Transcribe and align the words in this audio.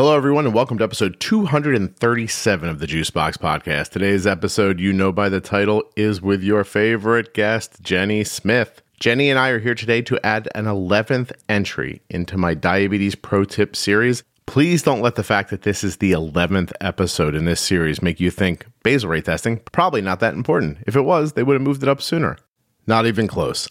Hello, 0.00 0.16
everyone, 0.16 0.46
and 0.46 0.54
welcome 0.54 0.78
to 0.78 0.84
episode 0.84 1.20
237 1.20 2.68
of 2.70 2.78
the 2.78 2.86
Juicebox 2.86 3.36
Podcast. 3.36 3.90
Today's 3.90 4.26
episode, 4.26 4.80
you 4.80 4.94
know 4.94 5.12
by 5.12 5.28
the 5.28 5.42
title, 5.42 5.82
is 5.94 6.22
with 6.22 6.42
your 6.42 6.64
favorite 6.64 7.34
guest, 7.34 7.82
Jenny 7.82 8.24
Smith. 8.24 8.80
Jenny 8.98 9.28
and 9.28 9.38
I 9.38 9.50
are 9.50 9.58
here 9.58 9.74
today 9.74 10.00
to 10.00 10.18
add 10.24 10.48
an 10.54 10.64
11th 10.64 11.32
entry 11.50 12.00
into 12.08 12.38
my 12.38 12.54
Diabetes 12.54 13.14
Pro 13.14 13.44
Tip 13.44 13.76
series. 13.76 14.22
Please 14.46 14.82
don't 14.82 15.02
let 15.02 15.16
the 15.16 15.22
fact 15.22 15.50
that 15.50 15.64
this 15.64 15.84
is 15.84 15.98
the 15.98 16.12
11th 16.12 16.72
episode 16.80 17.34
in 17.34 17.44
this 17.44 17.60
series 17.60 18.00
make 18.00 18.20
you 18.20 18.30
think 18.30 18.64
basal 18.82 19.10
rate 19.10 19.26
testing 19.26 19.60
probably 19.70 20.00
not 20.00 20.20
that 20.20 20.32
important. 20.32 20.78
If 20.86 20.96
it 20.96 21.02
was, 21.02 21.34
they 21.34 21.42
would 21.42 21.56
have 21.56 21.60
moved 21.60 21.82
it 21.82 21.90
up 21.90 22.00
sooner. 22.00 22.38
Not 22.86 23.04
even 23.04 23.28
close. 23.28 23.68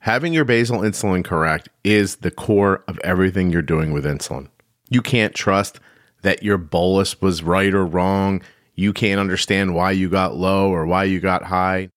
Having 0.00 0.32
your 0.32 0.44
basal 0.44 0.80
insulin 0.80 1.24
correct 1.24 1.68
is 1.84 2.16
the 2.16 2.32
core 2.32 2.82
of 2.88 2.98
everything 3.04 3.50
you're 3.50 3.62
doing 3.62 3.92
with 3.92 4.04
insulin. 4.04 4.48
You 4.88 5.02
can't 5.02 5.34
trust 5.34 5.80
that 6.22 6.42
your 6.42 6.58
bolus 6.58 7.20
was 7.20 7.42
right 7.42 7.72
or 7.72 7.84
wrong. 7.84 8.42
You 8.74 8.92
can't 8.92 9.20
understand 9.20 9.74
why 9.74 9.92
you 9.92 10.08
got 10.08 10.36
low 10.36 10.70
or 10.70 10.86
why 10.86 11.04
you 11.04 11.20
got 11.20 11.44
high. 11.44 11.90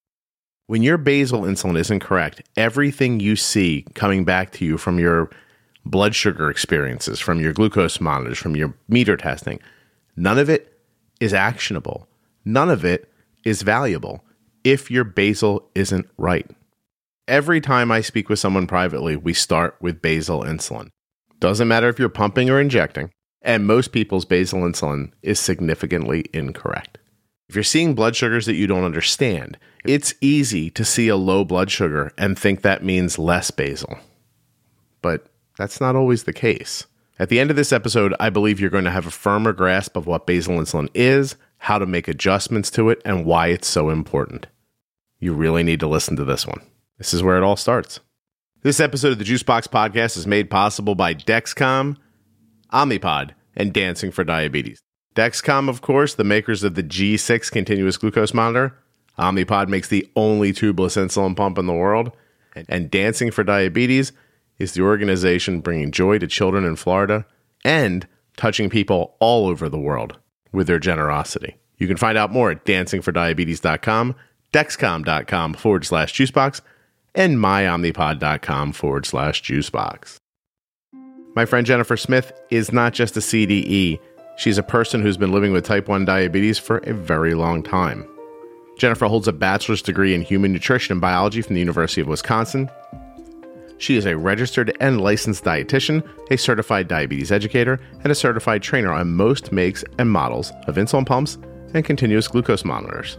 When 0.68 0.84
your 0.84 0.98
basal 0.98 1.42
insulin 1.42 1.78
isn't 1.78 2.00
correct, 2.00 2.42
everything 2.56 3.20
you 3.20 3.36
see 3.36 3.86
coming 3.94 4.24
back 4.24 4.52
to 4.54 4.66
you 4.66 4.78
from 4.78 5.00
your 5.00 5.30
blood 5.86 6.16
sugar 6.16 6.50
experiences, 6.50 7.20
from 7.20 7.40
your 7.40 7.54
glucose 7.54 8.00
monitors, 8.00 8.38
from 8.38 8.56
your 8.56 8.74
meter 8.88 9.18
testing, 9.18 9.60
none 10.16 10.40
of 10.40 10.50
it 10.50 10.80
is 11.20 11.34
actionable. 11.34 12.08
None 12.46 12.70
of 12.70 12.86
it 12.86 13.12
is 13.44 13.62
valuable 13.62 14.24
if 14.64 14.90
your 14.90 15.04
basal 15.04 15.70
isn't 15.76 16.08
right. 16.18 16.50
Every 17.28 17.62
time 17.62 17.92
I 17.92 18.02
speak 18.02 18.30
with 18.30 18.40
someone 18.40 18.68
privately, 18.68 19.16
we 19.16 19.34
start 19.34 19.76
with 19.80 20.02
basal 20.02 20.44
insulin. 20.44 20.90
Doesn't 21.42 21.68
matter 21.68 21.90
if 21.90 21.98
you're 21.98 22.08
pumping 22.08 22.52
or 22.52 22.62
injecting, 22.62 23.10
and 23.42 23.66
most 23.66 23.92
people's 23.92 24.26
basal 24.26 24.62
insulin 24.62 25.12
is 25.24 25.40
significantly 25.40 26.26
incorrect. 26.34 27.00
If 27.50 27.56
you're 27.56 27.64
seeing 27.64 27.96
blood 27.96 28.16
sugars 28.16 28.46
that 28.46 28.54
you 28.54 28.68
don't 28.68 28.84
understand, 28.84 29.58
it's 29.84 30.14
easy 30.22 30.70
to 30.70 30.86
see 30.86 31.08
a 31.08 31.16
low 31.16 31.44
blood 31.44 31.72
sugar 31.72 32.14
and 32.16 32.38
think 32.38 32.62
that 32.62 32.84
means 32.84 33.18
less 33.18 33.50
basal. 33.50 33.98
But 35.02 35.26
that's 35.58 35.82
not 35.82 35.96
always 35.96 36.26
the 36.26 36.32
case. 36.32 36.86
At 37.18 37.30
the 37.30 37.40
end 37.40 37.50
of 37.50 37.56
this 37.56 37.74
episode, 37.74 38.14
I 38.20 38.30
believe 38.30 38.60
you're 38.60 38.70
going 38.70 38.84
to 38.84 38.92
have 38.92 39.08
a 39.08 39.12
firmer 39.12 39.52
grasp 39.52 39.98
of 39.98 40.06
what 40.06 40.28
basal 40.28 40.60
insulin 40.60 40.90
is, 40.94 41.36
how 41.58 41.80
to 41.80 41.88
make 41.88 42.08
adjustments 42.08 42.70
to 42.72 42.92
it, 42.92 43.02
and 43.04 43.26
why 43.26 43.48
it's 43.48 43.68
so 43.68 43.90
important. 43.90 44.46
You 45.20 45.34
really 45.34 45.64
need 45.64 45.80
to 45.80 45.88
listen 45.88 46.16
to 46.18 46.24
this 46.24 46.46
one. 46.46 46.62
This 47.00 47.16
is 47.16 47.24
where 47.24 47.38
it 47.38 47.44
all 47.44 47.58
starts. 47.58 48.00
This 48.64 48.80
episode 48.80 49.14
of 49.14 49.18
the 49.18 49.26
Juicebox 49.26 49.68
Podcast 49.70 50.16
is 50.18 50.28
made 50.28 50.52
possible 50.52 50.94
by 50.94 51.16
Dexcom, 51.16 51.98
Omnipod, 52.72 53.32
and 53.56 53.74
Dancing 53.74 54.12
for 54.12 54.24
Diabetes. 54.24 54.80
Dexcom, 55.16 55.68
of 55.68 55.82
course, 55.82 56.14
the 56.14 56.24
makers 56.24 56.64
of 56.64 56.76
the 56.76 56.84
G6 56.84 57.52
continuous 57.52 57.98
glucose 57.98 58.36
monitor. 58.36 58.78
Omnipod 59.18 59.68
makes 59.68 59.88
the 59.88 60.08
only 60.16 60.54
tubeless 60.54 60.96
insulin 60.96 61.36
pump 61.36 61.58
in 61.58 61.66
the 61.66 61.74
world. 61.74 62.12
And 62.70 62.92
Dancing 62.92 63.32
for 63.32 63.44
Diabetes 63.44 64.12
is 64.60 64.74
the 64.74 64.84
organization 64.84 65.62
bringing 65.62 65.90
joy 65.90 66.20
to 66.20 66.28
children 66.28 66.64
in 66.64 66.76
Florida 66.76 67.26
and 67.66 68.08
touching 68.38 68.70
people 68.70 69.16
all 69.20 69.48
over 69.48 69.70
the 69.70 69.80
world 69.80 70.20
with 70.52 70.68
their 70.68 70.78
generosity. 70.78 71.58
You 71.80 71.88
can 71.88 71.98
find 71.98 72.16
out 72.16 72.32
more 72.32 72.52
at 72.52 72.64
dancingfordiabetes.com, 72.66 74.16
dexcom.com 74.54 75.54
forward 75.56 75.84
slash 75.84 76.14
juicebox, 76.14 76.62
and 77.16 77.38
myomnipod.com 77.38 78.74
forward 78.74 79.06
slash 79.06 79.42
juicebox. 79.42 80.18
My 81.36 81.46
friend 81.46 81.66
Jennifer 81.66 81.96
Smith 81.96 82.34
is 82.50 82.74
not 82.74 82.94
just 82.94 83.16
a 83.16 83.22
CDE, 83.22 84.00
she's 84.38 84.58
a 84.58 84.64
person 84.64 85.02
who's 85.02 85.18
been 85.18 85.32
living 85.32 85.54
with 85.54 85.66
type 85.66 85.88
1 85.88 86.04
diabetes 86.06 86.60
for 86.60 86.78
a 86.80 86.94
very 86.94 87.34
long 87.34 87.64
time. 87.64 88.06
Jennifer 88.78 89.06
holds 89.06 89.28
a 89.28 89.34
bachelor's 89.34 89.82
degree 89.82 90.14
in 90.14 90.22
human 90.22 90.52
nutrition 90.52 90.94
and 90.94 91.02
biology 91.02 91.42
from 91.42 91.54
the 91.54 91.60
University 91.60 92.02
of 92.02 92.08
Wisconsin. 92.08 92.70
She 93.78 93.96
is 93.96 94.06
a 94.06 94.18
registered 94.18 94.76
and 94.80 95.02
licensed 95.02 95.44
dietitian, 95.44 96.08
a 96.30 96.38
certified 96.38 96.88
diabetes 96.88 97.32
educator, 97.32 97.80
and 98.04 98.12
a 98.12 98.16
certified 98.16 98.62
trainer 98.62 98.92
on 98.92 99.14
most 99.14 99.52
makes 99.52 99.84
and 99.98 100.10
models 100.10 100.52
of 100.68 100.76
insulin 100.76 101.06
pumps 101.06 101.38
and 101.74 101.86
continuous 101.86 102.28
glucose 102.28 102.66
monitors. 102.66 103.18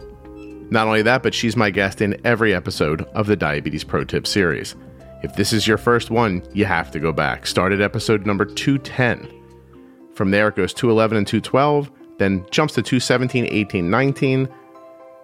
Not 0.73 0.87
only 0.87 1.03
that, 1.03 1.21
but 1.21 1.35
she's 1.35 1.55
my 1.55 1.69
guest 1.69 2.01
in 2.01 2.19
every 2.25 2.51
episode 2.51 3.03
of 3.13 3.27
the 3.27 3.35
Diabetes 3.35 3.83
Pro 3.83 4.03
Tip 4.03 4.25
series. 4.25 4.75
If 5.21 5.35
this 5.35 5.53
is 5.53 5.67
your 5.67 5.77
first 5.77 6.09
one, 6.09 6.41
you 6.51 6.65
have 6.65 6.89
to 6.93 6.99
go 6.99 7.11
back. 7.11 7.45
Start 7.45 7.71
at 7.73 7.79
episode 7.79 8.25
number 8.25 8.43
210. 8.43 9.29
From 10.15 10.31
there, 10.31 10.47
it 10.47 10.55
goes 10.55 10.73
211 10.73 11.17
and 11.17 11.27
212, 11.27 11.91
then 12.17 12.43
jumps 12.49 12.73
to 12.73 12.81
217, 12.81 13.45
18, 13.51 13.87
19. 13.87 14.49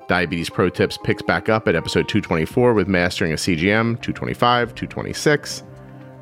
Diabetes 0.07 0.51
Pro 0.51 0.69
Tips 0.69 0.99
picks 1.03 1.23
back 1.23 1.49
up 1.49 1.67
at 1.67 1.75
episode 1.75 2.07
224 2.07 2.75
with 2.75 2.87
Mastering 2.87 3.31
a 3.31 3.35
CGM, 3.35 3.99
225, 4.03 4.75
226, 4.75 5.63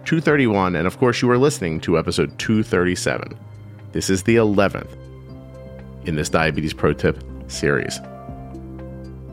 231, 0.06 0.78
and 0.78 0.88
of 0.88 0.98
course, 1.00 1.22
you 1.22 1.30
are 1.30 1.38
listening 1.38 1.82
to 1.82 2.00
episode 2.00 2.40
237. 2.40 3.38
This 3.92 4.10
is 4.10 4.24
the 4.24 4.38
11th 4.38 4.96
in 6.06 6.16
this 6.16 6.30
Diabetes 6.30 6.74
Pro 6.74 6.94
Tip 6.94 7.22
series. 7.50 8.00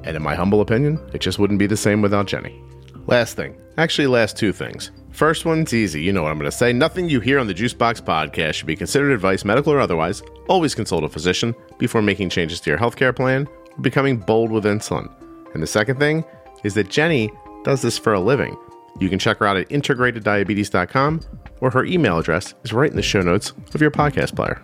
And 0.05 0.17
in 0.17 0.23
my 0.23 0.35
humble 0.35 0.61
opinion, 0.61 1.01
it 1.13 1.21
just 1.21 1.39
wouldn't 1.39 1.59
be 1.59 1.67
the 1.67 1.77
same 1.77 2.03
without 2.03 2.27
Jenny. 2.27 2.63
Last 3.07 3.37
thing, 3.37 3.57
actually, 3.77 4.07
last 4.07 4.37
two 4.37 4.53
things. 4.53 4.91
First 5.11 5.45
one's 5.45 5.73
easy. 5.73 6.03
You 6.03 6.13
know 6.13 6.23
what 6.23 6.33
I'm 6.33 6.39
going 6.39 6.51
to 6.51 6.57
say. 6.57 6.73
Nothing 6.73 7.09
you 7.09 7.21
hear 7.21 7.39
on 7.39 7.47
the 7.47 7.55
Juicebox 7.55 8.03
podcast 8.03 8.55
should 8.55 8.67
be 8.67 8.77
considered 8.77 9.13
advice, 9.13 9.45
medical 9.45 9.73
or 9.73 9.81
otherwise. 9.81 10.23
Always 10.49 10.75
consult 10.75 11.05
a 11.05 11.09
physician 11.09 11.55
before 11.79 12.03
making 12.03 12.31
changes 12.31 12.61
to 12.61 12.71
your 12.71 12.79
healthcare 12.79 13.15
plan 13.15 13.47
or 13.77 13.83
becoming 13.83 14.17
bold 14.17 14.51
with 14.51 14.65
insulin. 14.65 15.09
And 15.55 15.63
the 15.63 15.67
second 15.69 15.99
thing 15.99 16.25
is 16.65 16.75
that 16.75 16.89
Jenny 16.89 17.31
does 17.65 17.81
this 17.81 17.97
for 17.97 18.13
a 18.13 18.21
living. 18.21 18.57
You 18.99 19.09
can 19.09 19.19
check 19.19 19.39
her 19.39 19.47
out 19.47 19.57
at 19.57 19.69
integrateddiabetes.com 19.69 21.21
or 21.61 21.71
her 21.71 21.85
email 21.85 22.19
address 22.19 22.55
is 22.65 22.73
right 22.73 22.91
in 22.91 22.97
the 22.97 23.03
show 23.03 23.23
notes 23.23 23.53
of 23.73 23.81
your 23.81 23.91
podcast 23.91 24.35
player. 24.35 24.63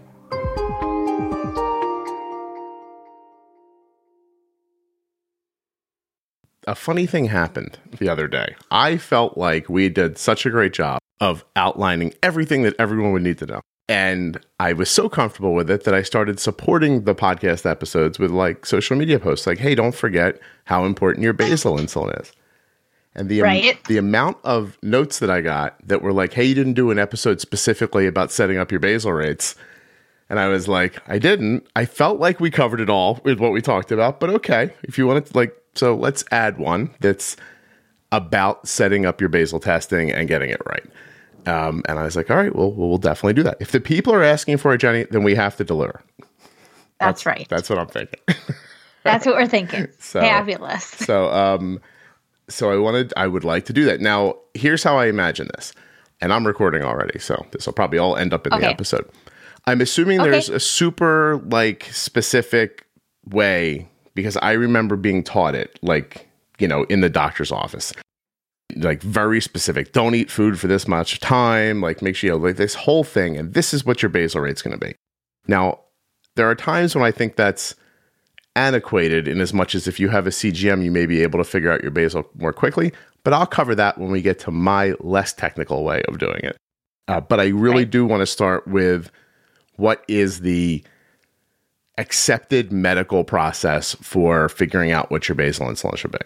A 6.71 6.75
funny 6.77 7.05
thing 7.05 7.25
happened 7.25 7.79
the 7.99 8.09
other 8.09 8.29
day. 8.29 8.55
I 8.71 8.97
felt 8.97 9.37
like 9.37 9.69
we 9.69 9.89
did 9.89 10.17
such 10.17 10.47
a 10.47 10.51
great 10.51 10.73
job 10.73 11.01
of 11.21 11.45
outlining 11.57 12.15
everything 12.23 12.63
that 12.63 12.77
everyone 12.79 13.11
would 13.13 13.23
need 13.23 13.39
to 13.39 13.47
know. 13.47 13.61
And 13.89 14.41
I 14.61 14.73
was 14.73 14.89
so 14.89 15.09
comfortable 15.09 15.53
with 15.53 15.69
it 15.69 15.83
that 15.83 15.95
I 15.95 16.03
started 16.03 16.39
supporting 16.39 17.03
the 17.03 17.15
podcast 17.15 17.69
episodes 17.69 18.21
with 18.21 18.31
like 18.31 18.65
social 18.65 18.97
media 18.97 19.19
posts 19.19 19.49
like, 19.49 19.59
hey, 19.59 19.75
don't 19.75 19.97
forget 19.97 20.39
how 20.65 20.85
important 20.85 21.25
your 21.25 21.33
basal 21.33 21.77
insulin 21.77 22.21
is. 22.23 22.31
And 23.17 23.29
the, 23.29 23.41
right. 23.41 23.83
the 23.89 23.97
amount 23.97 24.37
of 24.45 24.79
notes 24.81 25.19
that 25.19 25.29
I 25.29 25.41
got 25.41 25.77
that 25.89 26.03
were 26.03 26.13
like, 26.13 26.33
hey, 26.33 26.45
you 26.45 26.55
didn't 26.55 26.75
do 26.75 26.93
an 26.93 27.01
episode 27.01 27.41
specifically 27.41 28.07
about 28.07 28.31
setting 28.31 28.59
up 28.59 28.71
your 28.71 28.79
basal 28.79 29.13
rates. 29.13 29.57
And 30.29 30.39
I 30.39 30.47
was 30.47 30.69
like, 30.69 31.03
I 31.09 31.19
didn't. 31.19 31.67
I 31.75 31.85
felt 31.85 32.21
like 32.21 32.39
we 32.39 32.53
covered 32.53 32.81
it 32.81 32.89
all 32.89 33.21
with 33.25 33.41
what 33.41 33.51
we 33.51 33.61
talked 33.61 33.91
about, 33.91 34.21
but 34.21 34.31
okay. 34.31 34.73
If 34.85 34.97
you 34.97 35.09
want 35.09 35.27
to 35.27 35.37
like 35.37 35.57
so 35.75 35.95
let's 35.95 36.25
add 36.31 36.59
one 36.59 36.91
that's 37.01 37.37
about 38.13 38.67
setting 38.67 39.07
up 39.07 39.21
your 39.21 39.29
basal 39.29 39.61
testing 39.61 40.11
and 40.11 40.29
getting 40.29 40.51
it 40.51 40.61
right. 40.67 40.85
Um, 41.47 41.83
and 41.89 41.99
I 41.99 42.03
was 42.03 42.17
like, 42.17 42.31
all 42.31 42.37
right, 42.37 42.55
well, 42.55 42.73
we'll 42.73 42.99
definitely 42.99 43.35
do 43.35 43.43
that. 43.45 43.57
If 43.61 43.73
the 43.73 43.81
people 43.81 44.13
are 44.13 44.23
asking 44.23 44.59
for 44.59 44.75
it, 44.75 44.79
Jenny, 44.79 45.05
then 45.11 45.23
we 45.23 45.35
have 45.35 45.57
to 45.57 45.65
deliver. 45.65 46.03
That's, 46.19 46.29
that's 46.99 47.27
right. 47.27 47.47
That's 47.49 47.71
what 47.71 47.79
I'm 47.79 47.87
thinking. 47.87 48.21
that's 49.05 49.25
what 49.25 49.37
we're 49.37 49.47
thinking. 49.47 49.89
So, 49.99 50.21
Fabulous. 50.21 50.85
So, 50.85 51.31
um, 51.31 51.81
so 52.49 52.71
I 52.71 52.77
wanted, 52.77 53.15
I 53.17 53.27
would 53.27 53.45
like 53.45 53.65
to 53.67 53.73
do 53.73 53.85
that. 53.87 54.01
Now, 54.01 54.37
here's 54.55 54.83
how 54.83 54.99
I 54.99 55.07
imagine 55.07 55.49
this, 55.57 55.73
and 56.21 56.33
I'm 56.33 56.47
recording 56.47 56.83
already, 56.83 57.19
so 57.19 57.47
this 57.53 57.65
will 57.65 57.73
probably 57.73 57.99
all 57.99 58.17
end 58.17 58.35
up 58.35 58.47
in 58.47 58.53
okay. 58.53 58.63
the 58.63 58.69
episode. 58.69 59.09
I'm 59.67 59.81
assuming 59.81 60.21
okay. 60.21 60.31
there's 60.31 60.49
a 60.49 60.61
super 60.61 61.41
like 61.47 61.89
specific 61.93 62.87
way 63.25 63.90
because 64.15 64.36
I 64.39 64.53
remember 64.53 64.97
being 64.97 65.22
taught 65.22 65.54
it 65.54 65.78
like, 65.83 66.28
you 66.59 66.68
know, 66.68 66.84
in 66.84 67.01
the 67.01 67.10
doctor's 67.10 67.53
office. 67.53 67.92
Like 68.77 69.03
very 69.03 69.41
specific. 69.41 69.92
Don't 69.92 70.15
eat 70.15 70.30
food 70.30 70.59
for 70.59 70.68
this 70.68 70.86
much 70.86 71.21
time. 71.21 71.80
Like 71.80 72.03
make 72.03 72.15
sure 72.15 72.28
you 72.28 72.39
know, 72.39 72.45
like 72.45 72.57
this 72.57 72.74
whole 72.74 73.03
thing. 73.04 73.36
And 73.36 73.53
this 73.53 73.74
is 73.74 73.84
what 73.84 74.03
your 74.03 74.10
basal 74.10 74.42
rate's 74.42 74.62
going 74.62 74.78
to 74.78 74.86
be. 74.86 74.95
Now, 75.48 75.80
there 76.36 76.48
are 76.48 76.54
times 76.54 76.95
when 76.95 77.04
I 77.04 77.10
think 77.10 77.36
that's 77.36 77.74
antiquated 78.57 79.27
in 79.27 79.41
as 79.41 79.53
much 79.53 79.74
as 79.74 79.89
if 79.89 79.98
you 79.98 80.09
have 80.09 80.27
a 80.27 80.30
CGM, 80.30 80.84
you 80.84 80.91
may 80.91 81.06
be 81.06 81.22
able 81.22 81.39
to 81.39 81.45
figure 81.45 81.72
out 81.72 81.83
your 81.83 81.91
basal 81.91 82.28
more 82.36 82.53
quickly. 82.53 82.92
But 83.24 83.33
I'll 83.33 83.47
cover 83.47 83.74
that 83.74 83.98
when 83.98 84.10
we 84.10 84.22
get 84.22 84.39
to 84.41 84.51
my 84.51 84.95
less 85.01 85.33
technical 85.33 85.84
way 85.84 86.03
of 86.09 86.18
doing 86.18 86.41
it. 86.42 86.56
Uh, 87.09 87.21
but 87.21 87.41
I 87.41 87.48
really 87.48 87.83
right. 87.83 87.91
do 87.91 88.06
want 88.06 88.21
to 88.21 88.27
start 88.27 88.68
with 88.68 89.10
what 89.74 90.04
is 90.06 90.41
the 90.41 90.84
accepted 92.01 92.73
medical 92.73 93.23
process 93.23 93.95
for 93.97 94.49
figuring 94.49 94.91
out 94.91 95.11
what 95.11 95.29
your 95.29 95.37
basal 95.37 95.69
insulin 95.69 95.97
should 95.97 96.13
be. 96.13 96.19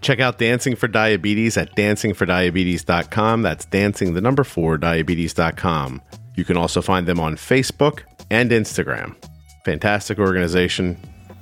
Check 0.00 0.20
out 0.20 0.38
Dancing 0.38 0.76
for 0.76 0.86
Diabetes 0.86 1.56
at 1.56 1.74
dancingfordiabetes.com. 1.74 3.42
That's 3.42 3.64
dancing 3.64 4.14
the 4.14 4.20
number 4.20 4.44
four 4.44 4.78
diabetes.com. 4.78 6.00
You 6.36 6.44
can 6.44 6.56
also 6.56 6.80
find 6.80 7.08
them 7.08 7.18
on 7.18 7.34
Facebook 7.34 8.02
and 8.30 8.52
Instagram. 8.52 9.16
Fantastic 9.64 10.20
organization. 10.20 10.96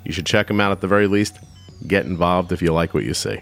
You 0.05 0.13
should 0.13 0.25
check 0.25 0.47
them 0.47 0.61
out 0.61 0.73
at 0.73 0.81
the 0.81 0.89
very 0.89 1.07
least. 1.07 1.39
Get 1.87 2.07
involved 2.07 2.53
if 2.53 2.63
you 2.63 2.73
like 2.73 2.95
what 2.95 3.05
you 3.05 3.13
see. 3.13 3.41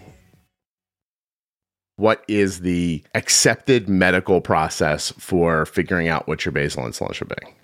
What 1.96 2.24
is 2.26 2.60
the 2.60 3.04
accepted 3.14 3.88
medical 3.88 4.40
process 4.40 5.12
for 5.18 5.66
figuring 5.66 6.08
out 6.08 6.26
what 6.26 6.44
your 6.44 6.50
basal 6.50 6.82
insulin 6.84 7.14
should 7.14 7.28
be? 7.28 7.61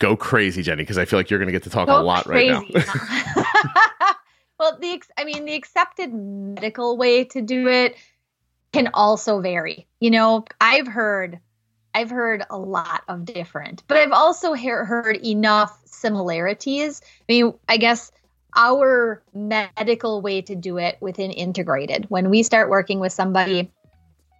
Go 0.00 0.16
crazy, 0.16 0.62
Jenny, 0.62 0.82
because 0.82 0.98
I 0.98 1.04
feel 1.04 1.18
like 1.18 1.30
you're 1.30 1.38
going 1.38 1.48
to 1.48 1.52
get 1.52 1.62
to 1.64 1.70
talk 1.70 1.86
Go 1.86 2.00
a 2.00 2.02
lot 2.02 2.24
crazy. 2.24 2.52
right 2.52 2.74
now. 2.74 2.94
well, 4.58 4.78
the 4.80 5.02
I 5.16 5.24
mean, 5.24 5.44
the 5.44 5.54
accepted 5.54 6.12
medical 6.12 6.96
way 6.96 7.24
to 7.24 7.42
do 7.42 7.68
it 7.68 7.96
can 8.72 8.88
also 8.94 9.40
vary. 9.40 9.86
You 10.00 10.10
know, 10.10 10.46
I've 10.58 10.86
heard 10.86 11.38
I've 11.94 12.08
heard 12.08 12.44
a 12.48 12.56
lot 12.56 13.02
of 13.08 13.26
different, 13.26 13.82
but 13.88 13.98
I've 13.98 14.12
also 14.12 14.54
he- 14.54 14.68
heard 14.68 15.16
enough 15.24 15.78
similarities. 15.84 17.02
I 17.04 17.32
mean, 17.32 17.54
I 17.68 17.76
guess 17.76 18.10
our 18.56 19.22
medical 19.34 20.22
way 20.22 20.40
to 20.42 20.54
do 20.54 20.78
it 20.78 20.96
within 21.00 21.30
integrated, 21.30 22.06
when 22.08 22.30
we 22.30 22.42
start 22.42 22.70
working 22.70 23.00
with 23.00 23.12
somebody 23.12 23.70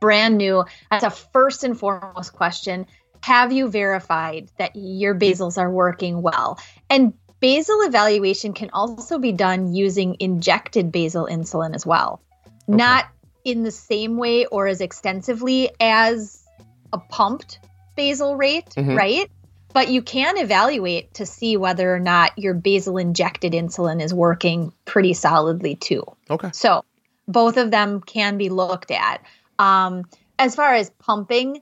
brand 0.01 0.39
new, 0.39 0.65
that's 0.91 1.05
a 1.05 1.11
first 1.11 1.63
and 1.65 1.79
foremost 1.79 2.33
question. 2.33 2.87
Have 3.23 3.53
you 3.53 3.69
verified 3.69 4.51
that 4.59 4.73
your 4.75 5.15
basals 5.15 5.59
are 5.59 5.71
working 5.71 6.23
well? 6.23 6.59
And 6.89 7.13
basal 7.41 7.81
evaluation 7.83 8.53
can 8.53 8.71
also 8.73 9.19
be 9.19 9.33
done 9.33 9.75
using 9.75 10.17
injected 10.21 10.93
basal 10.93 11.27
insulin 11.27 11.75
as 11.75 11.85
well. 11.85 12.23
Okay. 12.69 12.77
Not 12.77 13.07
in 13.45 13.63
the 13.63 13.71
same 13.71 14.17
way 14.17 14.47
or 14.47 14.67
as 14.67 14.81
extensively 14.81 15.71
as 15.81 16.45
a 16.93 16.99
pumped 16.99 17.59
basal 17.97 18.37
rate, 18.37 18.71
mm-hmm. 18.71 18.95
right? 18.95 19.31
But 19.73 19.89
you 19.89 20.03
can 20.03 20.37
evaluate 20.37 21.15
to 21.15 21.27
see 21.27 21.57
whether 21.57 21.95
or 21.95 22.01
not 22.01 22.37
your 22.39 22.55
basal 22.55 22.99
injected 22.99 23.53
insulin 23.53 24.03
is 24.03 24.13
working 24.13 24.73
pretty 24.85 25.15
solidly 25.15 25.77
too. 25.77 26.03
Okay. 26.29 26.51
So 26.53 26.85
both 27.29 27.57
of 27.57 27.71
them 27.71 28.01
can 28.01 28.37
be 28.37 28.49
looked 28.49 28.91
at. 28.91 29.23
Um, 29.59 30.05
as 30.39 30.57
far 30.57 30.75
as 30.75 30.91
pumping, 30.91 31.61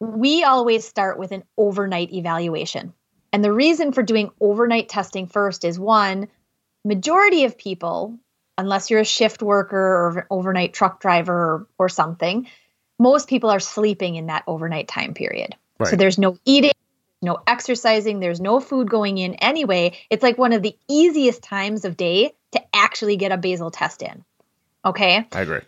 we 0.00 0.44
always 0.44 0.86
start 0.86 1.18
with 1.18 1.32
an 1.32 1.44
overnight 1.56 2.12
evaluation. 2.12 2.92
And 3.32 3.44
the 3.44 3.52
reason 3.52 3.92
for 3.92 4.02
doing 4.02 4.30
overnight 4.40 4.88
testing 4.88 5.26
first 5.26 5.64
is 5.64 5.78
one, 5.78 6.28
majority 6.84 7.44
of 7.44 7.58
people, 7.58 8.18
unless 8.56 8.90
you're 8.90 9.00
a 9.00 9.04
shift 9.04 9.42
worker 9.42 9.76
or 9.76 10.18
an 10.18 10.24
overnight 10.30 10.72
truck 10.72 11.00
driver 11.00 11.34
or, 11.34 11.66
or 11.78 11.88
something, 11.88 12.46
most 12.98 13.28
people 13.28 13.50
are 13.50 13.60
sleeping 13.60 14.16
in 14.16 14.26
that 14.26 14.44
overnight 14.46 14.88
time 14.88 15.14
period. 15.14 15.54
Right. 15.78 15.90
So 15.90 15.96
there's 15.96 16.18
no 16.18 16.38
eating, 16.44 16.72
no 17.20 17.38
exercising, 17.46 18.20
there's 18.20 18.40
no 18.40 18.60
food 18.60 18.88
going 18.88 19.18
in 19.18 19.34
anyway. 19.34 19.98
It's 20.08 20.22
like 20.22 20.38
one 20.38 20.52
of 20.52 20.62
the 20.62 20.76
easiest 20.88 21.42
times 21.42 21.84
of 21.84 21.96
day 21.96 22.32
to 22.52 22.62
actually 22.74 23.16
get 23.16 23.32
a 23.32 23.36
basal 23.36 23.70
test 23.70 24.02
in. 24.02 24.24
Okay? 24.84 25.26
I 25.32 25.40
agree. 25.40 25.60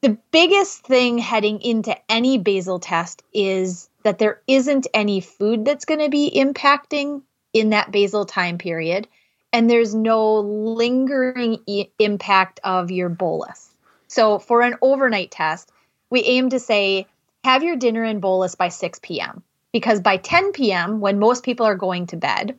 The 0.00 0.16
biggest 0.30 0.84
thing 0.84 1.18
heading 1.18 1.60
into 1.60 1.96
any 2.10 2.38
basal 2.38 2.78
test 2.78 3.22
is 3.32 3.90
that 4.04 4.18
there 4.18 4.40
isn't 4.46 4.86
any 4.94 5.20
food 5.20 5.64
that's 5.64 5.84
going 5.84 6.00
to 6.00 6.08
be 6.08 6.30
impacting 6.34 7.22
in 7.52 7.70
that 7.70 7.90
basal 7.90 8.24
time 8.24 8.58
period 8.58 9.08
and 9.52 9.68
there's 9.68 9.94
no 9.94 10.40
lingering 10.40 11.58
e- 11.66 11.88
impact 11.98 12.60
of 12.62 12.90
your 12.90 13.08
bolus. 13.08 13.74
So 14.06 14.38
for 14.38 14.62
an 14.62 14.76
overnight 14.82 15.30
test, 15.30 15.70
we 16.10 16.22
aim 16.22 16.50
to 16.50 16.60
say, 16.60 17.06
have 17.44 17.62
your 17.62 17.76
dinner 17.76 18.04
and 18.04 18.20
bolus 18.20 18.54
by 18.54 18.68
6 18.68 19.00
p.m. 19.02 19.42
Because 19.72 20.00
by 20.00 20.16
10 20.16 20.52
p.m., 20.52 21.00
when 21.00 21.18
most 21.18 21.44
people 21.44 21.66
are 21.66 21.74
going 21.74 22.06
to 22.08 22.16
bed, 22.16 22.58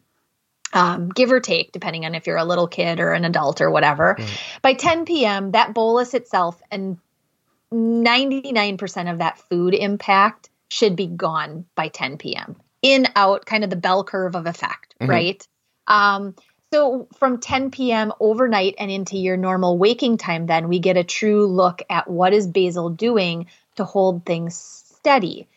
um, 0.74 1.10
give 1.10 1.32
or 1.32 1.40
take, 1.40 1.72
depending 1.72 2.06
on 2.06 2.16
if 2.16 2.28
you're 2.28 2.38
a 2.38 2.46
little 2.46 2.68
kid 2.68 3.00
or 3.00 3.14
an 3.14 3.26
adult 3.26 3.62
or 3.62 3.72
whatever, 3.72 4.18
by 4.62 4.74
10 4.74 5.06
p.m., 5.06 5.52
that 5.52 5.74
bolus 5.74 6.14
itself 6.14 6.62
and 6.70 6.98
99% 7.74 9.12
of 9.12 9.20
that 9.20 9.38
food 9.38 9.74
impact 9.74 10.50
should 10.70 10.96
be 10.96 11.08
gone 11.08 11.66
by 11.76 11.88
10 11.88 12.18
p.m. 12.18 12.56
In, 12.82 13.08
out, 13.16 13.46
kind 13.46 13.64
of 13.64 13.70
the 13.70 13.76
bell 13.76 14.04
curve 14.04 14.36
of 14.36 14.46
effect, 14.46 14.96
mm-hmm. 15.00 15.10
right? 15.10 15.48
Um, 15.88 16.36
so 16.72 17.08
from 17.18 17.40
10 17.40 17.72
p.m. 17.72 18.14
overnight 18.20 18.76
and 18.78 18.92
into 18.92 19.18
your 19.18 19.38
normal 19.38 19.78
waking 19.78 20.18
time, 20.18 20.46
then 20.46 20.68
we 20.68 20.80
get 20.80 20.98
a 20.98 21.04
true 21.04 21.48
look 21.48 21.82
at 21.90 22.10
what 22.10 22.34
is 22.34 22.48
basal 22.48 22.90
doing 22.90 23.48
to 23.76 23.84
hold 23.84 24.26
things 24.26 24.56
steady. 24.56 25.48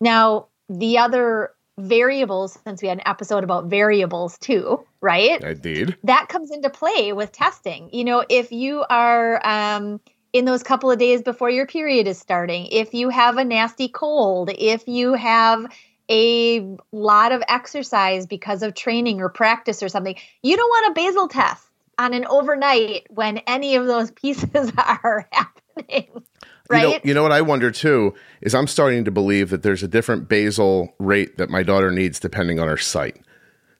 Now, 0.00 0.48
the 0.68 0.98
other 0.98 1.52
variables, 1.78 2.58
since 2.64 2.82
we 2.82 2.88
had 2.88 2.98
an 2.98 3.08
episode 3.08 3.42
about 3.42 3.66
variables 3.66 4.38
too, 4.38 4.84
right? 5.00 5.42
Indeed. 5.42 5.96
That 6.04 6.28
comes 6.28 6.50
into 6.50 6.68
play 6.68 7.12
with 7.12 7.32
testing. 7.32 7.90
You 7.92 8.04
know, 8.04 8.24
if 8.28 8.52
you 8.52 8.84
are 8.88 9.40
um, 9.44 10.00
in 10.32 10.44
those 10.44 10.62
couple 10.62 10.90
of 10.90 10.98
days 10.98 11.22
before 11.22 11.50
your 11.50 11.66
period 11.66 12.06
is 12.06 12.18
starting, 12.18 12.66
if 12.66 12.94
you 12.94 13.08
have 13.08 13.36
a 13.36 13.44
nasty 13.44 13.88
cold, 13.88 14.50
if 14.56 14.86
you 14.86 15.14
have 15.14 15.66
a 16.10 16.76
lot 16.92 17.32
of 17.32 17.42
exercise 17.48 18.26
because 18.26 18.62
of 18.62 18.74
training 18.74 19.20
or 19.20 19.28
practice 19.28 19.82
or 19.82 19.88
something, 19.88 20.16
you 20.42 20.56
don't 20.56 20.68
want 20.68 20.90
a 20.90 21.00
basal 21.00 21.28
test 21.28 21.64
on 21.98 22.14
an 22.14 22.26
overnight 22.26 23.06
when 23.10 23.38
any 23.46 23.76
of 23.76 23.86
those 23.86 24.10
pieces 24.22 24.72
are 24.76 25.28
happening. 25.32 26.22
Right? 26.68 26.82
You 26.82 26.88
know, 26.88 27.00
you 27.04 27.14
know 27.14 27.22
what 27.22 27.32
I 27.32 27.40
wonder 27.40 27.70
too 27.70 28.14
is 28.40 28.54
I'm 28.54 28.68
starting 28.68 29.04
to 29.04 29.10
believe 29.10 29.50
that 29.50 29.62
there's 29.62 29.82
a 29.82 29.88
different 29.88 30.28
basal 30.28 30.94
rate 30.98 31.36
that 31.38 31.50
my 31.50 31.64
daughter 31.64 31.90
needs 31.90 32.20
depending 32.20 32.60
on 32.60 32.68
her 32.68 32.76
site. 32.76 33.20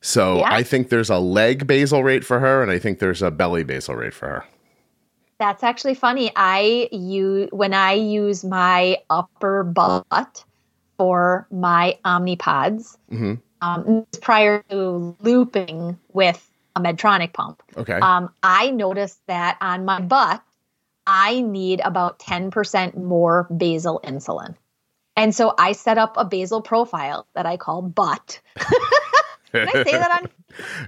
So 0.01 0.39
yeah. 0.39 0.49
I 0.51 0.63
think 0.63 0.89
there's 0.89 1.11
a 1.11 1.19
leg 1.19 1.67
basal 1.67 2.03
rate 2.03 2.25
for 2.25 2.41
her, 2.41 2.63
and 2.63 2.71
I 2.71 2.79
think 2.79 2.99
there's 2.99 3.23
a 3.23 3.31
belly 3.31 3.65
basal 3.65 3.95
rate 3.95 4.15
for 4.15 4.29
her. 4.29 4.45
That's 5.41 5.63
actually 5.63 5.95
funny. 5.95 6.31
I 6.37 6.91
use 6.93 7.49
when 7.51 7.73
I 7.73 7.95
use 7.95 8.45
my 8.45 8.99
upper 9.09 9.65
butt 9.65 10.45
for 10.99 11.47
my 11.51 11.99
Omnipods 12.05 12.99
mm-hmm. 13.11 13.35
um, 13.63 14.07
prior 14.21 14.63
to 14.69 15.17
looping 15.19 15.99
with 16.13 16.47
a 16.77 16.81
Medtronic 16.83 17.33
pump. 17.33 17.63
Okay. 17.75 17.95
Um, 17.95 18.35
I 18.43 18.71
noticed 18.71 19.19
that 19.29 19.57
on 19.63 19.87
my 19.87 20.03
butt, 20.03 20.43
I 21.07 21.41
need 21.41 21.81
about 21.81 22.19
10% 22.19 22.99
more 22.99 23.45
basal 23.45 23.99
insulin. 24.05 24.57
And 25.17 25.35
so 25.35 25.55
I 25.59 25.73
set 25.73 25.97
up 25.97 26.17
a 26.19 26.27
basal 26.27 26.61
profile 26.61 27.27
that 27.35 27.47
I 27.47 27.57
call 27.57 27.81
butt. 27.81 28.41
Can 29.53 29.69
I 29.69 29.73
say 29.73 29.93
that 29.93 30.21
on? 30.21 30.31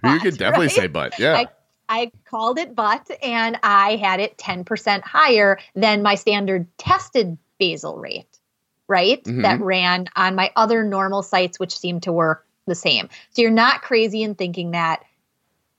Butt, 0.02 0.12
you 0.12 0.20
could 0.20 0.36
definitely 0.36 0.66
right? 0.66 0.76
say 0.76 0.86
butt. 0.88 1.18
Yeah. 1.18 1.36
I, 1.36 1.48
I 1.92 2.10
called 2.24 2.58
it 2.58 2.74
butt 2.74 3.10
and 3.22 3.58
I 3.62 3.96
had 3.96 4.18
it 4.18 4.38
10% 4.38 5.02
higher 5.02 5.58
than 5.74 6.02
my 6.02 6.14
standard 6.14 6.66
tested 6.78 7.36
basal 7.58 7.98
rate 7.98 8.38
right? 8.88 9.24
Mm-hmm. 9.24 9.40
That 9.40 9.60
ran 9.60 10.08
on 10.16 10.34
my 10.34 10.50
other 10.54 10.84
normal 10.84 11.22
sites, 11.22 11.58
which 11.58 11.76
seemed 11.78 12.02
to 12.02 12.12
work 12.12 12.46
the 12.66 12.74
same. 12.74 13.08
So 13.30 13.40
you're 13.40 13.50
not 13.50 13.80
crazy 13.80 14.22
in 14.22 14.34
thinking 14.34 14.72
that 14.72 15.02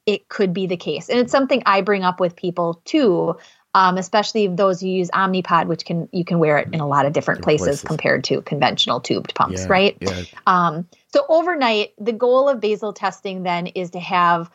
it 0.07 0.27
could 0.29 0.51
be 0.51 0.65
the 0.65 0.77
case. 0.77 1.09
And 1.09 1.19
it's 1.19 1.31
something 1.31 1.61
I 1.65 1.81
bring 1.81 2.03
up 2.03 2.19
with 2.19 2.35
people 2.35 2.81
too. 2.85 3.37
Um, 3.75 3.97
especially 3.97 4.47
those 4.47 4.81
who 4.81 4.87
use 4.87 5.09
Omnipod, 5.11 5.65
which 5.65 5.83
can 5.83 6.07
you 6.11 6.23
can 6.23 6.37
wear 6.37 6.59
it 6.59 6.67
in 6.71 6.79
a 6.79 6.87
lot 6.87 7.07
of 7.07 7.13
different 7.13 7.41
places, 7.41 7.65
places, 7.67 7.81
compared 7.81 8.23
to 8.25 8.41
conventional 8.43 8.99
tubed 8.99 9.33
pumps, 9.33 9.61
yeah, 9.61 9.67
right? 9.67 9.97
Yeah. 9.99 10.23
Um, 10.45 10.87
so 11.11 11.25
overnight, 11.27 11.93
the 11.97 12.13
goal 12.13 12.49
of 12.49 12.59
basal 12.59 12.93
testing 12.93 13.41
then 13.41 13.65
is 13.65 13.89
to 13.91 13.99
have 13.99 14.51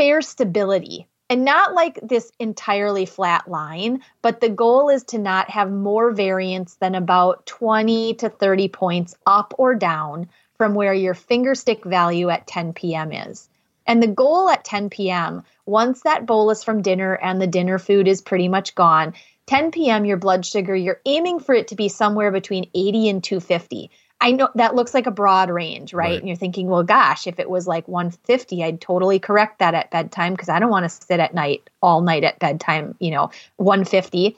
fair 0.00 0.22
stability 0.22 1.06
and 1.28 1.44
not 1.44 1.74
like 1.74 2.00
this 2.02 2.32
entirely 2.38 3.04
flat 3.04 3.46
line, 3.46 4.00
but 4.22 4.40
the 4.40 4.48
goal 4.48 4.88
is 4.88 5.04
to 5.04 5.18
not 5.18 5.50
have 5.50 5.70
more 5.70 6.10
variance 6.10 6.76
than 6.76 6.94
about 6.94 7.44
20 7.44 8.14
to 8.14 8.30
30 8.30 8.68
points 8.68 9.14
up 9.26 9.52
or 9.58 9.74
down 9.74 10.26
from 10.56 10.72
where 10.72 10.94
your 10.94 11.12
finger 11.12 11.54
stick 11.54 11.84
value 11.84 12.30
at 12.30 12.46
10 12.46 12.72
p.m. 12.72 13.12
is. 13.12 13.50
And 13.86 14.02
the 14.02 14.06
goal 14.06 14.48
at 14.48 14.64
10 14.64 14.88
p.m., 14.88 15.42
once 15.66 16.00
that 16.04 16.24
bolus 16.24 16.64
from 16.64 16.80
dinner 16.80 17.12
and 17.12 17.38
the 17.38 17.46
dinner 17.46 17.78
food 17.78 18.08
is 18.08 18.22
pretty 18.22 18.48
much 18.48 18.74
gone, 18.74 19.12
10 19.48 19.70
p.m., 19.70 20.06
your 20.06 20.16
blood 20.16 20.46
sugar, 20.46 20.74
you're 20.74 21.02
aiming 21.04 21.40
for 21.40 21.54
it 21.54 21.68
to 21.68 21.74
be 21.74 21.90
somewhere 21.90 22.32
between 22.32 22.70
80 22.74 23.10
and 23.10 23.22
250. 23.22 23.90
I 24.20 24.32
know 24.32 24.48
that 24.54 24.74
looks 24.74 24.92
like 24.92 25.06
a 25.06 25.10
broad 25.10 25.50
range, 25.50 25.94
right? 25.94 26.10
right? 26.10 26.18
And 26.18 26.28
you're 26.28 26.36
thinking, 26.36 26.66
well, 26.66 26.82
gosh, 26.82 27.26
if 27.26 27.38
it 27.38 27.48
was 27.48 27.66
like 27.66 27.88
150, 27.88 28.62
I'd 28.62 28.80
totally 28.80 29.18
correct 29.18 29.58
that 29.60 29.74
at 29.74 29.90
bedtime 29.90 30.34
because 30.34 30.48
I 30.48 30.58
don't 30.58 30.70
want 30.70 30.84
to 30.84 30.88
sit 30.88 31.20
at 31.20 31.34
night 31.34 31.70
all 31.82 32.02
night 32.02 32.24
at 32.24 32.38
bedtime, 32.38 32.94
you 33.00 33.10
know, 33.10 33.30
150. 33.56 34.36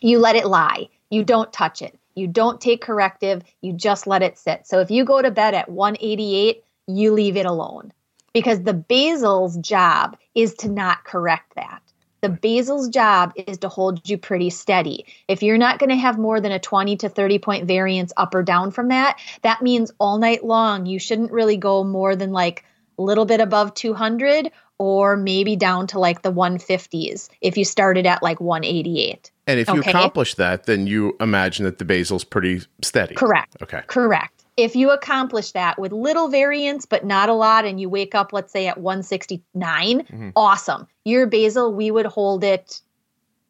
You 0.00 0.18
let 0.18 0.36
it 0.36 0.46
lie. 0.46 0.88
You 1.10 1.24
don't 1.24 1.52
touch 1.52 1.82
it. 1.82 1.98
You 2.14 2.26
don't 2.26 2.60
take 2.60 2.80
corrective. 2.80 3.42
You 3.60 3.72
just 3.72 4.06
let 4.06 4.22
it 4.22 4.38
sit. 4.38 4.66
So 4.66 4.80
if 4.80 4.90
you 4.90 5.04
go 5.04 5.20
to 5.20 5.30
bed 5.30 5.54
at 5.54 5.68
188, 5.68 6.64
you 6.86 7.12
leave 7.12 7.36
it 7.36 7.46
alone 7.46 7.92
because 8.32 8.62
the 8.62 8.74
basal's 8.74 9.56
job 9.58 10.16
is 10.34 10.54
to 10.54 10.68
not 10.68 11.04
correct 11.04 11.54
that. 11.56 11.82
The 12.20 12.28
basal's 12.28 12.88
job 12.88 13.32
is 13.36 13.58
to 13.58 13.68
hold 13.68 14.08
you 14.08 14.18
pretty 14.18 14.50
steady. 14.50 15.06
If 15.28 15.42
you're 15.42 15.58
not 15.58 15.78
going 15.78 15.90
to 15.90 15.96
have 15.96 16.18
more 16.18 16.40
than 16.40 16.52
a 16.52 16.58
20 16.58 16.96
to 16.98 17.08
30 17.08 17.38
point 17.38 17.66
variance 17.66 18.12
up 18.16 18.34
or 18.34 18.42
down 18.42 18.70
from 18.70 18.88
that, 18.88 19.18
that 19.42 19.62
means 19.62 19.92
all 19.98 20.18
night 20.18 20.44
long 20.44 20.86
you 20.86 20.98
shouldn't 20.98 21.32
really 21.32 21.56
go 21.56 21.84
more 21.84 22.16
than 22.16 22.32
like 22.32 22.64
a 22.98 23.02
little 23.02 23.24
bit 23.24 23.40
above 23.40 23.74
200 23.74 24.50
or 24.78 25.16
maybe 25.16 25.56
down 25.56 25.86
to 25.86 25.98
like 25.98 26.22
the 26.22 26.32
150s 26.32 27.28
if 27.40 27.56
you 27.56 27.64
started 27.64 28.06
at 28.06 28.22
like 28.22 28.40
188. 28.40 29.30
And 29.46 29.60
if 29.60 29.68
you 29.68 29.80
accomplish 29.80 30.34
that, 30.36 30.64
then 30.64 30.86
you 30.86 31.16
imagine 31.20 31.64
that 31.64 31.78
the 31.78 31.84
basal's 31.84 32.24
pretty 32.24 32.62
steady. 32.82 33.14
Correct. 33.14 33.56
Okay. 33.62 33.82
Correct. 33.86 34.39
If 34.62 34.76
you 34.76 34.90
accomplish 34.90 35.52
that 35.52 35.78
with 35.78 35.92
little 35.92 36.28
variance, 36.28 36.86
but 36.86 37.04
not 37.04 37.28
a 37.28 37.34
lot, 37.34 37.64
and 37.64 37.80
you 37.80 37.88
wake 37.88 38.14
up, 38.14 38.32
let's 38.32 38.52
say, 38.52 38.66
at 38.66 38.78
169, 38.78 40.00
mm-hmm. 40.00 40.30
awesome. 40.36 40.86
Your 41.04 41.26
basal 41.26 41.74
we 41.74 41.90
would 41.90 42.06
hold 42.06 42.44
it 42.44 42.80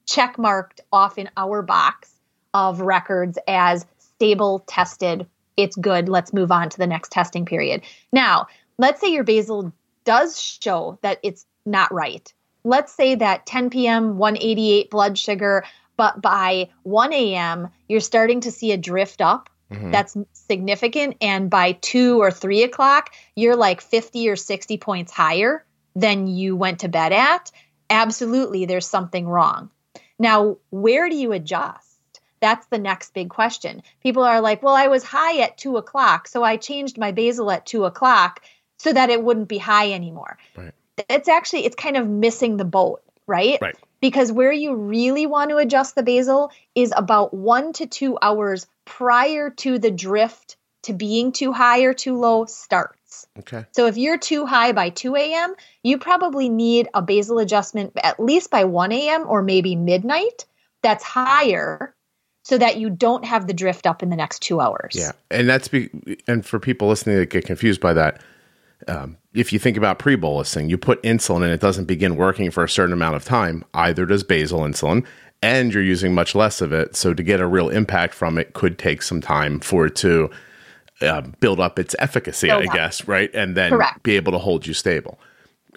check 0.06 0.38
marked 0.38 0.80
off 0.92 1.18
in 1.18 1.30
our 1.36 1.62
box 1.62 2.12
of 2.52 2.80
records 2.80 3.38
as 3.46 3.86
stable, 3.98 4.64
tested. 4.66 5.26
It's 5.56 5.76
good. 5.76 6.08
Let's 6.08 6.32
move 6.32 6.50
on 6.50 6.68
to 6.70 6.78
the 6.78 6.86
next 6.86 7.12
testing 7.12 7.46
period. 7.46 7.82
Now, 8.12 8.46
let's 8.78 9.00
say 9.00 9.12
your 9.12 9.24
basal 9.24 9.72
does 10.04 10.40
show 10.40 10.98
that 11.02 11.18
it's 11.22 11.46
not 11.66 11.92
right. 11.92 12.32
Let's 12.64 12.92
say 12.92 13.14
that 13.16 13.46
10 13.46 13.70
p.m., 13.70 14.18
188 14.18 14.90
blood 14.90 15.18
sugar, 15.18 15.64
but 15.96 16.20
by 16.20 16.70
1 16.82 17.12
a.m., 17.12 17.68
you're 17.88 18.00
starting 18.00 18.40
to 18.40 18.50
see 18.50 18.72
a 18.72 18.76
drift 18.76 19.20
up. 19.20 19.49
Mm-hmm. 19.70 19.90
That's 19.90 20.16
significant. 20.32 21.16
And 21.20 21.48
by 21.48 21.72
two 21.72 22.20
or 22.20 22.30
three 22.30 22.62
o'clock, 22.62 23.12
you're 23.36 23.56
like 23.56 23.80
50 23.80 24.28
or 24.28 24.36
60 24.36 24.78
points 24.78 25.12
higher 25.12 25.64
than 25.94 26.26
you 26.26 26.56
went 26.56 26.80
to 26.80 26.88
bed 26.88 27.12
at. 27.12 27.50
Absolutely, 27.88 28.64
there's 28.66 28.86
something 28.86 29.26
wrong. 29.26 29.70
Now, 30.18 30.58
where 30.70 31.08
do 31.08 31.16
you 31.16 31.32
adjust? 31.32 31.86
That's 32.40 32.66
the 32.66 32.78
next 32.78 33.12
big 33.14 33.28
question. 33.28 33.82
People 34.02 34.22
are 34.22 34.40
like, 34.40 34.62
well, 34.62 34.74
I 34.74 34.86
was 34.86 35.04
high 35.04 35.40
at 35.40 35.58
two 35.58 35.76
o'clock, 35.76 36.26
so 36.26 36.42
I 36.42 36.56
changed 36.56 36.98
my 36.98 37.12
basal 37.12 37.50
at 37.50 37.66
two 37.66 37.84
o'clock 37.84 38.42
so 38.78 38.92
that 38.92 39.10
it 39.10 39.22
wouldn't 39.22 39.48
be 39.48 39.58
high 39.58 39.92
anymore. 39.92 40.38
Right. 40.56 40.72
It's 41.08 41.28
actually 41.28 41.66
it's 41.66 41.76
kind 41.76 41.96
of 41.96 42.08
missing 42.08 42.56
the 42.56 42.64
boat, 42.64 43.02
right? 43.26 43.58
Right. 43.60 43.76
Because 44.00 44.32
where 44.32 44.52
you 44.52 44.74
really 44.74 45.26
want 45.26 45.50
to 45.50 45.56
adjust 45.56 45.94
the 45.94 46.02
basal 46.02 46.50
is 46.74 46.92
about 46.96 47.34
one 47.34 47.72
to 47.74 47.86
two 47.86 48.18
hours 48.20 48.66
prior 48.84 49.50
to 49.50 49.78
the 49.78 49.90
drift 49.90 50.56
to 50.82 50.92
being 50.92 51.32
too 51.32 51.52
high 51.52 51.82
or 51.82 51.92
too 51.92 52.16
low 52.16 52.46
starts. 52.46 53.26
Okay. 53.38 53.66
So 53.72 53.86
if 53.86 53.96
you're 53.98 54.18
too 54.18 54.46
high 54.46 54.72
by 54.72 54.90
2 54.90 55.16
a.m., 55.16 55.54
you 55.82 55.98
probably 55.98 56.48
need 56.48 56.88
a 56.94 57.02
basal 57.02 57.38
adjustment 57.38 57.92
at 58.02 58.18
least 58.18 58.50
by 58.50 58.64
1 58.64 58.92
a.m. 58.92 59.24
or 59.28 59.42
maybe 59.42 59.76
midnight 59.76 60.46
that's 60.82 61.04
higher 61.04 61.94
so 62.42 62.56
that 62.56 62.78
you 62.78 62.88
don't 62.88 63.24
have 63.24 63.46
the 63.46 63.52
drift 63.52 63.86
up 63.86 64.02
in 64.02 64.08
the 64.08 64.16
next 64.16 64.40
two 64.40 64.60
hours. 64.60 64.96
Yeah. 64.96 65.12
And 65.30 65.48
that's 65.48 65.68
be, 65.68 65.90
and 66.26 66.44
for 66.44 66.58
people 66.58 66.88
listening 66.88 67.16
that 67.16 67.30
get 67.30 67.44
confused 67.44 67.80
by 67.80 67.92
that, 67.92 68.22
um, 68.88 69.18
if 69.32 69.52
you 69.52 69.58
think 69.58 69.76
about 69.76 69.98
pre 69.98 70.16
bolusing, 70.16 70.68
you 70.68 70.76
put 70.78 71.02
insulin 71.02 71.42
and 71.42 71.52
it 71.52 71.60
doesn't 71.60 71.84
begin 71.84 72.16
working 72.16 72.50
for 72.50 72.64
a 72.64 72.68
certain 72.68 72.92
amount 72.92 73.16
of 73.16 73.24
time, 73.24 73.64
either 73.74 74.06
does 74.06 74.24
basal 74.24 74.60
insulin, 74.60 75.04
and 75.42 75.72
you're 75.72 75.82
using 75.82 76.14
much 76.14 76.34
less 76.34 76.60
of 76.60 76.72
it. 76.72 76.96
So 76.96 77.14
to 77.14 77.22
get 77.22 77.40
a 77.40 77.46
real 77.46 77.68
impact 77.68 78.14
from 78.14 78.38
it 78.38 78.52
could 78.52 78.78
take 78.78 79.02
some 79.02 79.20
time 79.20 79.60
for 79.60 79.86
it 79.86 79.96
to 79.96 80.30
uh, 81.00 81.22
build 81.40 81.60
up 81.60 81.78
its 81.78 81.94
efficacy, 81.98 82.48
build 82.48 82.64
I 82.64 82.66
up. 82.66 82.74
guess, 82.74 83.08
right? 83.08 83.32
And 83.34 83.56
then 83.56 83.70
Correct. 83.70 84.02
be 84.02 84.16
able 84.16 84.32
to 84.32 84.38
hold 84.38 84.66
you 84.66 84.74
stable. 84.74 85.18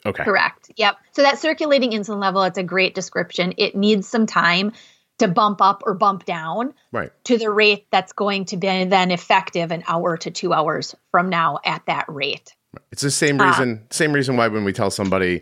Okay. 0.06 0.24
Correct. 0.24 0.72
Yep. 0.76 0.98
So 1.12 1.22
that 1.22 1.40
circulating 1.40 1.92
insulin 1.92 2.20
level, 2.20 2.44
it's 2.44 2.58
a 2.58 2.64
great 2.64 2.94
description. 2.94 3.54
It 3.58 3.76
needs 3.76 4.08
some 4.08 4.26
time 4.26 4.74
to 5.20 5.28
bump 5.28 5.62
up 5.62 5.84
or 5.86 5.94
bump 5.94 6.26
down 6.26 6.74
right. 6.92 7.12
to 7.26 7.38
the 7.38 7.50
rate 7.50 7.86
that's 7.92 8.12
going 8.14 8.46
to 8.46 8.58
be 8.58 8.84
then 8.86 9.12
effective 9.12 9.72
an 9.72 9.84
hour 9.88 10.18
to 10.18 10.32
two 10.32 10.52
hours 10.52 10.96
from 11.12 11.30
now 11.30 11.60
at 11.64 11.86
that 11.86 12.06
rate. 12.08 12.54
It's 12.92 13.02
the 13.02 13.12
same 13.12 13.40
uh, 13.40 13.48
reason 13.48 13.82
uh, 13.84 13.94
same 13.94 14.14
reason 14.14 14.38
why 14.38 14.48
when 14.48 14.64
we 14.64 14.74
tell 14.74 14.92
somebody 14.92 15.42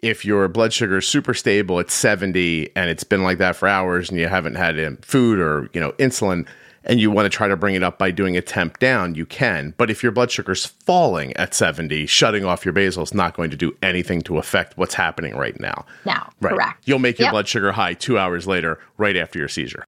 if 0.00 0.24
your 0.24 0.46
blood 0.48 0.72
sugar 0.72 0.98
is 0.98 1.08
super 1.08 1.34
stable 1.34 1.80
at 1.80 1.90
70 1.90 2.70
and 2.76 2.88
it's 2.88 3.02
been 3.04 3.24
like 3.24 3.38
that 3.38 3.56
for 3.56 3.66
hours 3.66 4.10
and 4.10 4.18
you 4.18 4.28
haven't 4.28 4.54
had 4.54 4.78
um, 4.78 4.96
food 4.98 5.40
or 5.40 5.68
you 5.72 5.80
know 5.80 5.92
insulin 5.92 6.46
and 6.84 7.00
you 7.00 7.10
want 7.10 7.26
to 7.26 7.36
try 7.36 7.46
to 7.46 7.56
bring 7.56 7.74
it 7.74 7.82
up 7.82 7.98
by 7.98 8.10
doing 8.10 8.36
a 8.36 8.40
temp 8.40 8.78
down, 8.78 9.14
you 9.14 9.26
can. 9.26 9.74
But 9.76 9.90
if 9.90 10.02
your 10.02 10.10
blood 10.10 10.30
sugar's 10.30 10.64
falling 10.64 11.36
at 11.36 11.52
70, 11.54 12.06
shutting 12.06 12.44
off 12.44 12.64
your 12.64 12.72
basal 12.72 13.02
is 13.02 13.12
not 13.12 13.34
going 13.34 13.50
to 13.50 13.56
do 13.56 13.76
anything 13.82 14.22
to 14.22 14.38
affect 14.38 14.78
what's 14.78 14.94
happening 14.94 15.36
right 15.36 15.58
now. 15.60 15.84
Now, 16.06 16.30
right. 16.40 16.54
correct. 16.54 16.84
You'll 16.86 16.98
make 16.98 17.18
your 17.18 17.26
yep. 17.26 17.32
blood 17.32 17.48
sugar 17.48 17.72
high 17.72 17.94
two 17.94 18.18
hours 18.18 18.46
later, 18.46 18.80
right 18.96 19.16
after 19.16 19.38
your 19.38 19.48
seizure. 19.48 19.84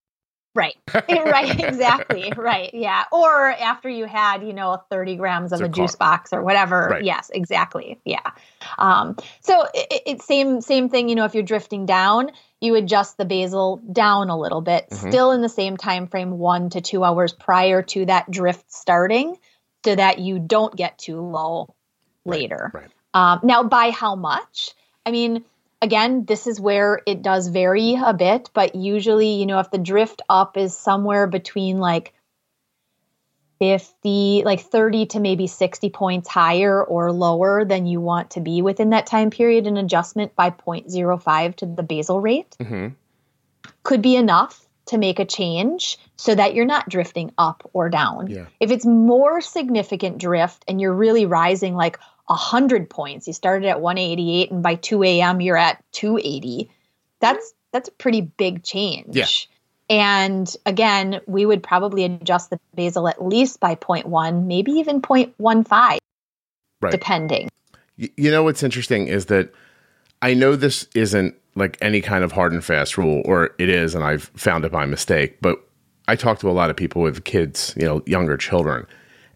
Right. 0.54 0.76
right. 0.94 1.60
Exactly. 1.60 2.32
Right. 2.36 2.72
Yeah. 2.74 3.04
Or 3.12 3.50
after 3.50 3.88
you 3.88 4.06
had, 4.06 4.42
you 4.42 4.52
know, 4.52 4.82
30 4.90 5.16
grams 5.16 5.52
of 5.52 5.60
a, 5.60 5.64
a 5.64 5.68
juice 5.68 5.94
box 5.94 6.32
or 6.32 6.42
whatever. 6.42 6.88
Right. 6.90 7.04
Yes. 7.04 7.30
Exactly. 7.32 8.00
Yeah. 8.04 8.30
Um, 8.78 9.16
so 9.40 9.66
it's 9.74 10.02
it, 10.06 10.22
same 10.22 10.60
same 10.60 10.88
thing. 10.88 11.08
You 11.08 11.14
know, 11.14 11.24
if 11.24 11.34
you're 11.34 11.42
drifting 11.42 11.86
down, 11.86 12.32
you 12.60 12.74
adjust 12.74 13.16
the 13.16 13.24
basal 13.24 13.80
down 13.92 14.28
a 14.28 14.38
little 14.38 14.60
bit, 14.60 14.88
mm-hmm. 14.90 15.08
still 15.08 15.32
in 15.32 15.40
the 15.40 15.48
same 15.48 15.76
time 15.76 16.08
frame, 16.08 16.38
one 16.38 16.70
to 16.70 16.80
two 16.80 17.04
hours 17.04 17.32
prior 17.32 17.82
to 17.82 18.06
that 18.06 18.30
drift 18.30 18.70
starting, 18.70 19.36
so 19.84 19.94
that 19.94 20.18
you 20.18 20.38
don't 20.38 20.74
get 20.76 20.98
too 20.98 21.20
low 21.20 21.74
later. 22.24 22.70
Right. 22.74 22.82
right. 22.82 22.90
Um, 23.12 23.40
now, 23.42 23.62
by 23.64 23.90
how 23.90 24.14
much? 24.14 24.74
I 25.06 25.10
mean, 25.10 25.44
again, 25.82 26.24
this 26.24 26.46
is 26.46 26.60
where 26.60 27.00
it 27.06 27.22
does 27.22 27.48
vary 27.48 27.94
a 27.94 28.12
bit, 28.12 28.50
but 28.52 28.74
usually, 28.74 29.34
you 29.34 29.46
know, 29.46 29.58
if 29.60 29.70
the 29.70 29.78
drift 29.78 30.22
up 30.28 30.56
is 30.56 30.76
somewhere 30.76 31.26
between 31.26 31.78
like 31.78 32.14
50, 33.60 34.42
like 34.44 34.60
30 34.60 35.06
to 35.06 35.20
maybe 35.20 35.46
60 35.46 35.90
points 35.90 36.28
higher 36.28 36.82
or 36.82 37.12
lower 37.12 37.64
than 37.64 37.86
you 37.86 38.00
want 38.00 38.30
to 38.32 38.40
be 38.40 38.62
within 38.62 38.90
that 38.90 39.06
time 39.06 39.30
period, 39.30 39.66
an 39.66 39.76
adjustment 39.76 40.34
by 40.34 40.50
0.05 40.50 41.56
to 41.56 41.66
the 41.66 41.82
basal 41.82 42.20
rate 42.20 42.56
mm-hmm. 42.58 42.88
could 43.82 44.02
be 44.02 44.16
enough 44.16 44.66
to 44.86 44.98
make 44.98 45.18
a 45.18 45.24
change 45.24 45.98
so 46.16 46.34
that 46.34 46.54
you're 46.54 46.64
not 46.64 46.88
drifting 46.88 47.32
up 47.38 47.68
or 47.72 47.88
down. 47.88 48.26
Yeah. 48.26 48.46
If 48.58 48.70
it's 48.70 48.84
more 48.84 49.40
significant 49.40 50.18
drift 50.18 50.64
and 50.66 50.80
you're 50.80 50.94
really 50.94 51.26
rising 51.26 51.74
like 51.74 51.98
100 52.30 52.88
points. 52.88 53.26
You 53.26 53.32
started 53.32 53.68
at 53.68 53.80
188 53.80 54.50
and 54.50 54.62
by 54.62 54.76
2 54.76 55.02
a.m. 55.02 55.40
you're 55.40 55.56
at 55.56 55.82
280. 55.92 56.70
That's 57.20 57.52
that's 57.72 57.88
a 57.88 57.92
pretty 57.92 58.20
big 58.22 58.62
change. 58.62 59.16
Yeah. 59.16 59.26
And 59.90 60.56
again, 60.66 61.20
we 61.26 61.44
would 61.44 61.62
probably 61.62 62.04
adjust 62.04 62.50
the 62.50 62.60
basal 62.74 63.08
at 63.08 63.24
least 63.24 63.58
by 63.58 63.74
0.1, 63.74 64.46
maybe 64.46 64.72
even 64.72 65.02
0.15, 65.02 65.98
right. 66.80 66.92
depending. 66.92 67.48
You 67.96 68.30
know 68.30 68.44
what's 68.44 68.62
interesting 68.62 69.08
is 69.08 69.26
that 69.26 69.52
I 70.22 70.34
know 70.34 70.54
this 70.54 70.86
isn't 70.94 71.34
like 71.56 71.76
any 71.82 72.00
kind 72.00 72.22
of 72.22 72.32
hard 72.32 72.52
and 72.52 72.64
fast 72.64 72.96
rule, 72.96 73.22
or 73.24 73.50
it 73.58 73.68
is, 73.68 73.96
and 73.96 74.04
I've 74.04 74.30
found 74.36 74.64
it 74.64 74.70
by 74.70 74.86
mistake, 74.86 75.38
but 75.40 75.58
I 76.06 76.14
talk 76.14 76.38
to 76.40 76.48
a 76.48 76.52
lot 76.52 76.70
of 76.70 76.76
people 76.76 77.02
with 77.02 77.24
kids, 77.24 77.74
you 77.76 77.84
know, 77.84 78.02
younger 78.06 78.36
children, 78.36 78.86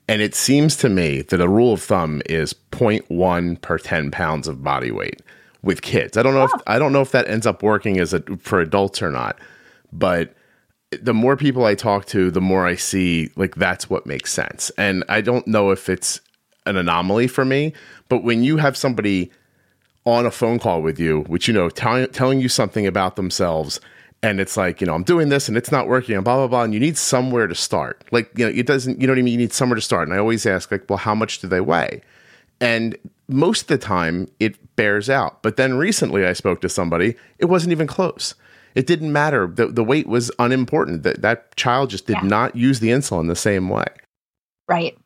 and 0.08 0.20
it 0.20 0.34
seems 0.34 0.76
to 0.76 0.88
me 0.88 1.22
that 1.22 1.40
a 1.40 1.48
rule 1.48 1.72
of 1.72 1.82
thumb 1.82 2.20
is 2.26 2.54
0.1 2.72 3.60
per 3.60 3.78
10 3.78 4.10
pounds 4.10 4.46
of 4.48 4.62
body 4.62 4.90
weight 4.90 5.22
with 5.62 5.82
kids. 5.82 6.16
I 6.16 6.22
don't 6.22 6.34
know 6.34 6.42
oh. 6.42 6.54
if 6.54 6.62
I 6.66 6.78
don't 6.78 6.92
know 6.92 7.00
if 7.00 7.12
that 7.12 7.28
ends 7.28 7.46
up 7.46 7.62
working 7.62 7.98
as 7.98 8.12
a 8.12 8.20
for 8.38 8.60
adults 8.60 9.02
or 9.02 9.10
not, 9.10 9.38
but 9.92 10.34
the 11.02 11.14
more 11.14 11.36
people 11.36 11.64
I 11.64 11.74
talk 11.74 12.06
to, 12.06 12.30
the 12.30 12.40
more 12.40 12.66
I 12.66 12.76
see 12.76 13.30
like 13.36 13.54
that's 13.56 13.88
what 13.88 14.06
makes 14.06 14.32
sense. 14.32 14.70
And 14.76 15.04
I 15.08 15.20
don't 15.20 15.46
know 15.46 15.70
if 15.70 15.88
it's 15.88 16.20
an 16.66 16.76
anomaly 16.76 17.28
for 17.28 17.44
me, 17.44 17.72
but 18.08 18.22
when 18.22 18.44
you 18.44 18.58
have 18.58 18.76
somebody 18.76 19.30
on 20.06 20.26
a 20.26 20.30
phone 20.30 20.58
call 20.58 20.82
with 20.82 21.00
you, 21.00 21.22
which 21.22 21.48
you 21.48 21.54
know 21.54 21.70
t- 21.70 22.06
telling 22.08 22.40
you 22.40 22.48
something 22.48 22.86
about 22.86 23.16
themselves 23.16 23.80
and 24.24 24.40
it's 24.40 24.56
like 24.56 24.80
you 24.80 24.86
know 24.86 24.94
i'm 24.94 25.02
doing 25.02 25.28
this 25.28 25.48
and 25.48 25.56
it's 25.56 25.70
not 25.70 25.86
working 25.86 26.14
and 26.14 26.24
blah 26.24 26.36
blah 26.36 26.48
blah 26.48 26.62
and 26.62 26.72
you 26.72 26.80
need 26.80 26.96
somewhere 26.96 27.46
to 27.46 27.54
start. 27.54 28.02
Like 28.10 28.30
you 28.36 28.46
know 28.46 28.52
it 28.52 28.66
doesn't 28.66 29.00
you 29.00 29.06
know 29.06 29.12
what 29.12 29.18
i 29.18 29.22
mean? 29.22 29.32
You 29.32 29.38
need 29.38 29.52
somewhere 29.52 29.76
to 29.76 29.82
start. 29.82 30.08
And 30.08 30.14
i 30.14 30.18
always 30.18 30.46
ask 30.46 30.70
like 30.72 30.88
well 30.88 30.96
how 30.96 31.14
much 31.14 31.40
do 31.40 31.46
they 31.46 31.60
weigh? 31.60 32.00
And 32.60 32.96
most 33.28 33.62
of 33.62 33.68
the 33.68 33.78
time 33.78 34.28
it 34.40 34.76
bears 34.76 35.10
out. 35.10 35.42
But 35.42 35.56
then 35.56 35.74
recently 35.74 36.24
i 36.24 36.32
spoke 36.32 36.62
to 36.62 36.68
somebody 36.68 37.16
it 37.38 37.46
wasn't 37.46 37.72
even 37.72 37.86
close. 37.86 38.34
It 38.74 38.88
didn't 38.88 39.12
matter. 39.12 39.46
The, 39.46 39.68
the 39.68 39.84
weight 39.84 40.08
was 40.08 40.32
unimportant. 40.38 41.04
That 41.04 41.22
that 41.22 41.54
child 41.54 41.90
just 41.90 42.06
did 42.06 42.16
yeah. 42.16 42.28
not 42.28 42.56
use 42.56 42.80
the 42.80 42.88
insulin 42.88 43.28
the 43.28 43.36
same 43.36 43.68
way. 43.68 43.86
Right 44.66 44.96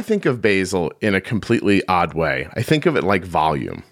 I 0.00 0.02
think 0.02 0.24
of 0.24 0.40
basal 0.40 0.94
in 1.02 1.14
a 1.14 1.20
completely 1.20 1.86
odd 1.86 2.14
way. 2.14 2.48
I 2.54 2.62
think 2.62 2.86
of 2.86 2.96
it 2.96 3.04
like 3.04 3.22
volume, 3.22 3.82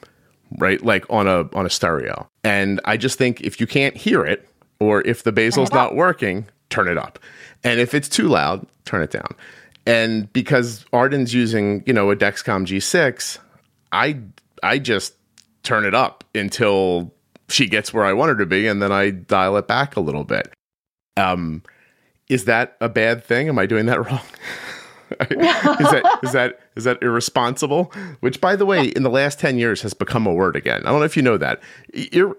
right? 0.56 0.82
Like 0.82 1.04
on 1.10 1.28
a 1.28 1.50
on 1.52 1.66
a 1.66 1.68
stereo. 1.68 2.26
And 2.42 2.80
I 2.86 2.96
just 2.96 3.18
think 3.18 3.42
if 3.42 3.60
you 3.60 3.66
can't 3.66 3.94
hear 3.94 4.24
it 4.24 4.48
or 4.80 5.02
if 5.02 5.22
the 5.22 5.32
basal's 5.32 5.70
not 5.70 5.94
working, 5.94 6.46
turn 6.70 6.88
it 6.88 6.96
up. 6.96 7.18
And 7.62 7.78
if 7.78 7.92
it's 7.92 8.08
too 8.08 8.26
loud, 8.26 8.66
turn 8.86 9.02
it 9.02 9.10
down. 9.10 9.34
And 9.86 10.32
because 10.32 10.86
Arden's 10.94 11.34
using, 11.34 11.82
you 11.84 11.92
know, 11.92 12.10
a 12.10 12.16
Dexcom 12.16 12.64
G6, 12.64 13.38
I 13.92 14.18
I 14.62 14.78
just 14.78 15.12
turn 15.62 15.84
it 15.84 15.94
up 15.94 16.24
until 16.34 17.12
she 17.50 17.66
gets 17.66 17.92
where 17.92 18.06
I 18.06 18.14
want 18.14 18.30
her 18.30 18.36
to 18.36 18.46
be 18.46 18.66
and 18.66 18.80
then 18.80 18.92
I 18.92 19.10
dial 19.10 19.58
it 19.58 19.68
back 19.68 19.94
a 19.94 20.00
little 20.00 20.24
bit. 20.24 20.54
Um 21.18 21.62
is 22.30 22.46
that 22.46 22.78
a 22.80 22.88
bad 22.88 23.22
thing? 23.24 23.50
Am 23.50 23.58
I 23.58 23.66
doing 23.66 23.84
that 23.86 24.06
wrong? 24.06 24.22
is 25.30 25.36
that 25.38 26.18
is 26.22 26.32
that 26.32 26.60
is 26.76 26.84
that 26.84 27.02
irresponsible? 27.02 27.92
Which, 28.20 28.40
by 28.40 28.56
the 28.56 28.66
way, 28.66 28.86
in 28.88 29.02
the 29.02 29.10
last 29.10 29.38
ten 29.38 29.58
years 29.58 29.82
has 29.82 29.94
become 29.94 30.26
a 30.26 30.32
word 30.32 30.56
again. 30.56 30.82
I 30.84 30.90
don't 30.90 31.00
know 31.00 31.04
if 31.04 31.16
you 31.16 31.22
know 31.22 31.38
that. 31.38 31.60
Ir- 32.12 32.36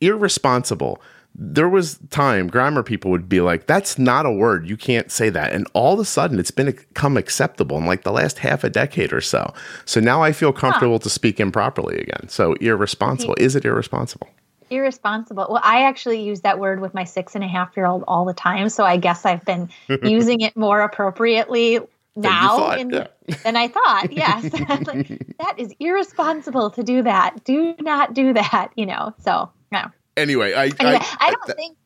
irresponsible. 0.00 1.00
There 1.36 1.68
was 1.68 1.98
time 2.10 2.46
grammar 2.46 2.84
people 2.84 3.10
would 3.10 3.28
be 3.28 3.40
like, 3.40 3.66
"That's 3.66 3.98
not 3.98 4.24
a 4.24 4.30
word. 4.30 4.68
You 4.68 4.76
can't 4.76 5.10
say 5.10 5.30
that." 5.30 5.52
And 5.52 5.66
all 5.72 5.94
of 5.94 6.00
a 6.00 6.04
sudden, 6.04 6.38
it's 6.38 6.52
been 6.52 6.66
become 6.66 7.16
acceptable 7.16 7.76
in 7.76 7.86
like 7.86 8.04
the 8.04 8.12
last 8.12 8.38
half 8.38 8.62
a 8.62 8.70
decade 8.70 9.12
or 9.12 9.20
so. 9.20 9.52
So 9.84 10.00
now 10.00 10.22
I 10.22 10.30
feel 10.30 10.52
comfortable 10.52 10.94
huh. 10.94 11.00
to 11.00 11.10
speak 11.10 11.40
improperly 11.40 11.98
again. 11.98 12.28
So 12.28 12.52
irresponsible. 12.54 13.34
Is 13.38 13.56
it 13.56 13.64
irresponsible? 13.64 14.28
irresponsible. 14.70 15.46
Well, 15.48 15.60
I 15.62 15.84
actually 15.84 16.22
use 16.22 16.40
that 16.42 16.58
word 16.58 16.80
with 16.80 16.94
my 16.94 17.04
six 17.04 17.34
and 17.34 17.44
a 17.44 17.48
half 17.48 17.76
year 17.76 17.86
old 17.86 18.04
all 18.08 18.24
the 18.24 18.34
time. 18.34 18.68
So 18.68 18.84
I 18.84 18.96
guess 18.96 19.24
I've 19.24 19.44
been 19.44 19.68
using 20.02 20.40
it 20.40 20.56
more 20.56 20.80
appropriately 20.80 21.80
now 22.16 22.72
in, 22.72 22.90
yeah. 22.90 23.06
than 23.42 23.56
I 23.56 23.68
thought. 23.68 24.12
Yes. 24.12 24.44
like, 24.86 25.36
that 25.38 25.54
is 25.58 25.74
irresponsible 25.80 26.70
to 26.70 26.82
do 26.82 27.02
that. 27.02 27.44
Do 27.44 27.74
not 27.80 28.14
do 28.14 28.32
that, 28.32 28.72
you 28.76 28.86
know. 28.86 29.14
So, 29.18 29.50
no. 29.72 29.84
Anyway, 30.16 30.52
I 30.54 30.66
anyway, 30.66 30.98
I, 31.00 31.16
I 31.20 31.30
don't 31.30 31.50
I, 31.50 31.54
think 31.54 31.76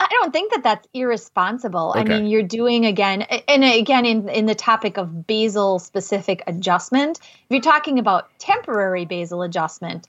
I 0.00 0.08
don't 0.10 0.32
think 0.32 0.52
that 0.52 0.62
that's 0.62 0.88
irresponsible. 0.94 1.90
Okay. 1.90 2.00
I 2.00 2.04
mean, 2.04 2.26
you're 2.26 2.42
doing 2.42 2.86
again, 2.86 3.22
and 3.22 3.64
again, 3.64 4.06
in, 4.06 4.28
in 4.28 4.46
the 4.46 4.54
topic 4.54 4.96
of 4.96 5.26
basal 5.26 5.78
specific 5.78 6.42
adjustment, 6.46 7.18
if 7.20 7.46
you're 7.50 7.60
talking 7.60 7.98
about 7.98 8.30
temporary 8.38 9.04
basal 9.04 9.42
adjustment, 9.42 10.08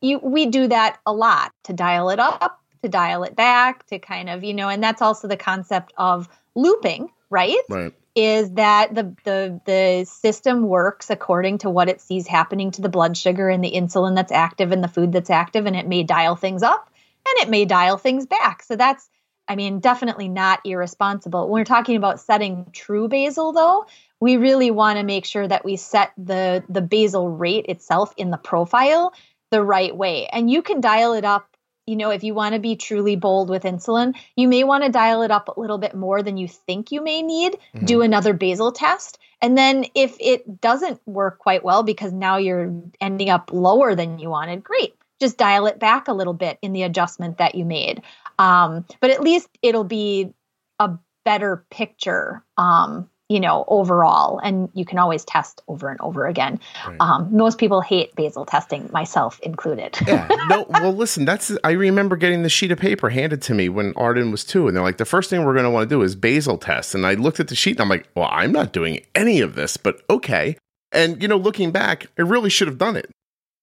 you 0.00 0.18
we 0.18 0.46
do 0.46 0.68
that 0.68 0.98
a 1.04 1.12
lot 1.12 1.52
to 1.64 1.74
dial 1.74 2.08
it 2.08 2.18
up, 2.18 2.62
to 2.82 2.88
dial 2.88 3.22
it 3.24 3.36
back, 3.36 3.86
to 3.88 3.98
kind 3.98 4.30
of, 4.30 4.42
you 4.44 4.54
know, 4.54 4.68
and 4.68 4.82
that's 4.82 5.02
also 5.02 5.28
the 5.28 5.36
concept 5.36 5.92
of 5.98 6.28
looping, 6.54 7.10
right? 7.28 7.60
Right 7.68 7.92
is 8.16 8.50
that 8.52 8.94
the, 8.94 9.14
the 9.24 9.60
the 9.66 10.04
system 10.04 10.66
works 10.66 11.10
according 11.10 11.58
to 11.58 11.70
what 11.70 11.88
it 11.88 12.00
sees 12.00 12.26
happening 12.26 12.70
to 12.72 12.82
the 12.82 12.88
blood 12.88 13.16
sugar 13.16 13.50
and 13.50 13.62
the 13.62 13.72
insulin 13.72 14.16
that's 14.16 14.32
active 14.32 14.72
and 14.72 14.82
the 14.82 14.88
food 14.88 15.12
that's 15.12 15.30
active 15.30 15.66
and 15.66 15.76
it 15.76 15.86
may 15.86 16.02
dial 16.02 16.34
things 16.34 16.62
up 16.62 16.90
and 17.28 17.38
it 17.38 17.50
may 17.50 17.66
dial 17.66 17.98
things 17.98 18.26
back. 18.26 18.62
So 18.62 18.74
that's 18.74 19.08
i 19.48 19.54
mean 19.54 19.78
definitely 19.78 20.28
not 20.28 20.60
irresponsible. 20.64 21.48
When 21.48 21.60
we're 21.60 21.64
talking 21.64 21.96
about 21.96 22.20
setting 22.20 22.66
true 22.72 23.06
basal 23.06 23.52
though 23.52 23.86
we 24.18 24.38
really 24.38 24.70
want 24.70 24.98
to 24.98 25.04
make 25.04 25.26
sure 25.26 25.46
that 25.46 25.64
we 25.64 25.76
set 25.76 26.12
the 26.16 26.64
the 26.68 26.80
basal 26.80 27.28
rate 27.28 27.66
itself 27.68 28.14
in 28.16 28.30
the 28.30 28.38
profile 28.38 29.12
the 29.50 29.62
right 29.62 29.96
way. 29.96 30.26
And 30.26 30.50
you 30.50 30.62
can 30.62 30.80
dial 30.80 31.12
it 31.12 31.24
up 31.24 31.55
you 31.86 31.96
know, 31.96 32.10
if 32.10 32.24
you 32.24 32.34
want 32.34 32.54
to 32.54 32.58
be 32.58 32.76
truly 32.76 33.16
bold 33.16 33.48
with 33.48 33.62
insulin, 33.62 34.14
you 34.34 34.48
may 34.48 34.64
want 34.64 34.84
to 34.84 34.90
dial 34.90 35.22
it 35.22 35.30
up 35.30 35.48
a 35.48 35.60
little 35.60 35.78
bit 35.78 35.94
more 35.94 36.22
than 36.22 36.36
you 36.36 36.48
think 36.48 36.90
you 36.90 37.00
may 37.00 37.22
need. 37.22 37.52
Mm-hmm. 37.52 37.86
Do 37.86 38.02
another 38.02 38.32
basal 38.32 38.72
test. 38.72 39.18
And 39.40 39.56
then 39.56 39.86
if 39.94 40.16
it 40.18 40.60
doesn't 40.60 41.00
work 41.06 41.38
quite 41.38 41.62
well 41.62 41.82
because 41.82 42.12
now 42.12 42.38
you're 42.38 42.74
ending 43.00 43.30
up 43.30 43.50
lower 43.52 43.94
than 43.94 44.18
you 44.18 44.30
wanted, 44.30 44.64
great. 44.64 44.94
Just 45.20 45.38
dial 45.38 45.66
it 45.66 45.78
back 45.78 46.08
a 46.08 46.12
little 46.12 46.34
bit 46.34 46.58
in 46.60 46.72
the 46.72 46.82
adjustment 46.82 47.38
that 47.38 47.54
you 47.54 47.64
made. 47.64 48.02
Um, 48.38 48.84
but 49.00 49.10
at 49.10 49.20
least 49.20 49.48
it'll 49.62 49.84
be 49.84 50.32
a 50.78 50.90
better 51.24 51.64
picture 51.70 52.42
um, 52.56 53.08
you 53.28 53.40
know, 53.40 53.64
overall. 53.68 54.38
And 54.38 54.68
you 54.72 54.84
can 54.84 54.98
always 54.98 55.24
test 55.24 55.62
over 55.66 55.88
and 55.88 56.00
over 56.00 56.26
again. 56.26 56.60
Right. 56.86 56.96
Um, 57.00 57.28
most 57.36 57.58
people 57.58 57.80
hate 57.80 58.14
basal 58.14 58.46
testing, 58.46 58.88
myself 58.92 59.40
included. 59.40 59.96
yeah. 60.06 60.28
No, 60.48 60.64
well, 60.68 60.92
listen, 60.92 61.24
that's, 61.24 61.50
I 61.64 61.72
remember 61.72 62.16
getting 62.16 62.42
the 62.42 62.48
sheet 62.48 62.70
of 62.70 62.78
paper 62.78 63.08
handed 63.08 63.42
to 63.42 63.54
me 63.54 63.68
when 63.68 63.92
Arden 63.96 64.30
was 64.30 64.44
two. 64.44 64.68
And 64.68 64.76
they're 64.76 64.84
like, 64.84 64.98
the 64.98 65.04
first 65.04 65.28
thing 65.28 65.44
we're 65.44 65.54
going 65.54 65.64
to 65.64 65.70
want 65.70 65.88
to 65.88 65.94
do 65.94 66.02
is 66.02 66.14
basal 66.14 66.56
test. 66.56 66.94
And 66.94 67.04
I 67.04 67.14
looked 67.14 67.40
at 67.40 67.48
the 67.48 67.56
sheet 67.56 67.72
and 67.72 67.80
I'm 67.80 67.88
like, 67.88 68.08
well, 68.14 68.28
I'm 68.30 68.52
not 68.52 68.72
doing 68.72 69.00
any 69.14 69.40
of 69.40 69.56
this, 69.56 69.76
but 69.76 70.02
okay. 70.08 70.56
And, 70.92 71.20
you 71.20 71.26
know, 71.26 71.36
looking 71.36 71.72
back, 71.72 72.06
I 72.18 72.22
really 72.22 72.50
should 72.50 72.68
have 72.68 72.78
done 72.78 72.96
it. 72.96 73.10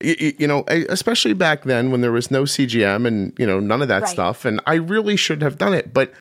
You, 0.01 0.33
you 0.37 0.47
know, 0.47 0.65
especially 0.67 1.33
back 1.33 1.63
then 1.63 1.89
when 1.89 2.01
there 2.01 2.11
was 2.11 2.29
no 2.29 2.43
CGM 2.43 3.07
and, 3.07 3.33
you 3.39 3.47
know, 3.47 3.61
none 3.61 3.81
of 3.81 3.87
that 3.87 4.01
right. 4.01 4.09
stuff. 4.09 4.43
And 4.43 4.59
I 4.67 4.73
really 4.73 5.15
should 5.15 5.41
have 5.41 5.57
done 5.57 5.73
it. 5.73 5.93
But, 5.93 6.13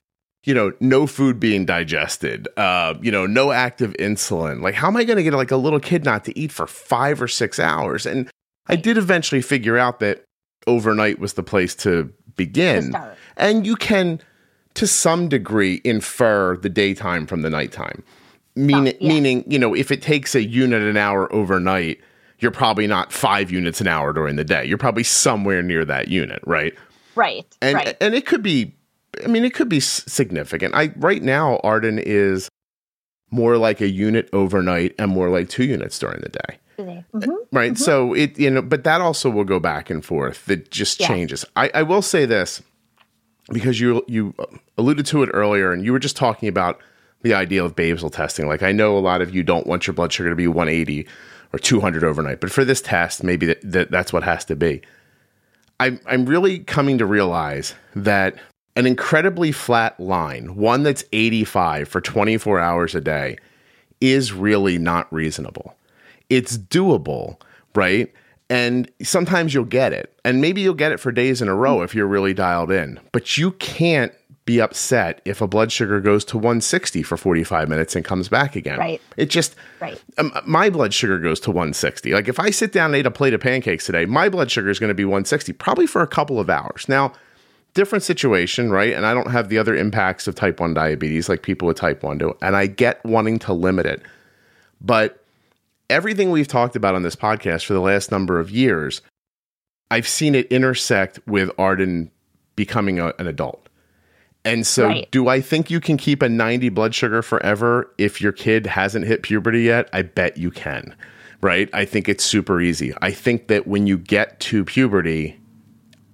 you 0.45 0.55
know, 0.55 0.73
no 0.81 1.07
food 1.07 1.39
being 1.39 1.65
digested, 1.65 2.49
uh, 2.57 2.95
you 3.01 3.13
know, 3.13 3.27
no 3.27 3.53
active 3.53 3.93
insulin. 3.99 4.61
Like, 4.61 4.75
how 4.75 4.89
am 4.89 4.97
I 4.97 5.05
going 5.05 5.17
to 5.17 5.23
get 5.23 5.35
like 5.35 5.53
a 5.53 5.57
little 5.57 5.81
kid 5.81 6.05
not 6.05 6.25
to 6.25 6.39
eat 6.39 6.51
for 6.51 6.67
five 6.67 7.23
or 7.23 7.29
six 7.29 7.59
hours? 7.59 8.07
And 8.07 8.29
I 8.67 8.77
did 8.77 8.99
eventually 8.99 9.43
figure 9.43 9.79
out 9.79 10.01
that 10.01 10.25
overnight 10.67 11.19
was 11.19 11.35
the 11.35 11.43
place 11.43 11.75
to 11.77 12.13
begin. 12.37 12.93
To 12.93 13.17
and 13.37 13.65
you 13.67 13.77
can, 13.77 14.21
to 14.75 14.87
some 14.87 15.29
degree, 15.29 15.81
infer 15.85 16.57
the 16.57 16.69
daytime 16.69 17.27
from 17.27 17.43
the 17.43 17.51
nighttime. 17.51 18.03
Mean, 18.55 18.89
oh, 18.89 18.93
yeah. 19.01 19.09
Meaning, 19.09 19.45
you 19.47 19.59
know, 19.59 19.75
if 19.75 19.91
it 19.91 20.03
takes 20.03 20.35
a 20.35 20.43
unit 20.43 20.83
an 20.83 20.97
hour 20.97 21.33
overnight, 21.33 22.01
you're 22.41 22.51
probably 22.51 22.89
not 22.89 23.13
five 23.13 23.51
units 23.53 23.81
an 23.81 23.87
hour 23.87 24.13
during 24.13 24.35
the 24.37 24.45
day. 24.45 24.65
You're 24.65 24.77
probably 24.77 25.05
somewhere 25.05 25.63
near 25.63 25.85
that 25.85 26.09
unit, 26.09 26.43
right? 26.45 26.75
Right. 27.15 27.47
And 27.63 27.77
right. 27.77 27.97
and 28.01 28.15
it 28.15 28.27
could 28.27 28.43
be 28.43 28.75
I 29.25 29.29
mean, 29.29 29.45
it 29.45 29.55
could 29.55 29.69
be 29.69 29.81
significant. 29.81 30.75
I 30.75 30.93
right 30.97 31.23
now, 31.23 31.59
Arden 31.63 31.99
is 31.99 32.49
more 33.31 33.57
like 33.57 33.81
a 33.81 33.89
unit 33.89 34.29
overnight 34.33 34.95
and 34.99 35.11
more 35.11 35.31
like 35.31 35.49
two 35.49 35.65
units 35.65 35.99
during 35.99 36.21
the 36.21 36.29
day. 36.29 36.59
Mm-hmm. 36.79 37.31
Right. 37.51 37.73
Mm-hmm. 37.73 37.83
So 37.83 38.15
it 38.15 38.39
you 38.39 38.51
know, 38.51 38.63
but 38.63 38.85
that 38.85 39.01
also 39.01 39.31
will 39.31 39.45
go 39.45 39.59
back 39.59 39.91
and 39.91 40.05
forth. 40.05 40.49
It 40.51 40.71
just 40.71 41.01
yeah. 41.01 41.09
changes. 41.09 41.45
I, 41.57 41.71
I 41.75 41.83
will 41.83 42.03
say 42.03 42.27
this 42.27 42.63
because 43.51 43.81
you 43.81 44.05
you 44.09 44.35
alluded 44.79 45.07
to 45.07 45.23
it 45.23 45.31
earlier, 45.33 45.73
and 45.73 45.85
you 45.85 45.93
were 45.93 45.99
just 45.99 46.17
talking 46.17 46.49
about 46.49 46.81
the 47.23 47.35
idea 47.35 47.65
of 47.65 47.77
basal 47.77 48.11
testing. 48.11 48.47
Like 48.47 48.63
I 48.63 48.73
know 48.73 48.97
a 48.97 49.01
lot 49.01 49.21
of 49.21 49.35
you 49.35 49.43
don't 49.43 49.67
want 49.67 49.87
your 49.87 49.95
blood 49.95 50.13
sugar 50.13 50.31
to 50.31 50.37
be 50.37 50.49
180 50.49 51.07
or 51.53 51.59
200 51.59 52.03
overnight, 52.03 52.41
but 52.41 52.51
for 52.51 52.65
this 52.65 52.81
test, 52.81 53.23
maybe 53.23 53.47
that, 53.47 53.61
that 53.63 53.91
that's 53.91 54.13
what 54.13 54.23
has 54.23 54.45
to 54.47 54.57
be. 54.57 54.83
I'm 55.81 56.01
I'm 56.07 56.27
really 56.27 56.61
coming 56.61 56.99
to 56.99 57.07
realize 57.07 57.75
that 57.95 58.37
an 58.77 58.87
incredibly 58.87 59.53
flat 59.53 59.99
line, 60.01 60.57
one 60.57 60.83
that's 60.83 61.05
85 61.13 61.89
for 61.89 62.01
24 62.01 62.59
hours 62.59 62.95
a 62.95 63.01
day, 63.01 63.37
is 64.01 64.33
really 64.33 64.79
not 64.79 65.13
reasonable. 65.13 65.77
It's 66.31 66.57
doable, 66.57 67.41
right? 67.75 68.13
And 68.49 68.91
sometimes 69.03 69.55
you'll 69.55 69.65
get 69.65 69.93
it. 69.93 70.19
And 70.25 70.41
maybe 70.41 70.61
you'll 70.61 70.75
get 70.75 70.93
it 70.93 71.01
for 71.01 71.13
days 71.13 71.43
in 71.43 71.49
a 71.49 71.55
row 71.55 71.83
if 71.83 71.95
you're 71.95 72.07
really 72.07 72.35
dialed 72.35 72.71
in. 72.71 73.01
But 73.13 73.37
you 73.39 73.53
can't 73.53 74.13
be 74.45 74.61
upset 74.61 75.21
if 75.25 75.41
a 75.41 75.47
blood 75.47 75.71
sugar 75.71 76.01
goes 76.01 76.25
to 76.25 76.37
160 76.37 77.03
for 77.03 77.17
45 77.17 77.69
minutes 77.69 77.95
and 77.95 78.05
comes 78.05 78.29
back 78.29 78.57
again. 78.57 78.79
Right. 78.79 79.01
It 79.17 79.31
just, 79.31 79.55
right. 79.81 80.03
Um, 80.19 80.33
my 80.45 80.69
blood 80.69 80.93
sugar 80.93 81.19
goes 81.19 81.39
to 81.41 81.51
160. 81.51 82.13
Like 82.13 82.29
if 82.29 82.41
I 82.41 82.51
sit 82.51 82.73
down 82.73 82.87
and 82.87 82.97
ate 82.97 83.07
a 83.07 83.11
plate 83.11 83.35
of 83.35 83.41
pancakes 83.41 83.87
today, 83.87 84.05
my 84.05 84.29
blood 84.29 84.51
sugar 84.51 84.69
is 84.69 84.79
going 84.79 84.89
to 84.89 84.95
be 84.95 85.05
160, 85.05 85.53
probably 85.53 85.87
for 85.87 86.03
a 86.03 86.09
couple 86.09 86.41
of 86.41 86.51
hours. 86.51 86.87
Now, 86.89 87.13
different 87.75 88.05
situation, 88.05 88.71
right? 88.71 88.93
And 88.93 89.07
I 89.07 89.15
don't 89.15 89.31
have 89.31 89.49
the 89.49 89.59
other 89.59 89.75
impacts 89.75 90.27
of 90.27 90.35
type 90.35 90.61
1 90.61 90.75
diabetes 90.75 91.29
like 91.29 91.43
people 91.43 91.69
with 91.69 91.77
type 91.77 92.03
1 92.03 92.19
do. 92.19 92.37
And 92.43 92.57
I 92.57 92.67
get 92.67 93.05
wanting 93.05 93.39
to 93.41 93.53
limit 93.53 93.87
it. 93.87 94.03
But 94.81 95.25
everything 95.89 96.31
we've 96.31 96.49
talked 96.49 96.77
about 96.77 96.95
on 96.95 97.03
this 97.03 97.17
podcast 97.17 97.65
for 97.65 97.73
the 97.73 97.81
last 97.81 98.11
number 98.11 98.41
of 98.41 98.51
years, 98.51 99.01
I've 99.91 100.09
seen 100.09 100.35
it 100.35 100.47
intersect 100.47 101.21
with 101.27 101.51
Arden 101.59 102.11
becoming 102.57 102.99
a, 102.99 103.13
an 103.19 103.27
adult. 103.27 103.69
And 104.45 104.67
so, 104.67 104.89
right. 104.89 105.11
do 105.11 105.29
I 105.29 105.41
think 105.41 105.71
you 105.71 105.81
can 105.81 105.97
keep 105.97 106.21
a 106.21 106.29
90 106.29 106.69
blood 106.71 106.95
sugar 106.95 107.23
forever 107.23 107.93
if 107.97 108.21
your 108.21 108.33
kid 108.33 108.67
hasn't 108.67 109.07
hit 109.07 109.23
puberty 109.23 109.63
yet? 109.63 109.89
I 109.93 110.03
bet 110.03 110.37
you 110.37 110.51
can, 110.51 110.97
right? 111.41 111.71
I 111.73 111.85
think 111.85 112.09
it's 112.09 112.25
super 112.25 112.61
easy. 112.61 112.93
I 113.01 113.13
think 113.13 113.47
that 113.47 113.69
when 113.69 113.87
you 113.87 113.97
get 113.97 114.41
to 114.41 114.65
puberty, 114.65 115.39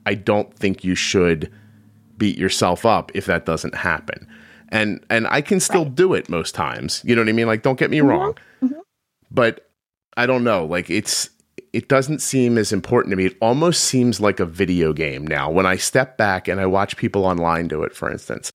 I 0.09 0.15
don't 0.15 0.55
think 0.55 0.85
you 0.85 0.95
should 0.95 1.53
beat 2.17 2.39
yourself 2.39 2.87
up 2.87 3.13
if 3.15 3.27
that 3.27 3.45
doesn't 3.45 3.75
happen. 3.75 4.27
And 4.71 5.05
and 5.11 5.29
I 5.29 5.43
can 5.43 5.61
still 5.61 5.85
right. 5.85 5.95
do 5.95 6.15
it 6.15 6.31
most 6.31 6.55
times. 6.55 7.03
You 7.05 7.15
know 7.15 7.21
what 7.21 7.29
I 7.29 7.33
mean? 7.33 7.47
Like 7.47 7.63
don't 7.63 7.79
get 7.79 7.91
me 7.91 7.99
mm-hmm. 7.99 8.09
wrong. 8.09 8.39
Mm-hmm. 8.63 8.81
But 9.31 9.69
I 10.17 10.25
don't 10.25 10.45
know, 10.45 10.65
like 10.65 10.89
it's 10.89 11.29
it 11.75 11.91
doesn't 11.91 12.21
seem 12.23 12.57
as 12.57 12.73
important 12.73 13.13
to 13.13 13.17
me. 13.17 13.27
It 13.27 13.37
almost 13.43 13.85
seems 13.85 14.19
like 14.19 14.41
a 14.41 14.47
video 14.47 14.95
game 14.95 15.27
now 15.27 15.51
when 15.51 15.67
I 15.67 15.77
step 15.77 16.17
back 16.17 16.49
and 16.49 16.59
I 16.59 16.65
watch 16.65 16.97
people 16.97 17.27
online 17.27 17.69
do 17.69 17.83
it, 17.83 17.95
for 17.95 18.11
instance. 18.11 18.51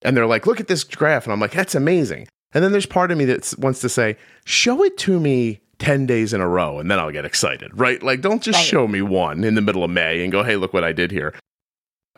And 0.00 0.16
they're 0.16 0.26
like, 0.26 0.46
look 0.46 0.60
at 0.60 0.68
this 0.68 0.82
graph. 0.82 1.24
And 1.24 1.32
I'm 1.34 1.40
like, 1.40 1.52
that's 1.52 1.74
amazing. 1.74 2.26
And 2.54 2.64
then 2.64 2.72
there's 2.72 2.86
part 2.86 3.10
of 3.10 3.18
me 3.18 3.26
that 3.26 3.52
wants 3.58 3.82
to 3.82 3.90
say, 3.90 4.16
show 4.46 4.82
it 4.82 4.96
to 4.98 5.20
me 5.20 5.60
10 5.78 6.06
days 6.06 6.32
in 6.32 6.40
a 6.40 6.48
row 6.48 6.78
and 6.78 6.90
then 6.90 6.98
I'll 6.98 7.10
get 7.10 7.24
excited, 7.24 7.78
right? 7.78 8.02
Like, 8.02 8.20
don't 8.20 8.42
just 8.42 8.58
right. 8.58 8.66
show 8.66 8.88
me 8.88 9.02
one 9.02 9.44
in 9.44 9.54
the 9.54 9.60
middle 9.60 9.84
of 9.84 9.90
May 9.90 10.22
and 10.22 10.32
go, 10.32 10.42
hey, 10.42 10.56
look 10.56 10.72
what 10.72 10.84
I 10.84 10.92
did 10.92 11.10
here. 11.10 11.34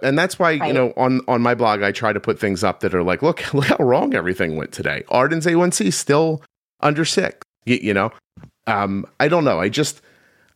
And 0.01 0.17
that's 0.17 0.39
why, 0.39 0.57
right. 0.57 0.69
you 0.69 0.73
know, 0.73 0.93
on, 0.97 1.21
on 1.27 1.43
my 1.43 1.55
blog, 1.55 1.83
I 1.83 1.91
try 1.91 2.13
to 2.13 2.21
put 2.21 2.39
things 2.39 2.63
up 2.63 2.81
that 2.81 2.95
are 2.95 3.03
like, 3.03 3.23
look, 3.23 3.53
look 3.55 3.67
how 3.67 3.77
wrong 3.79 4.15
everything 4.15 4.57
went 4.57 4.73
today. 4.73 5.05
Arden's 5.09 5.47
A1C 5.47 5.93
still 5.93 6.43
under 6.81 7.05
six, 7.05 7.39
you, 7.65 7.79
you 7.83 7.95
know? 7.95 8.13
Um, 8.67 9.07
I 9.19 9.29
don't 9.29 9.45
know. 9.45 9.61
I 9.61 9.69
just, 9.69 10.01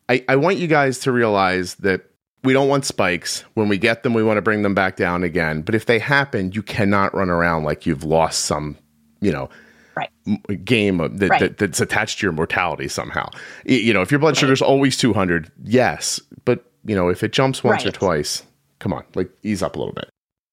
I, 0.08 0.24
I 0.28 0.36
want 0.36 0.58
you 0.58 0.66
guys 0.66 1.00
to 1.00 1.12
realize 1.12 1.76
that 1.76 2.02
we 2.44 2.52
don't 2.52 2.68
want 2.68 2.84
spikes. 2.84 3.40
When 3.54 3.68
we 3.68 3.78
get 3.78 4.02
them, 4.02 4.14
we 4.14 4.22
want 4.22 4.38
to 4.38 4.42
bring 4.42 4.62
them 4.62 4.74
back 4.74 4.96
down 4.96 5.24
again. 5.24 5.62
But 5.62 5.74
if 5.74 5.86
they 5.86 5.98
happen, 5.98 6.52
you 6.52 6.62
cannot 6.62 7.14
run 7.14 7.30
around 7.30 7.64
like 7.64 7.86
you've 7.86 8.04
lost 8.04 8.44
some, 8.44 8.76
you 9.20 9.32
know, 9.32 9.48
right. 9.96 10.64
game 10.64 10.98
that, 10.98 11.28
right. 11.28 11.40
that, 11.40 11.58
that's 11.58 11.80
attached 11.80 12.20
to 12.20 12.26
your 12.26 12.32
mortality 12.32 12.88
somehow. 12.88 13.28
You 13.64 13.92
know, 13.92 14.02
if 14.02 14.10
your 14.10 14.20
blood 14.20 14.30
right. 14.30 14.38
sugar 14.38 14.52
is 14.52 14.62
always 14.62 14.96
200, 14.96 15.50
yes. 15.64 16.20
But, 16.44 16.64
you 16.84 16.94
know, 16.94 17.08
if 17.08 17.22
it 17.22 17.32
jumps 17.32 17.62
once 17.62 17.86
or 17.86 17.92
twice, 17.92 18.42
come 18.78 18.92
on, 18.92 19.04
like 19.14 19.30
ease 19.42 19.62
up 19.62 19.76
a 19.76 19.78
little 19.78 19.94
bit. 19.94 20.08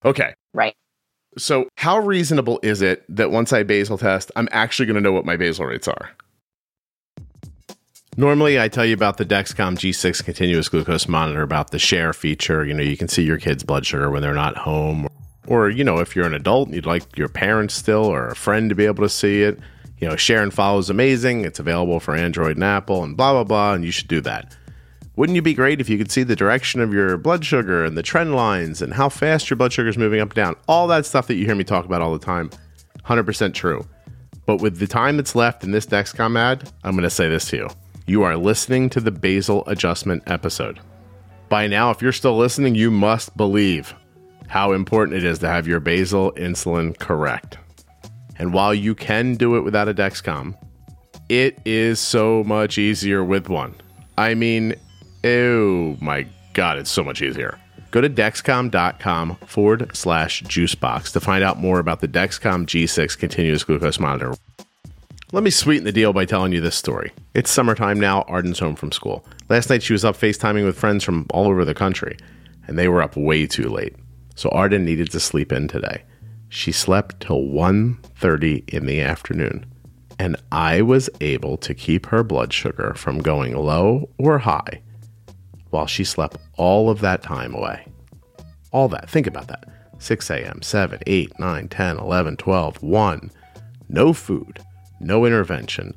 Okay. 0.06 0.34
Right. 0.54 0.74
So, 1.38 1.70
how 1.78 2.00
reasonable 2.00 2.60
is 2.64 2.82
it 2.82 3.04
that 3.10 3.32
once 3.32 3.54
I 3.54 3.64
basal 3.64 3.98
test, 3.98 4.32
I'm 4.36 4.50
actually 4.52 4.88
going 4.88 4.96
to 4.96 5.02
know 5.02 5.12
what 5.12 5.26
my 5.26 5.38
basal 5.38 5.66
rates 5.66 5.88
are? 5.88 6.12
Normally, 8.18 8.60
I 8.60 8.68
tell 8.68 8.86
you 8.86 8.94
about 8.94 9.18
the 9.18 9.26
Dexcom 9.26 9.78
G6 9.78 10.24
continuous 10.26 10.68
glucose 10.68 11.08
monitor, 11.08 11.42
about 11.42 11.72
the 11.72 11.80
share 11.80 12.12
feature. 12.12 12.66
You 12.66 12.74
know, 12.74 12.84
you 12.84 12.98
can 12.98 13.08
see 13.08 13.24
your 13.24 13.38
kid's 13.38 13.64
blood 13.64 13.86
sugar 13.86 14.10
when 14.10 14.22
they're 14.22 14.34
not 14.34 14.58
home. 14.58 15.08
Or, 15.50 15.68
you 15.68 15.84
know, 15.84 15.98
if 15.98 16.16
you're 16.16 16.28
an 16.28 16.36
adult 16.36 16.68
and 16.68 16.76
you'd 16.76 16.86
like 16.86 17.18
your 17.18 17.28
parents 17.28 17.74
still 17.74 18.06
or 18.06 18.28
a 18.28 18.36
friend 18.36 18.70
to 18.70 18.76
be 18.76 18.86
able 18.86 19.04
to 19.04 19.10
see 19.10 19.42
it, 19.42 19.60
you 19.98 20.08
know, 20.08 20.16
share 20.16 20.44
and 20.44 20.54
follow 20.54 20.78
is 20.78 20.92
amazing. 20.92 21.44
It's 21.44 21.58
available 21.58 22.00
for 22.00 22.16
Android 22.16 22.56
and 22.56 22.64
Apple 22.64 23.04
and 23.04 23.18
blah, 23.18 23.34
blah, 23.34 23.44
blah, 23.44 23.74
and 23.74 23.84
you 23.84 23.90
should 23.90 24.08
do 24.08 24.22
that. 24.22 24.56
Wouldn't 25.16 25.36
you 25.36 25.42
be 25.42 25.56
great 25.56 25.82
if 25.82 25.90
you 25.90 25.98
could 25.98 26.12
see 26.12 26.22
the 26.22 26.36
direction 26.36 26.82
of 26.82 26.94
your 26.94 27.18
blood 27.18 27.44
sugar 27.44 27.84
and 27.84 27.98
the 27.98 28.04
trend 28.04 28.36
lines 28.36 28.80
and 28.80 28.94
how 28.94 29.10
fast 29.10 29.50
your 29.50 29.58
blood 29.58 29.74
sugar 29.74 29.90
is 29.90 29.98
moving 29.98 30.22
up 30.22 30.30
and 30.30 30.36
down? 30.36 30.56
All 30.68 30.86
that 30.86 31.08
stuff 31.08 31.26
that 31.26 31.36
you 31.36 31.46
hear 31.46 31.56
me 31.56 31.64
talk 31.64 31.84
about 31.84 32.04
all 32.04 32.14
the 32.14 32.24
time. 32.24 32.52
100% 33.06 33.56
true. 33.56 33.88
But 34.46 34.62
with 34.62 34.78
the 34.78 34.86
time 34.86 35.18
that's 35.18 35.36
left 35.36 35.64
in 35.64 35.72
this 35.72 35.88
Dexcom 35.88 36.38
ad, 36.38 36.72
I'm 36.84 36.92
going 36.92 37.04
to 37.04 37.10
say 37.10 37.28
this 37.28 37.50
to 37.50 37.58
you. 37.58 37.70
You 38.06 38.22
are 38.22 38.38
listening 38.38 38.88
to 38.92 39.02
the 39.02 39.12
basal 39.12 39.64
adjustment 39.66 40.22
episode. 40.28 40.80
By 41.50 41.66
now, 41.66 41.90
if 41.90 42.04
you're 42.04 42.12
still 42.12 42.38
listening, 42.38 42.76
you 42.76 42.92
must 42.92 43.36
believe 43.36 43.96
how 44.50 44.74
important 44.74 45.16
it 45.16 45.24
is 45.24 45.40
to 45.40 45.48
have 45.48 45.68
your 45.68 45.80
basal 45.80 46.34
insulin 46.34 46.98
correct. 46.98 47.58
And 48.38 48.52
while 48.52 48.74
you 48.74 48.96
can 48.96 49.36
do 49.36 49.56
it 49.56 49.62
without 49.62 49.88
a 49.88 49.94
Dexcom, 49.94 50.56
it 51.30 51.60
is 51.66 52.00
so 52.00 52.44
much 52.44 52.78
easier 52.80 53.24
with 53.24 53.48
one. 53.48 53.76
I 54.18 54.34
mean, 54.34 54.76
oh 55.24 55.96
my 56.02 56.26
God, 56.54 56.80
it's 56.80 56.90
so 56.90 57.04
much 57.04 57.22
easier. 57.22 57.60
Go 57.92 58.02
to 58.02 58.10
dexcom.com 58.10 59.36
forward 59.46 59.96
slash 59.96 60.44
juicebox 60.44 61.12
to 61.14 61.20
find 61.20 61.44
out 61.44 61.60
more 61.60 61.80
about 61.80 62.02
the 62.02 62.08
Dexcom 62.08 62.66
G6 62.66 63.18
continuous 63.18 63.64
glucose 63.64 64.00
monitor. 64.00 64.34
Let 65.32 65.44
me 65.44 65.52
sweeten 65.52 65.86
the 65.86 65.92
deal 65.92 66.12
by 66.12 66.26
telling 66.26 66.54
you 66.54 66.62
this 66.62 66.76
story. 66.76 67.12
It's 67.36 67.52
summertime 67.52 68.00
now, 68.00 68.24
Arden's 68.24 68.58
home 68.58 68.76
from 68.76 68.92
school. 68.92 69.24
Last 69.48 69.70
night 69.70 69.84
she 69.84 69.94
was 69.94 70.04
up 70.04 70.18
FaceTiming 70.18 70.66
with 70.66 70.78
friends 70.78 71.04
from 71.04 71.28
all 71.30 71.48
over 71.48 71.64
the 71.64 71.76
country, 71.76 72.18
and 72.68 72.80
they 72.80 72.88
were 72.88 73.04
up 73.04 73.16
way 73.16 73.46
too 73.46 73.70
late. 73.70 73.96
So 74.40 74.48
Arden 74.52 74.86
needed 74.86 75.12
to 75.12 75.20
sleep 75.20 75.52
in 75.52 75.68
today. 75.68 76.04
She 76.48 76.72
slept 76.72 77.20
till 77.20 77.42
1:30 77.42 78.64
in 78.70 78.86
the 78.86 79.02
afternoon, 79.02 79.66
and 80.18 80.38
I 80.50 80.82
was 80.82 81.10
able 81.20 81.58
to 81.58 81.74
keep 81.74 82.06
her 82.06 82.24
blood 82.24 82.54
sugar 82.54 82.94
from 82.96 83.20
going 83.20 83.54
low 83.54 84.08
or 84.18 84.38
high 84.38 84.80
while 85.72 85.88
she 85.88 86.06
slept 86.06 86.38
all 86.56 86.90
of 86.90 87.02
that 87.02 87.22
time 87.22 87.54
away. 87.54 87.86
All 88.72 88.88
that. 88.88 89.10
Think 89.10 89.28
about 89.28 89.50
that. 89.50 89.66
6 89.98 90.30
a.m., 90.30 90.62
7, 90.62 91.00
8, 91.06 91.38
9, 91.38 91.68
10, 91.68 91.98
11, 91.98 92.38
12, 92.38 92.82
1. 92.82 93.32
No 93.90 94.14
food 94.14 94.60
no 95.02 95.26
intervention, 95.26 95.94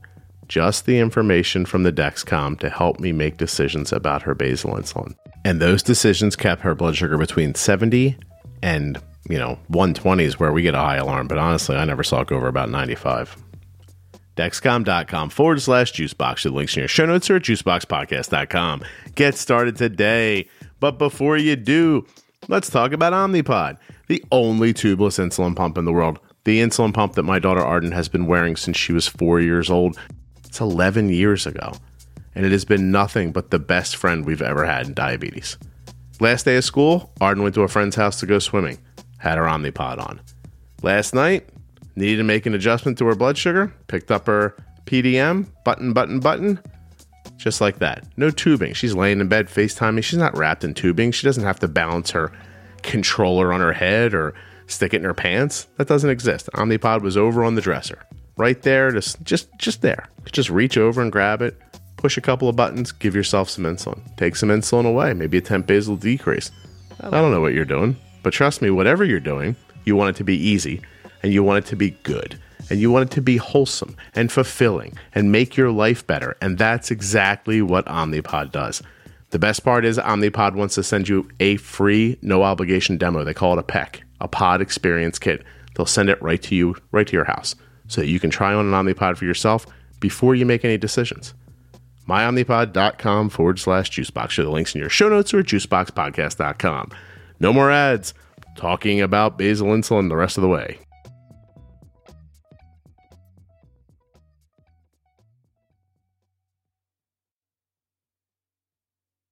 just 0.49 0.87
the 0.87 0.99
information 0.99 1.65
from 1.65 1.83
the 1.85 1.93
Dexcom 1.93 2.59
to 2.59 2.71
help 2.71 2.99
me 3.01 3.13
make 3.13 3.37
decisions 3.37 3.93
about 3.93 4.23
her 4.23 4.35
basal 4.35 4.75
insulin. 4.75 5.15
And 5.45 5.61
those 5.61 5.83
decisions 5.83 6.37
kept 6.37 6.63
her 6.63 6.75
blood 6.75 6.97
sugar 6.97 7.19
between 7.19 7.55
70 7.55 8.17
and, 8.63 9.01
you 9.29 9.39
know, 9.39 9.59
120 9.69 10.25
is 10.25 10.39
where 10.39 10.53
we 10.53 10.63
get 10.63 10.75
a 10.75 10.79
high 10.79 10.97
alarm, 10.97 11.29
but 11.29 11.39
honestly, 11.39 11.77
I 11.77 11.85
never 11.85 12.03
saw 12.03 12.21
it 12.21 12.29
go 12.29 12.37
over 12.37 12.49
about 12.49 12.71
95. 12.71 13.37
Dexcom.com 14.37 15.29
forward 15.31 15.61
slash 15.61 15.93
juicebox. 15.93 16.45
The 16.45 16.51
links 16.51 16.75
in 16.75 16.81
your 16.81 16.89
show 16.89 17.05
notes 17.05 17.29
or 17.29 17.37
at 17.37 17.43
juiceboxpodcast.com. 17.43 18.83
Get 19.15 19.35
started 19.35 19.77
today. 19.77 20.49
But 20.81 20.93
before 20.93 21.37
you 21.37 21.55
do, 21.57 22.07
let's 22.49 22.71
talk 22.71 22.93
about 22.93 23.13
Omnipod, 23.13 23.77
the 24.09 24.25
only 24.33 24.73
tubeless 24.73 25.23
insulin 25.23 25.55
pump 25.55 25.77
in 25.77 25.85
the 25.85 25.93
world 25.93 26.19
the 26.45 26.61
insulin 26.61 26.93
pump 26.93 27.15
that 27.15 27.23
my 27.23 27.39
daughter 27.39 27.61
Arden 27.61 27.93
has 27.93 28.09
been 28.09 28.27
wearing 28.27 28.57
since 28.57 28.77
she 28.77 28.93
was 28.93 29.07
four 29.07 29.41
years 29.41 29.71
old. 29.71 29.99
It's 30.45 30.61
11 30.61 31.11
years 31.11 31.47
ago, 31.47 31.73
and 32.35 32.45
it 32.45 32.53
has 32.53 32.65
been 32.65 32.91
nothing 32.91 33.33
but 33.33 33.51
the 33.51 33.59
best 33.59 33.97
friend 33.97 34.27
we've 34.27 34.43
ever 34.43 34.65
had 34.65 34.89
in 34.89 34.95
diabetes. 34.95 35.57
Last 36.23 36.45
day 36.45 36.55
of 36.55 36.63
school, 36.63 37.11
Arden 37.21 37.43
went 37.43 37.57
to 37.57 37.63
a 37.63 37.69
friend's 37.69 37.97
house 37.97 38.21
to 38.21 38.27
go 38.27 38.39
swimming, 38.39 38.79
had 39.19 39.39
her 39.39 39.45
Omnipod 39.45 39.99
on. 39.99 40.21
Last 40.81 41.17
night, 41.17 41.49
needed 41.97 42.19
to 42.19 42.23
make 42.23 42.47
an 42.47 42.55
adjustment 42.55 42.97
to 42.99 43.07
her 43.07 43.17
blood 43.17 43.37
sugar, 43.37 43.75
picked 43.89 44.13
up 44.13 44.29
her 44.29 44.55
PDM, 44.87 45.49
button, 45.65 45.93
button, 45.93 46.21
button, 46.21 46.61
just 47.39 47.61
like 47.61 47.81
that. 47.81 48.07
No 48.17 48.31
tubing. 48.31 48.73
She's 48.73 48.95
laying 48.95 49.19
in 49.19 49.27
bed 49.27 49.49
FaceTiming. 49.49 50.05
She's 50.05 50.21
not 50.21 50.39
wrapped 50.39 50.63
in 50.63 50.75
tubing. 50.75 51.11
She 51.11 51.27
doesn't 51.27 51.43
have 51.43 51.59
to 51.59 51.67
balance 51.67 52.13
her 52.13 52.31
controller 52.85 53.53
on 53.53 53.59
her 53.59 53.73
head 53.73 54.15
or 54.15 54.33
stick 54.69 54.95
it 54.95 54.99
in 54.99 55.05
her 55.05 55.15
pants. 55.15 55.67
That 55.77 55.89
doesn't 55.89 56.09
exist. 56.09 56.49
Omnipod 56.55 57.03
was 57.03 57.17
over 57.17 57.43
on 57.43 57.57
the 57.57 57.61
dresser, 57.61 57.99
right 58.37 58.63
there, 58.63 58.93
just 58.93 59.21
just 59.25 59.49
just 59.59 59.83
there. 59.83 60.09
Just 60.31 60.51
reach 60.51 60.79
over 60.79 61.03
and 61.03 61.11
grab 61.11 61.43
it, 61.43 61.61
push 62.03 62.19
a 62.19 62.21
couple 62.21 62.49
of 62.49 62.57
buttons, 62.57 62.91
give 62.91 63.15
yourself 63.15 63.49
some 63.49 63.63
insulin. 63.63 64.01
Take 64.17 64.35
some 64.35 64.49
insulin 64.49 64.87
away, 64.87 65.15
maybe 65.15 65.39
a 65.39 65.41
temp 65.41 65.69
basal 65.69 65.95
decrease. 65.95 66.51
I 66.99 67.11
don't 67.11 67.31
know 67.31 67.41
what 67.41 67.55
you're 67.55 67.65
doing, 67.65 67.97
but 68.25 68.33
trust 68.33 68.61
me, 68.61 68.71
whatever 68.71 69.05
you're 69.05 69.21
doing, 69.21 69.55
you 69.85 69.95
want 69.95 70.11
it 70.11 70.19
to 70.19 70.25
be 70.25 70.37
easy 70.37 70.83
and 71.23 71.33
you 71.33 71.45
want 71.45 71.65
it 71.65 71.69
to 71.69 71.77
be 71.77 71.91
good 72.03 72.41
and 72.71 72.81
you 72.81 72.91
want 72.91 73.09
it 73.09 73.15
to 73.15 73.23
be 73.23 73.37
wholesome 73.37 73.97
and 74.17 74.33
fulfilling 74.33 74.99
and 75.15 75.31
make 75.31 75.57
your 75.57 75.71
life 75.71 76.05
better. 76.05 76.37
And 76.43 76.59
that's 76.59 76.91
exactly 76.91 77.63
what 77.63 77.87
Omnipod 77.87 78.51
does. 78.51 78.83
The 79.31 79.39
best 79.39 79.63
part 79.63 79.85
is 79.85 79.97
Omnipod 79.97 80.57
wants 80.57 80.75
to 80.75 80.83
send 80.83 81.09
you 81.09 81.31
a 81.39 81.57
free, 81.57 82.19
no 82.21 82.43
obligation 82.43 82.99
demo. 82.99 83.23
They 83.23 83.33
call 83.33 83.53
it 83.53 83.61
a 83.61 83.63
PEK 83.63 84.03
a 84.21 84.29
pod 84.29 84.61
experience 84.61 85.19
kit. 85.19 85.45
They'll 85.75 85.87
send 85.87 86.09
it 86.09 86.21
right 86.23 86.43
to 86.43 86.55
you, 86.55 86.77
right 86.91 87.07
to 87.07 87.13
your 87.13 87.25
house, 87.25 87.55
so 87.87 88.01
that 88.01 88.09
you 88.09 88.21
can 88.21 88.31
try 88.31 88.55
on 88.55 88.67
an 88.67 88.73
Omnipod 88.73 89.17
for 89.17 89.25
yourself 89.25 89.67
before 90.01 90.35
you 90.35 90.47
make 90.47 90.65
any 90.65 90.79
decisions. 90.79 91.35
MyOmnipod.com 92.09 93.31
forward 93.31 93.59
slash 93.59 93.91
juicebox. 93.91 94.31
Show 94.31 94.45
the 94.45 94.51
links 94.51 94.75
in 94.75 94.81
your 94.81 94.91
show 94.91 95.09
notes 95.09 95.33
or 95.33 95.41
at 95.41 95.47
juiceboxpodcast.com. 95.47 96.91
No 97.41 97.53
more 97.53 97.71
ads. 97.71 98.15
Talking 98.57 99.01
about 99.01 99.39
basal 99.39 99.69
insulin 99.69 100.09
the 100.09 100.17
rest 100.17 100.37
of 100.37 100.43
the 100.43 100.49
way. 100.49 100.79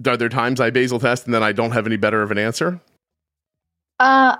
Are 0.06 0.16
there 0.16 0.30
times 0.30 0.60
I 0.60 0.70
basal 0.70 0.98
test 0.98 1.26
and 1.26 1.34
then 1.34 1.42
I 1.42 1.52
don't 1.52 1.72
have 1.72 1.86
any 1.86 1.96
better 1.96 2.22
of 2.22 2.30
an 2.30 2.38
answer? 2.38 2.80
Uh, 3.98 4.36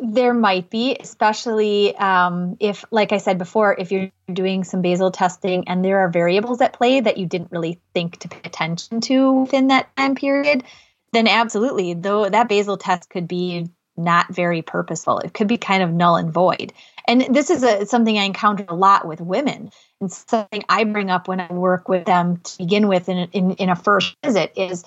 there 0.00 0.34
might 0.34 0.70
be, 0.70 0.96
especially 0.98 1.96
um, 1.96 2.56
if, 2.60 2.84
like 2.90 3.12
I 3.12 3.18
said 3.18 3.38
before, 3.38 3.74
if 3.78 3.90
you're 3.90 4.10
doing 4.32 4.64
some 4.64 4.82
basal 4.82 5.10
testing 5.10 5.68
and 5.68 5.84
there 5.84 6.00
are 6.00 6.08
variables 6.08 6.60
at 6.60 6.72
play 6.72 7.00
that 7.00 7.18
you 7.18 7.26
didn't 7.26 7.50
really 7.50 7.80
think 7.94 8.18
to 8.20 8.28
pay 8.28 8.40
attention 8.44 9.00
to 9.02 9.32
within 9.32 9.68
that 9.68 9.94
time 9.96 10.14
period, 10.14 10.64
then 11.12 11.26
absolutely, 11.26 11.94
though 11.94 12.28
that 12.28 12.48
basal 12.48 12.76
test 12.76 13.10
could 13.10 13.26
be 13.26 13.68
not 13.96 14.32
very 14.32 14.62
purposeful. 14.62 15.18
It 15.18 15.34
could 15.34 15.48
be 15.48 15.58
kind 15.58 15.82
of 15.82 15.92
null 15.92 16.16
and 16.16 16.32
void. 16.32 16.72
And 17.06 17.34
this 17.34 17.50
is 17.50 17.62
a, 17.62 17.86
something 17.86 18.16
I 18.16 18.24
encounter 18.24 18.64
a 18.68 18.74
lot 18.74 19.06
with 19.06 19.20
women, 19.20 19.70
and 20.00 20.12
something 20.12 20.62
I 20.68 20.84
bring 20.84 21.10
up 21.10 21.26
when 21.26 21.40
I 21.40 21.52
work 21.52 21.88
with 21.88 22.04
them 22.04 22.36
to 22.36 22.58
begin 22.58 22.86
with 22.86 23.08
in, 23.08 23.28
in, 23.32 23.52
in 23.52 23.68
a 23.68 23.76
first 23.76 24.16
visit 24.24 24.52
is 24.56 24.84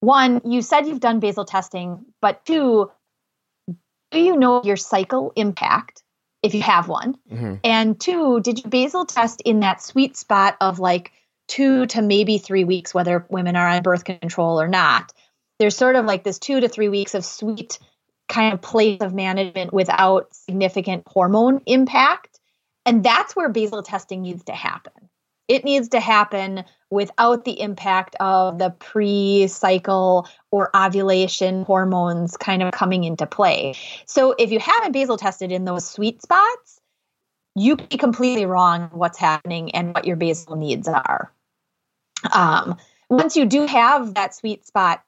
one, 0.00 0.42
you 0.44 0.60
said 0.60 0.86
you've 0.86 1.00
done 1.00 1.20
basal 1.20 1.46
testing, 1.46 2.04
but 2.20 2.44
two, 2.44 2.90
do 4.14 4.20
you 4.20 4.36
know 4.36 4.62
your 4.64 4.76
cycle 4.76 5.32
impact 5.36 6.02
if 6.42 6.54
you 6.54 6.62
have 6.62 6.88
one? 6.88 7.16
Mm-hmm. 7.30 7.54
And 7.64 8.00
two, 8.00 8.40
did 8.40 8.58
you 8.58 8.70
basal 8.70 9.06
test 9.06 9.42
in 9.44 9.60
that 9.60 9.82
sweet 9.82 10.16
spot 10.16 10.56
of 10.60 10.78
like 10.78 11.12
two 11.48 11.86
to 11.86 12.02
maybe 12.02 12.38
three 12.38 12.64
weeks, 12.64 12.94
whether 12.94 13.26
women 13.28 13.56
are 13.56 13.68
on 13.68 13.82
birth 13.82 14.04
control 14.04 14.60
or 14.60 14.68
not? 14.68 15.12
There's 15.58 15.76
sort 15.76 15.96
of 15.96 16.04
like 16.04 16.24
this 16.24 16.38
two 16.38 16.60
to 16.60 16.68
three 16.68 16.88
weeks 16.88 17.14
of 17.14 17.24
sweet 17.24 17.78
kind 18.28 18.54
of 18.54 18.62
place 18.62 19.00
of 19.00 19.14
management 19.14 19.72
without 19.72 20.34
significant 20.34 21.04
hormone 21.06 21.60
impact. 21.66 22.40
And 22.86 23.04
that's 23.04 23.36
where 23.36 23.48
basal 23.48 23.82
testing 23.82 24.22
needs 24.22 24.44
to 24.44 24.52
happen. 24.52 25.03
It 25.48 25.64
needs 25.64 25.88
to 25.90 26.00
happen 26.00 26.64
without 26.90 27.44
the 27.44 27.60
impact 27.60 28.16
of 28.20 28.58
the 28.58 28.70
pre 28.70 29.46
cycle 29.48 30.28
or 30.50 30.74
ovulation 30.74 31.64
hormones 31.64 32.36
kind 32.36 32.62
of 32.62 32.72
coming 32.72 33.04
into 33.04 33.26
play. 33.26 33.74
So 34.06 34.34
if 34.38 34.50
you 34.50 34.58
haven't 34.58 34.92
basal 34.92 35.16
tested 35.16 35.52
in 35.52 35.64
those 35.64 35.86
sweet 35.88 36.22
spots, 36.22 36.80
you 37.54 37.76
can 37.76 37.86
be 37.88 37.96
completely 37.98 38.46
wrong 38.46 38.90
what's 38.92 39.18
happening 39.18 39.74
and 39.74 39.94
what 39.94 40.06
your 40.06 40.16
basal 40.16 40.56
needs 40.56 40.88
are. 40.88 41.32
Um, 42.32 42.76
once 43.10 43.36
you 43.36 43.44
do 43.44 43.66
have 43.66 44.14
that 44.14 44.34
sweet 44.34 44.66
spot 44.66 45.02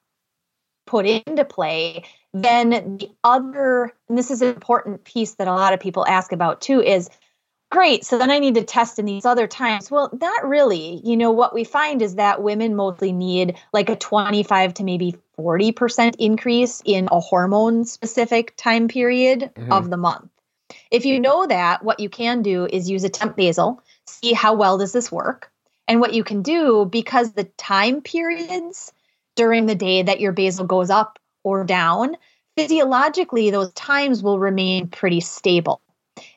put 0.85 1.05
into 1.05 1.43
play, 1.43 2.03
then 2.33 2.97
the 2.97 3.09
other, 3.23 3.93
and 4.07 4.17
this 4.17 4.31
is 4.31 4.41
an 4.41 4.49
important 4.49 5.03
piece 5.03 5.35
that 5.35 5.47
a 5.47 5.53
lot 5.53 5.73
of 5.73 5.79
people 5.79 6.05
ask 6.07 6.31
about 6.31 6.61
too, 6.61 6.81
is 6.81 7.09
great. 7.69 8.05
So 8.05 8.17
then 8.17 8.31
I 8.31 8.39
need 8.39 8.55
to 8.55 8.63
test 8.63 8.99
in 8.99 9.05
these 9.05 9.25
other 9.25 9.47
times. 9.47 9.91
Well, 9.91 10.09
not 10.19 10.47
really. 10.47 11.01
You 11.03 11.17
know, 11.17 11.31
what 11.31 11.53
we 11.53 11.63
find 11.63 12.01
is 12.01 12.15
that 12.15 12.41
women 12.41 12.75
mostly 12.75 13.11
need 13.11 13.57
like 13.73 13.89
a 13.89 13.95
25 13.95 14.73
to 14.75 14.83
maybe 14.83 15.15
40% 15.37 16.15
increase 16.17 16.81
in 16.85 17.07
a 17.11 17.19
hormone 17.19 17.85
specific 17.85 18.55
time 18.57 18.87
period 18.87 19.51
mm-hmm. 19.55 19.71
of 19.71 19.89
the 19.89 19.97
month. 19.97 20.29
If 20.91 21.05
you 21.05 21.19
know 21.19 21.47
that, 21.47 21.83
what 21.83 21.99
you 21.99 22.09
can 22.09 22.41
do 22.41 22.65
is 22.65 22.89
use 22.89 23.03
a 23.03 23.09
temp 23.09 23.35
basal, 23.35 23.81
see 24.05 24.33
how 24.33 24.53
well 24.53 24.77
does 24.77 24.93
this 24.93 25.11
work. 25.11 25.51
And 25.87 26.01
what 26.01 26.13
you 26.13 26.23
can 26.23 26.41
do, 26.41 26.85
because 26.85 27.31
the 27.31 27.45
time 27.45 28.01
periods 28.01 28.91
during 29.35 29.65
the 29.65 29.75
day 29.75 30.03
that 30.03 30.19
your 30.19 30.33
basal 30.33 30.65
goes 30.65 30.89
up 30.89 31.19
or 31.43 31.63
down, 31.63 32.17
physiologically, 32.57 33.51
those 33.51 33.71
times 33.73 34.21
will 34.21 34.39
remain 34.39 34.89
pretty 34.89 35.21
stable. 35.21 35.81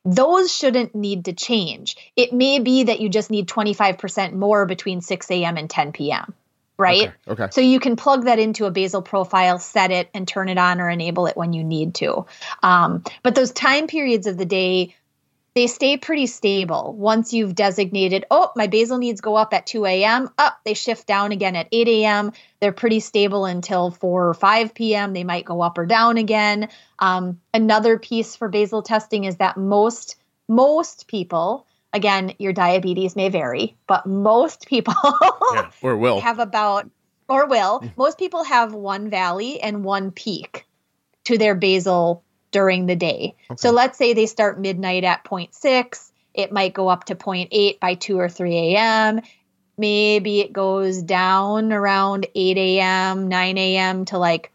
Those 0.04 0.54
shouldn't 0.54 0.94
need 0.94 1.26
to 1.26 1.32
change. 1.32 1.96
It 2.16 2.32
may 2.32 2.58
be 2.58 2.84
that 2.84 3.00
you 3.00 3.08
just 3.08 3.30
need 3.30 3.48
25% 3.48 4.32
more 4.32 4.66
between 4.66 5.00
6 5.00 5.30
a.m. 5.30 5.56
and 5.56 5.68
10 5.68 5.92
p.m 5.92 6.34
right? 6.80 7.08
Okay, 7.08 7.12
okay. 7.28 7.48
So 7.50 7.60
you 7.60 7.78
can 7.78 7.94
plug 7.94 8.24
that 8.24 8.38
into 8.38 8.64
a 8.64 8.70
basal 8.70 9.02
profile, 9.02 9.58
set 9.58 9.90
it, 9.90 10.08
and 10.14 10.26
turn 10.26 10.48
it 10.48 10.58
on 10.58 10.80
or 10.80 10.88
enable 10.88 11.26
it 11.26 11.36
when 11.36 11.52
you 11.52 11.62
need 11.62 11.94
to. 11.96 12.24
Um, 12.62 13.04
but 13.22 13.34
those 13.34 13.52
time 13.52 13.86
periods 13.86 14.26
of 14.26 14.38
the 14.38 14.46
day, 14.46 14.96
they 15.61 15.66
stay 15.66 15.99
pretty 15.99 16.27
stable. 16.27 16.94
Once 16.96 17.35
you've 17.35 17.55
designated, 17.55 18.25
oh, 18.31 18.51
my 18.57 18.66
basal 18.66 18.96
needs 18.96 19.20
go 19.20 19.37
up 19.37 19.53
at 19.53 19.66
2 19.66 19.85
a.m., 19.85 20.31
up, 20.38 20.59
they 20.64 20.73
shift 20.73 21.07
down 21.07 21.33
again 21.33 21.55
at 21.55 21.68
8 21.70 21.87
a.m. 21.87 22.33
They're 22.61 22.73
pretty 22.73 23.01
stable 23.01 23.44
until 23.44 23.90
4 23.90 24.29
or 24.29 24.33
5 24.33 24.73
p.m. 24.73 25.12
They 25.12 25.23
might 25.23 25.44
go 25.44 25.61
up 25.61 25.77
or 25.77 25.85
down 25.85 26.16
again. 26.16 26.70
Um, 26.99 27.42
another 27.53 27.99
piece 27.99 28.37
for 28.37 28.49
basal 28.49 28.81
testing 28.81 29.25
is 29.25 29.37
that 29.37 29.59
most 29.59 30.16
most 30.49 31.09
people 31.09 31.66
again, 31.92 32.33
your 32.38 32.55
diabetes 32.55 33.14
may 33.14 33.29
vary, 33.29 33.77
but 33.87 34.07
most 34.07 34.66
people 34.66 34.94
yeah, 35.53 35.70
or 35.83 35.94
will 35.94 36.23
have 36.23 36.38
about 36.38 36.88
or 37.29 37.46
will. 37.46 37.81
Mm. 37.81 37.92
Most 37.99 38.18
people 38.18 38.44
have 38.44 38.73
one 38.73 39.11
valley 39.11 39.61
and 39.61 39.85
one 39.85 40.11
peak 40.11 40.66
to 41.25 41.37
their 41.37 41.55
basal 41.55 42.25
during 42.50 42.86
the 42.86 42.96
day. 42.96 43.34
Okay. 43.50 43.56
So 43.58 43.70
let's 43.70 43.98
say 43.98 44.12
they 44.12 44.26
start 44.26 44.60
midnight 44.60 45.04
at 45.04 45.24
0.6, 45.24 46.10
it 46.34 46.52
might 46.52 46.74
go 46.74 46.88
up 46.88 47.04
to 47.04 47.14
0.8 47.14 47.80
by 47.80 47.94
2 47.94 48.18
or 48.18 48.28
3 48.28 48.56
a.m. 48.56 49.20
Maybe 49.76 50.40
it 50.40 50.52
goes 50.52 51.02
down 51.02 51.72
around 51.72 52.26
8 52.34 52.56
a.m., 52.56 53.28
9 53.28 53.58
a.m. 53.58 54.04
to 54.06 54.18
like 54.18 54.52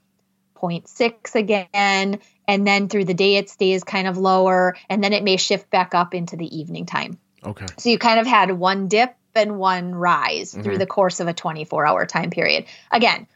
0.6 0.55 1.35
again. 1.35 2.19
And 2.47 2.67
then 2.67 2.87
through 2.87 3.05
the 3.05 3.13
day, 3.13 3.35
it 3.35 3.49
stays 3.49 3.83
kind 3.83 4.07
of 4.07 4.17
lower. 4.17 4.75
And 4.89 5.03
then 5.03 5.13
it 5.13 5.23
may 5.23 5.37
shift 5.37 5.69
back 5.69 5.95
up 5.95 6.13
into 6.13 6.37
the 6.37 6.57
evening 6.57 6.85
time. 6.85 7.17
Okay. 7.43 7.65
So 7.77 7.89
you 7.89 7.97
kind 7.97 8.19
of 8.19 8.27
had 8.27 8.51
one 8.51 8.87
dip 8.87 9.15
and 9.35 9.57
one 9.57 9.93
rise 9.93 10.53
mm-hmm. 10.53 10.63
through 10.63 10.77
the 10.77 10.85
course 10.85 11.19
of 11.19 11.27
a 11.27 11.33
24 11.33 11.85
hour 11.85 12.05
time 12.05 12.29
period. 12.29 12.65
Again, 12.91 13.27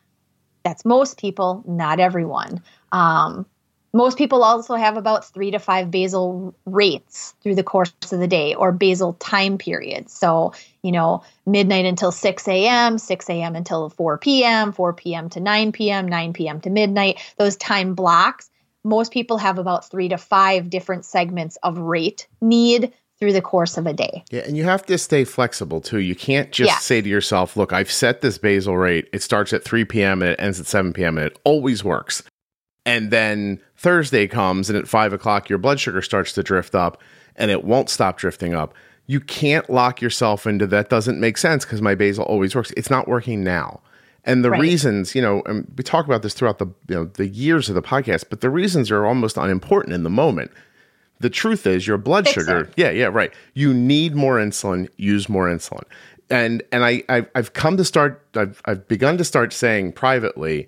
that's 0.63 0.86
most 0.86 1.17
people, 1.17 1.63
not 1.67 2.00
everyone. 2.00 2.63
Um, 2.91 3.45
most 3.93 4.17
people 4.17 4.43
also 4.43 4.75
have 4.75 4.97
about 4.97 5.25
three 5.25 5.52
to 5.52 5.60
five 5.60 5.89
basal 5.89 6.54
rates 6.65 7.34
through 7.41 7.56
the 7.56 7.63
course 7.63 7.91
of 8.12 8.19
the 8.19 8.28
day 8.28 8.54
or 8.54 8.71
basal 8.71 9.13
time 9.13 9.58
periods. 9.58 10.13
So, 10.13 10.54
you 10.84 10.91
know, 10.91 11.23
midnight 11.45 11.86
until 11.86 12.12
6 12.12 12.47
a.m., 12.47 12.97
6 12.97 13.30
a.m. 13.30 13.56
until 13.56 13.89
4 13.89 14.17
p.m., 14.19 14.71
4 14.71 14.93
p.m. 14.93 15.30
to 15.30 15.39
9 15.39 15.71
p.m., 15.71 16.08
9 16.08 16.34
p.m. 16.34 16.62
to 16.62 16.69
midnight, 16.69 17.19
those 17.38 17.56
time 17.56 17.95
blocks. 17.95 18.49
Most 18.84 19.12
people 19.12 19.38
have 19.38 19.58
about 19.58 19.89
three 19.89 20.10
to 20.10 20.17
five 20.17 20.69
different 20.69 21.04
segments 21.04 21.58
of 21.63 21.78
rate 21.78 22.28
need 22.41 22.93
through 23.19 23.34
the 23.34 23.41
course 23.41 23.78
of 23.78 23.86
a 23.86 23.93
day. 23.93 24.23
Yeah, 24.32 24.43
and 24.45 24.56
you 24.56 24.63
have 24.63 24.86
to 24.86 24.97
stay 24.97 25.25
flexible 25.25 25.82
too. 25.82 25.99
You 25.99 26.15
can't 26.15 26.52
just 26.52 26.69
yeah. 26.69 26.78
say 26.78 27.02
to 27.02 27.10
yourself, 27.10 27.58
look, 27.58 27.73
I've 27.73 27.91
set 27.91 28.21
this 28.21 28.38
basal 28.38 28.78
rate. 28.78 29.10
It 29.12 29.21
starts 29.21 29.52
at 29.52 29.65
3 29.65 29.84
p.m. 29.86 30.21
and 30.21 30.32
it 30.32 30.39
ends 30.39 30.60
at 30.60 30.67
7 30.67 30.93
p.m. 30.93 31.17
and 31.17 31.28
it 31.28 31.39
always 31.43 31.84
works. 31.84 32.23
And 32.89 33.12
then 33.12 33.62
Thursday 33.78 34.28
comes 34.28 34.69
and 34.69 34.78
at 34.78 34.88
5 34.88 35.13
o'clock, 35.13 35.49
your 35.49 35.60
blood 35.60 35.80
sugar 35.80 36.02
starts 36.02 36.34
to 36.34 36.43
drift 36.43 36.73
up 36.73 37.02
and 37.36 37.52
it 37.52 37.63
won't 37.63 37.89
stop 37.89 38.17
drifting 38.17 38.54
up. 38.54 38.73
You 39.06 39.19
can't 39.19 39.69
lock 39.69 40.02
yourself 40.02 40.45
into 40.47 40.67
that 40.67 40.89
doesn't 40.89 41.19
make 41.19 41.38
sense 41.38 41.65
because 41.65 41.82
my 41.82 41.95
basal 41.95 42.25
always 42.25 42.56
works. 42.56 42.71
It's 42.78 42.89
not 42.89 43.08
working 43.08 43.43
now. 43.43 43.82
And 44.25 44.43
the 44.43 44.52
right. 44.52 44.62
reasons, 44.62 45.15
you 45.15 45.21
know, 45.21 45.41
and 45.45 45.71
we 45.78 45.84
talk 45.84 46.06
about 46.06 46.21
this 46.21 46.34
throughout 46.34 46.60
the 46.60 46.67
you 46.88 46.95
know 46.95 47.06
the 47.06 47.28
years 47.28 47.69
of 47.69 47.75
the 47.75 47.82
podcast, 47.82 48.25
but 48.30 48.41
the 48.41 48.49
reasons 48.49 48.91
are 48.91 49.06
almost 49.06 49.38
unimportant 49.38 49.93
in 49.93 50.04
the 50.04 50.10
moment 50.10 50.52
the 51.19 51.30
truth 51.30 51.67
is 51.67 51.86
your 51.86 51.97
blood 51.97 52.25
Fix 52.25 52.36
sugar 52.36 52.60
it. 52.62 52.73
yeah 52.78 52.89
yeah 52.89 53.06
right 53.06 53.34
you 53.54 53.73
need 53.73 54.15
more 54.15 54.38
insulin 54.38 54.88
use 54.97 55.28
more 55.30 55.47
insulin 55.47 55.84
and 56.30 56.63
and 56.71 56.86
I 56.86 57.04
I've, 57.10 57.30
I've 57.36 57.54
come 57.54 57.78
to 57.78 57.86
start 57.86 58.25
I've, 58.36 58.62
I've 58.65 58.88
begun 58.88 59.17
to 59.17 59.23
start 59.23 59.54
saying 59.54 59.93
privately 59.93 60.67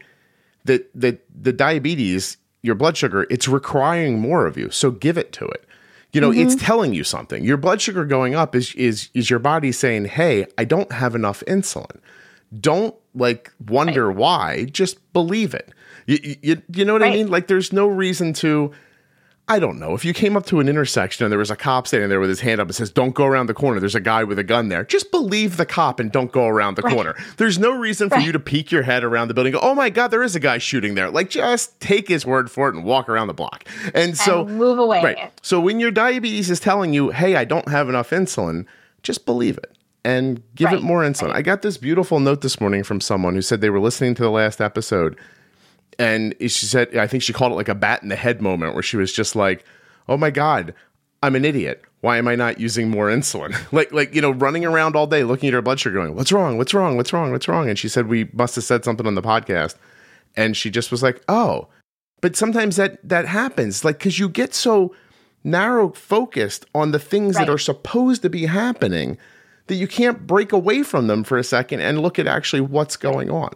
that 0.65 0.89
that 0.93 1.23
the 1.33 1.53
diabetes 1.53 2.37
your 2.61 2.75
blood 2.75 2.95
sugar 2.95 3.25
it's 3.29 3.47
requiring 3.47 4.19
more 4.19 4.45
of 4.45 4.57
you. 4.57 4.69
So 4.69 4.91
give 4.91 5.17
it 5.17 5.31
to 5.33 5.45
it. 5.45 5.65
You 6.13 6.21
know 6.21 6.31
mm-hmm. 6.31 6.41
it's 6.41 6.55
telling 6.55 6.93
you 6.93 7.03
something. 7.03 7.43
Your 7.43 7.57
blood 7.57 7.81
sugar 7.81 8.05
going 8.05 8.35
up 8.35 8.55
is 8.55 8.75
is 8.75 9.09
is 9.13 9.29
your 9.29 9.39
body 9.39 9.71
saying 9.71 10.05
hey 10.05 10.45
i 10.57 10.65
don't 10.65 10.91
have 10.91 11.15
enough 11.15 11.43
insulin. 11.47 11.99
Don't 12.59 12.95
like 13.15 13.51
wonder 13.67 14.07
right. 14.07 14.17
why. 14.17 14.65
Just 14.65 15.13
believe 15.13 15.53
it. 15.53 15.69
You, 16.05 16.35
you, 16.41 16.61
you 16.73 16.85
know 16.85 16.93
what 16.93 17.01
right. 17.01 17.13
i 17.13 17.15
mean? 17.15 17.29
Like 17.29 17.47
there's 17.47 17.71
no 17.71 17.87
reason 17.87 18.33
to 18.33 18.71
I 19.51 19.59
don't 19.59 19.79
know. 19.79 19.93
If 19.93 20.05
you 20.05 20.13
came 20.13 20.37
up 20.37 20.45
to 20.45 20.61
an 20.61 20.69
intersection 20.69 21.25
and 21.25 21.31
there 21.31 21.37
was 21.37 21.51
a 21.51 21.57
cop 21.57 21.85
standing 21.85 22.07
there 22.07 22.21
with 22.21 22.29
his 22.29 22.39
hand 22.39 22.61
up 22.61 22.67
and 22.69 22.75
says, 22.75 22.89
Don't 22.89 23.13
go 23.13 23.25
around 23.25 23.47
the 23.47 23.53
corner, 23.53 23.81
there's 23.81 23.95
a 23.95 23.99
guy 23.99 24.23
with 24.23 24.39
a 24.39 24.45
gun 24.45 24.69
there, 24.69 24.85
just 24.85 25.11
believe 25.11 25.57
the 25.57 25.65
cop 25.65 25.99
and 25.99 26.09
don't 26.09 26.31
go 26.31 26.47
around 26.47 26.77
the 26.77 26.83
right. 26.83 26.93
corner. 26.93 27.17
There's 27.35 27.59
no 27.59 27.77
reason 27.77 28.07
for 28.07 28.15
right. 28.15 28.25
you 28.25 28.31
to 28.31 28.39
peek 28.39 28.71
your 28.71 28.83
head 28.83 29.03
around 29.03 29.27
the 29.27 29.33
building 29.33 29.51
go, 29.51 29.59
Oh 29.61 29.75
my 29.75 29.89
God, 29.89 30.07
there 30.07 30.23
is 30.23 30.37
a 30.37 30.39
guy 30.39 30.57
shooting 30.57 30.95
there. 30.95 31.09
Like, 31.09 31.29
just 31.29 31.77
take 31.81 32.07
his 32.07 32.25
word 32.25 32.49
for 32.49 32.69
it 32.69 32.75
and 32.75 32.85
walk 32.85 33.09
around 33.09 33.27
the 33.27 33.33
block. 33.33 33.67
And 33.93 34.17
so, 34.17 34.45
and 34.47 34.57
move 34.57 34.79
away. 34.79 35.03
Right. 35.03 35.31
So, 35.41 35.59
when 35.59 35.81
your 35.81 35.91
diabetes 35.91 36.49
is 36.49 36.61
telling 36.61 36.93
you, 36.93 37.09
Hey, 37.09 37.35
I 37.35 37.43
don't 37.43 37.67
have 37.67 37.89
enough 37.89 38.11
insulin, 38.11 38.65
just 39.03 39.25
believe 39.25 39.57
it 39.57 39.75
and 40.05 40.41
give 40.55 40.67
right. 40.67 40.77
it 40.77 40.81
more 40.81 41.03
insulin. 41.03 41.33
I 41.33 41.41
got 41.41 41.61
this 41.61 41.77
beautiful 41.77 42.21
note 42.21 42.39
this 42.39 42.61
morning 42.61 42.83
from 42.83 43.01
someone 43.01 43.35
who 43.35 43.41
said 43.41 43.59
they 43.59 43.69
were 43.69 43.81
listening 43.81 44.15
to 44.15 44.23
the 44.23 44.31
last 44.31 44.61
episode 44.61 45.19
and 46.01 46.35
she 46.41 46.65
said 46.65 46.95
i 46.97 47.05
think 47.07 47.23
she 47.23 47.31
called 47.31 47.51
it 47.51 47.55
like 47.55 47.69
a 47.69 47.75
bat 47.75 48.01
in 48.01 48.09
the 48.09 48.15
head 48.15 48.41
moment 48.41 48.73
where 48.73 48.83
she 48.83 48.97
was 48.97 49.13
just 49.13 49.35
like 49.35 49.63
oh 50.09 50.17
my 50.17 50.31
god 50.31 50.73
i'm 51.23 51.35
an 51.35 51.45
idiot. 51.45 51.83
Why 52.01 52.17
am 52.17 52.27
i 52.27 52.35
not 52.35 52.59
using 52.59 52.89
more 52.89 53.09
insulin? 53.09 53.55
Like 53.71 53.93
like 53.93 54.15
you 54.15 54.21
know 54.21 54.31
running 54.31 54.65
around 54.65 54.95
all 54.95 55.07
day 55.07 55.23
looking 55.23 55.47
at 55.49 55.53
her 55.53 55.61
blood 55.61 55.79
sugar 55.79 55.95
going 55.95 56.15
what's 56.15 56.31
wrong? 56.31 56.57
What's 56.57 56.73
wrong? 56.73 56.97
What's 56.97 57.13
wrong? 57.13 57.31
What's 57.31 57.47
wrong? 57.47 57.69
And 57.69 57.77
she 57.77 57.87
said 57.87 58.07
we 58.07 58.29
must 58.33 58.55
have 58.55 58.63
said 58.63 58.83
something 58.83 59.05
on 59.05 59.15
the 59.15 59.21
podcast. 59.21 59.75
And 60.35 60.57
she 60.57 60.71
just 60.71 60.91
was 60.91 61.03
like 61.03 61.21
oh. 61.29 61.67
But 62.21 62.35
sometimes 62.35 62.75
that 62.77 62.97
that 63.07 63.27
happens 63.27 63.85
like 63.85 63.99
because 63.99 64.17
you 64.17 64.29
get 64.29 64.55
so 64.55 64.95
narrow 65.43 65.89
focused 65.89 66.65
on 66.73 66.91
the 66.91 66.99
things 66.99 67.35
right. 67.35 67.45
that 67.45 67.53
are 67.53 67.57
supposed 67.59 68.23
to 68.23 68.29
be 68.29 68.47
happening 68.47 69.17
that 69.67 69.75
you 69.75 69.87
can't 69.87 70.25
break 70.25 70.51
away 70.51 70.81
from 70.83 71.07
them 71.07 71.23
for 71.23 71.37
a 71.37 71.43
second 71.43 71.81
and 71.81 72.01
look 72.01 72.17
at 72.17 72.27
actually 72.27 72.61
what's 72.61 72.97
going 72.97 73.29
on 73.29 73.53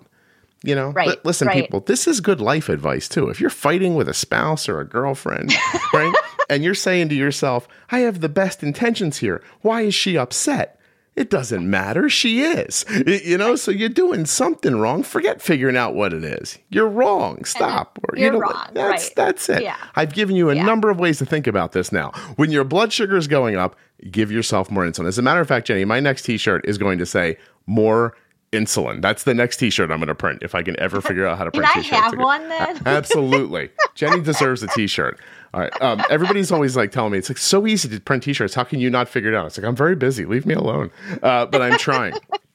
you 0.66 0.76
know, 0.76 0.90
right, 0.90 1.10
L- 1.10 1.16
listen, 1.24 1.48
right. 1.48 1.64
people, 1.64 1.82
this 1.82 2.08
is 2.08 2.20
good 2.22 2.42
life 2.42 2.70
advice 2.70 3.08
too. 3.08 3.30
If 3.30 3.40
you're 3.40 3.50
fighting 3.50 3.96
with 3.96 4.10
a 4.10 4.14
spouse 4.14 4.68
or 4.68 4.80
a 4.80 4.86
girlfriend, 4.86 5.54
right, 5.94 6.14
and 6.50 6.64
you're 6.64 6.76
saying 6.76 7.10
to 7.10 7.16
yourself, 7.16 7.68
I 7.92 8.00
have 8.00 8.22
the 8.22 8.30
best 8.30 8.64
intentions 8.64 9.18
here. 9.18 9.44
Why 9.62 9.82
is 9.82 9.96
she 9.96 10.18
upset? 10.18 10.80
It 11.16 11.30
doesn't 11.30 11.70
matter. 11.70 12.10
She 12.10 12.42
is. 12.42 12.84
You 13.08 13.38
know, 13.38 13.56
so 13.56 13.72
you're 13.72 13.88
doing 13.88 14.26
something 14.26 14.76
wrong. 14.76 15.02
Forget 15.02 15.42
figuring 15.42 15.78
out 15.78 15.96
what 15.96 16.12
it 16.12 16.26
is. 16.26 16.60
You're 16.70 16.90
wrong. 16.90 17.46
Stop. 17.46 18.00
Or, 18.04 18.18
you're 18.18 18.26
you 18.26 18.32
know, 18.34 18.40
wrong. 18.40 18.68
That's, 18.74 19.06
right. 19.06 19.16
that's 19.16 19.48
it. 19.48 19.64
Yeah. 19.64 19.78
I've 19.96 20.14
given 20.14 20.36
you 20.36 20.50
a 20.50 20.56
yeah. 20.56 20.66
number 20.66 20.90
of 20.90 21.00
ways 21.00 21.20
to 21.20 21.26
think 21.26 21.48
about 21.48 21.72
this 21.72 21.94
now. 21.94 22.12
When 22.36 22.52
your 22.52 22.66
blood 22.66 22.92
sugar 22.92 23.16
is 23.16 23.30
going 23.30 23.56
up, 23.56 23.78
give 24.12 24.30
yourself 24.30 24.70
more 24.70 24.84
insulin. 24.84 25.08
As 25.08 25.18
a 25.18 25.22
matter 25.22 25.40
of 25.40 25.48
fact, 25.48 25.68
Jenny, 25.68 25.86
my 25.86 26.02
next 26.02 26.24
t 26.24 26.38
shirt 26.38 26.66
is 26.66 26.78
going 26.78 26.98
to 26.98 27.06
say 27.06 27.38
more 27.66 28.18
insulin. 28.56 29.02
That's 29.02 29.24
the 29.24 29.34
next 29.34 29.58
T-shirt 29.58 29.92
I'm 29.92 30.00
going 30.00 30.08
to 30.08 30.16
print 30.16 30.42
if 30.42 30.56
I 30.56 30.64
can 30.64 30.80
ever 30.80 31.02
figure 31.02 31.28
out 31.28 31.38
how 31.38 31.44
to 31.44 31.52
print. 31.52 31.70
Can 31.70 31.80
I 31.80 31.84
t-shirts 31.84 32.02
have 32.02 32.14
again. 32.14 32.26
one 32.26 32.50
then? 32.50 32.82
Absolutely, 32.86 33.70
Jenny 33.96 34.22
deserves 34.22 34.64
a 34.64 34.68
T-shirt. 34.68 35.20
All 35.54 35.62
right. 35.62 35.82
Um, 35.82 36.04
everybody's 36.10 36.52
always 36.52 36.76
like 36.76 36.92
telling 36.92 37.14
me 37.14 37.18
it's 37.18 37.30
like 37.30 37.38
so 37.38 37.66
easy 37.66 37.88
to 37.88 38.00
print 38.02 38.24
T-shirts. 38.24 38.54
How 38.54 38.66
can 38.66 38.80
you 38.80 38.90
not 38.90 39.08
figure 39.08 39.32
it 39.32 39.36
out? 39.36 39.46
It's 39.46 39.58
like 39.58 39.66
I'm 39.66 39.76
very 39.76 39.96
busy. 39.96 40.26
Leave 40.26 40.46
me 40.46 40.54
alone. 40.54 40.92
Uh, 41.24 41.46
but 41.46 41.62
I'm 41.62 41.78
trying. 41.78 42.14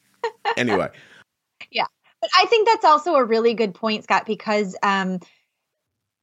anyway, 0.58 0.88
Yeah, 1.70 1.86
But 2.20 2.30
I 2.38 2.44
think 2.46 2.68
that's 2.68 2.84
also 2.84 3.14
a 3.14 3.24
really 3.24 3.54
good 3.54 3.74
point, 3.74 4.04
Scott, 4.04 4.26
because 4.26 4.76
um, 4.82 5.20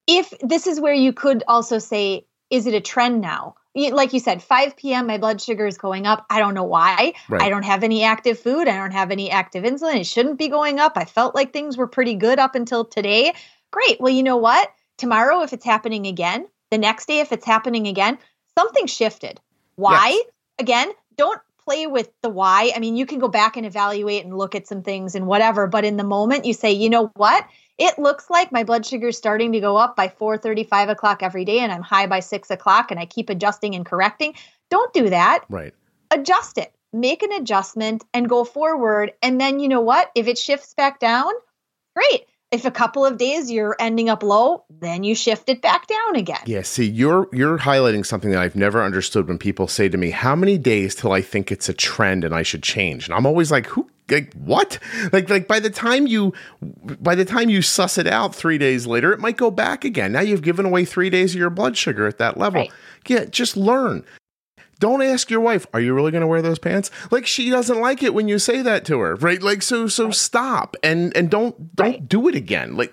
if 0.06 0.32
this 0.42 0.68
is 0.68 0.80
where 0.80 0.94
you 0.94 1.14
could 1.14 1.44
also 1.48 1.80
say, 1.80 2.28
is 2.50 2.68
it 2.68 2.74
a 2.74 2.82
trend 2.82 3.22
now? 3.22 3.56
Like 3.78 4.12
you 4.12 4.20
said, 4.20 4.42
5 4.42 4.76
p.m., 4.76 5.06
my 5.06 5.20
blood 5.20 5.40
sugar 5.40 5.68
is 5.68 5.78
going 5.78 6.08
up. 6.08 6.26
I 6.32 6.40
don't 6.40 6.56
know 6.56 6.64
why. 6.64 7.14
Right. 7.30 7.44
I 7.44 7.50
don't 7.50 7.64
have 7.64 7.84
any 7.84 8.04
active 8.04 8.40
food. 8.40 8.68
I 8.68 8.76
don't 8.76 8.92
have 8.92 9.12
any 9.12 9.30
active 9.30 9.64
insulin. 9.64 10.00
It 10.00 10.08
shouldn't 10.08 10.40
be 10.40 10.48
going 10.48 10.80
up. 10.80 10.94
I 10.96 11.06
felt 11.06 11.36
like 11.36 11.54
things 11.54 11.78
were 11.78 11.88
pretty 11.88 12.16
good 12.16 12.40
up 12.40 12.56
until 12.56 12.84
today. 12.84 13.34
Great. 13.72 14.02
Well, 14.02 14.12
you 14.12 14.24
know 14.24 14.38
what? 14.38 14.72
Tomorrow, 14.98 15.44
if 15.44 15.54
it's 15.54 15.66
happening 15.66 16.08
again, 16.08 16.48
the 16.72 16.80
next 16.80 17.08
day, 17.08 17.20
if 17.20 17.32
it's 17.32 17.46
happening 17.46 17.88
again, 17.88 18.18
something 18.58 18.88
shifted. 18.88 19.40
Why? 19.76 20.10
Yes. 20.10 20.26
Again, 20.60 20.92
don't 21.16 21.40
play 21.64 21.86
with 21.86 22.10
the 22.24 22.30
why. 22.30 22.72
I 22.76 22.80
mean, 22.80 22.96
you 22.96 23.06
can 23.06 23.20
go 23.20 23.28
back 23.28 23.58
and 23.58 23.66
evaluate 23.66 24.24
and 24.24 24.36
look 24.36 24.56
at 24.56 24.68
some 24.68 24.82
things 24.82 25.14
and 25.14 25.28
whatever, 25.28 25.68
but 25.68 25.86
in 25.86 25.98
the 25.98 26.04
moment 26.04 26.46
you 26.46 26.54
say, 26.54 26.72
you 26.72 26.90
know 26.90 27.12
what? 27.16 27.46
It 27.78 28.00
looks 28.00 28.30
like 28.30 28.52
my 28.52 28.64
blood 28.64 28.86
sugar 28.86 29.10
is 29.10 29.18
starting 29.18 29.52
to 29.52 29.60
go 29.60 29.78
up 29.78 29.96
by 29.96 30.08
4 30.10 30.40
5 30.40 30.90
o'clock 30.90 31.22
every 31.22 31.46
day, 31.46 31.60
and 31.60 31.72
I'm 31.72 31.84
high 31.84 32.08
by 32.08 32.20
6 32.20 32.50
o'clock, 32.50 32.90
and 32.92 33.00
I 33.00 33.06
keep 33.06 33.30
adjusting 33.30 33.76
and 33.76 33.86
correcting. 33.86 34.34
Don't 34.70 34.92
do 34.94 35.10
that. 35.10 35.46
right. 35.50 35.74
Adjust 36.12 36.58
it. 36.58 36.74
Make 36.94 37.22
an 37.22 37.34
adjustment 37.34 38.06
and 38.14 38.30
go 38.30 38.46
forward. 38.46 39.12
And 39.22 39.40
then, 39.42 39.60
you 39.60 39.68
know 39.68 39.82
what? 39.82 40.10
If 40.16 40.28
it 40.28 40.38
shifts 40.38 40.74
back 40.74 41.00
down, 41.00 41.32
great. 41.96 42.26
If 42.50 42.64
a 42.64 42.72
couple 42.72 43.06
of 43.06 43.18
days 43.18 43.52
you're 43.52 43.76
ending 43.78 44.10
up 44.10 44.24
low, 44.24 44.64
then 44.70 45.04
you 45.04 45.14
shift 45.14 45.50
it 45.50 45.62
back 45.62 45.86
down 45.88 46.16
again. 46.16 46.40
Yeah, 46.46 46.62
see, 46.62 46.86
you're 46.86 47.28
you're 47.34 47.58
highlighting 47.58 48.06
something 48.06 48.32
that 48.32 48.40
I've 48.42 48.56
never 48.56 48.82
understood 48.82 49.28
when 49.28 49.38
people 49.38 49.68
say 49.68 49.90
to 49.90 49.98
me, 49.98 50.12
"How 50.12 50.34
many 50.34 50.58
days 50.58 50.96
till 50.96 51.12
I 51.12 51.22
think 51.22 51.52
it's 51.52 51.68
a 51.68 51.74
trend 51.74 52.24
and 52.24 52.34
I 52.34 52.44
should 52.44 52.64
change?" 52.64 53.06
And 53.06 53.14
I'm 53.14 53.26
always 53.26 53.52
like, 53.52 53.66
"Who 53.68 53.90
like 54.10 54.34
what?" 54.34 54.80
Like 55.12 55.30
like 55.30 55.48
by 55.48 55.60
the 55.60 55.70
time 55.70 56.08
you 56.08 56.34
by 57.02 57.16
the 57.16 57.26
time 57.26 57.50
you 57.50 57.62
suss 57.62 57.98
it 57.98 58.08
out 58.08 58.34
3 58.36 58.58
days 58.58 58.86
later, 58.88 59.12
it 59.14 59.20
might 59.20 59.38
go 59.38 59.52
back 59.52 59.84
again. 59.86 60.12
Now 60.12 60.22
you've 60.22 60.42
given 60.42 60.66
away 60.66 60.86
3 60.86 61.10
days 61.10 61.34
of 61.34 61.40
your 61.40 61.50
blood 61.50 61.78
sugar 61.78 62.08
at 62.08 62.18
that 62.18 62.38
level. 62.38 62.62
Right. 62.62 62.72
Yeah, 63.08 63.26
just 63.26 63.56
learn. 63.58 64.04
Don't 64.80 65.02
ask 65.02 65.32
your 65.32 65.40
wife, 65.40 65.66
"Are 65.74 65.80
you 65.82 65.94
really 65.94 66.12
going 66.12 66.22
to 66.22 66.28
wear 66.28 66.42
those 66.42 66.60
pants?" 66.60 66.92
Like 67.10 67.26
she 67.26 67.50
doesn't 67.50 67.80
like 67.82 68.04
it 68.04 68.14
when 68.14 68.28
you 68.28 68.38
say 68.38 68.62
that 68.62 68.86
to 68.86 69.00
her, 69.00 69.16
right? 69.16 69.42
Like 69.42 69.62
so 69.64 69.88
so 69.88 70.12
stop 70.12 70.76
and 70.84 71.16
and 71.18 71.30
don't 71.32 71.76
don't 71.76 71.88
Right. 71.94 72.08
do 72.08 72.28
it 72.28 72.36
again. 72.36 72.76
Like 72.78 72.92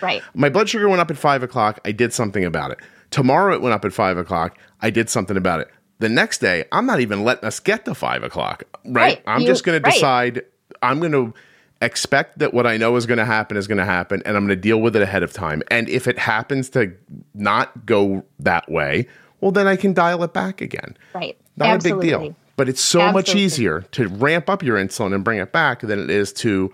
Right. 0.00 0.20
my 0.34 0.48
blood 0.48 0.68
sugar 0.68 0.88
went 0.88 1.00
up 1.00 1.10
at 1.10 1.16
five 1.18 1.42
o'clock. 1.44 1.78
I 1.84 1.92
did 1.92 2.12
something 2.12 2.44
about 2.44 2.72
it. 2.72 2.78
Tomorrow 3.10 3.54
it 3.54 3.60
went 3.62 3.72
up 3.74 3.84
at 3.84 3.92
five 3.92 4.16
o'clock. 4.16 4.58
I 4.80 4.90
did 4.90 5.08
something 5.10 5.36
about 5.36 5.60
it. 5.60 5.68
The 6.02 6.08
next 6.08 6.38
day, 6.38 6.64
I'm 6.72 6.84
not 6.84 6.98
even 6.98 7.22
letting 7.22 7.44
us 7.44 7.60
get 7.60 7.84
to 7.84 7.94
five 7.94 8.24
o'clock. 8.24 8.64
Right. 8.84 8.94
Right. 8.94 9.22
I'm 9.24 9.42
You- 9.42 9.46
just 9.46 9.62
going 9.62 9.80
to 9.80 9.88
decide. 9.88 10.42
I'm 10.82 10.98
going 10.98 11.12
to 11.12 11.32
expect 11.80 12.40
that 12.40 12.52
what 12.52 12.66
I 12.66 12.76
know 12.76 12.96
is 12.96 13.06
going 13.06 13.18
to 13.18 13.24
happen 13.24 13.56
is 13.56 13.68
going 13.68 13.78
to 13.78 13.84
happen, 13.84 14.20
and 14.26 14.36
I'm 14.36 14.44
going 14.44 14.56
to 14.56 14.60
deal 14.60 14.80
with 14.80 14.96
it 14.96 15.02
ahead 15.02 15.22
of 15.22 15.32
time. 15.32 15.62
And 15.70 15.88
if 15.88 16.08
it 16.08 16.18
happens 16.18 16.70
to 16.70 16.92
not 17.34 17.86
go 17.86 18.24
that 18.40 18.68
way, 18.68 19.06
well, 19.40 19.52
then 19.52 19.68
I 19.68 19.76
can 19.76 19.92
dial 19.92 20.24
it 20.24 20.32
back 20.32 20.60
again. 20.60 20.96
Right. 21.14 21.38
Not 21.56 21.68
Absolutely. 21.68 22.10
a 22.10 22.18
big 22.18 22.28
deal. 22.30 22.36
But 22.56 22.68
it's 22.68 22.80
so 22.80 23.12
much 23.12 23.36
easier 23.36 23.82
to 23.92 24.08
ramp 24.08 24.50
up 24.50 24.64
your 24.64 24.78
insulin 24.78 25.14
and 25.14 25.22
bring 25.22 25.38
it 25.38 25.52
back 25.52 25.82
than 25.82 26.00
it 26.00 26.10
is 26.10 26.32
to 26.34 26.72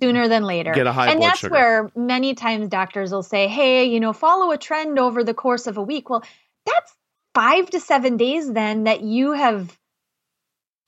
sooner 0.00 0.28
than 0.28 0.44
later. 0.44 0.72
Get 0.72 0.86
a 0.86 0.92
high 0.92 1.08
and 1.10 1.18
blood 1.18 1.30
that's 1.30 1.40
sugar. 1.40 1.52
where 1.52 1.90
many 1.96 2.34
times 2.34 2.68
doctors 2.68 3.10
will 3.10 3.24
say, 3.24 3.48
"Hey, 3.48 3.84
you 3.86 3.98
know, 3.98 4.12
follow 4.12 4.52
a 4.52 4.58
trend 4.58 5.00
over 5.00 5.24
the 5.24 5.34
course 5.34 5.66
of 5.66 5.76
a 5.76 5.82
week." 5.82 6.08
Well, 6.08 6.22
that's 6.66 6.94
5 7.34 7.70
to 7.70 7.80
7 7.80 8.16
days 8.16 8.50
then 8.52 8.84
that 8.84 9.02
you 9.02 9.32
have 9.32 9.76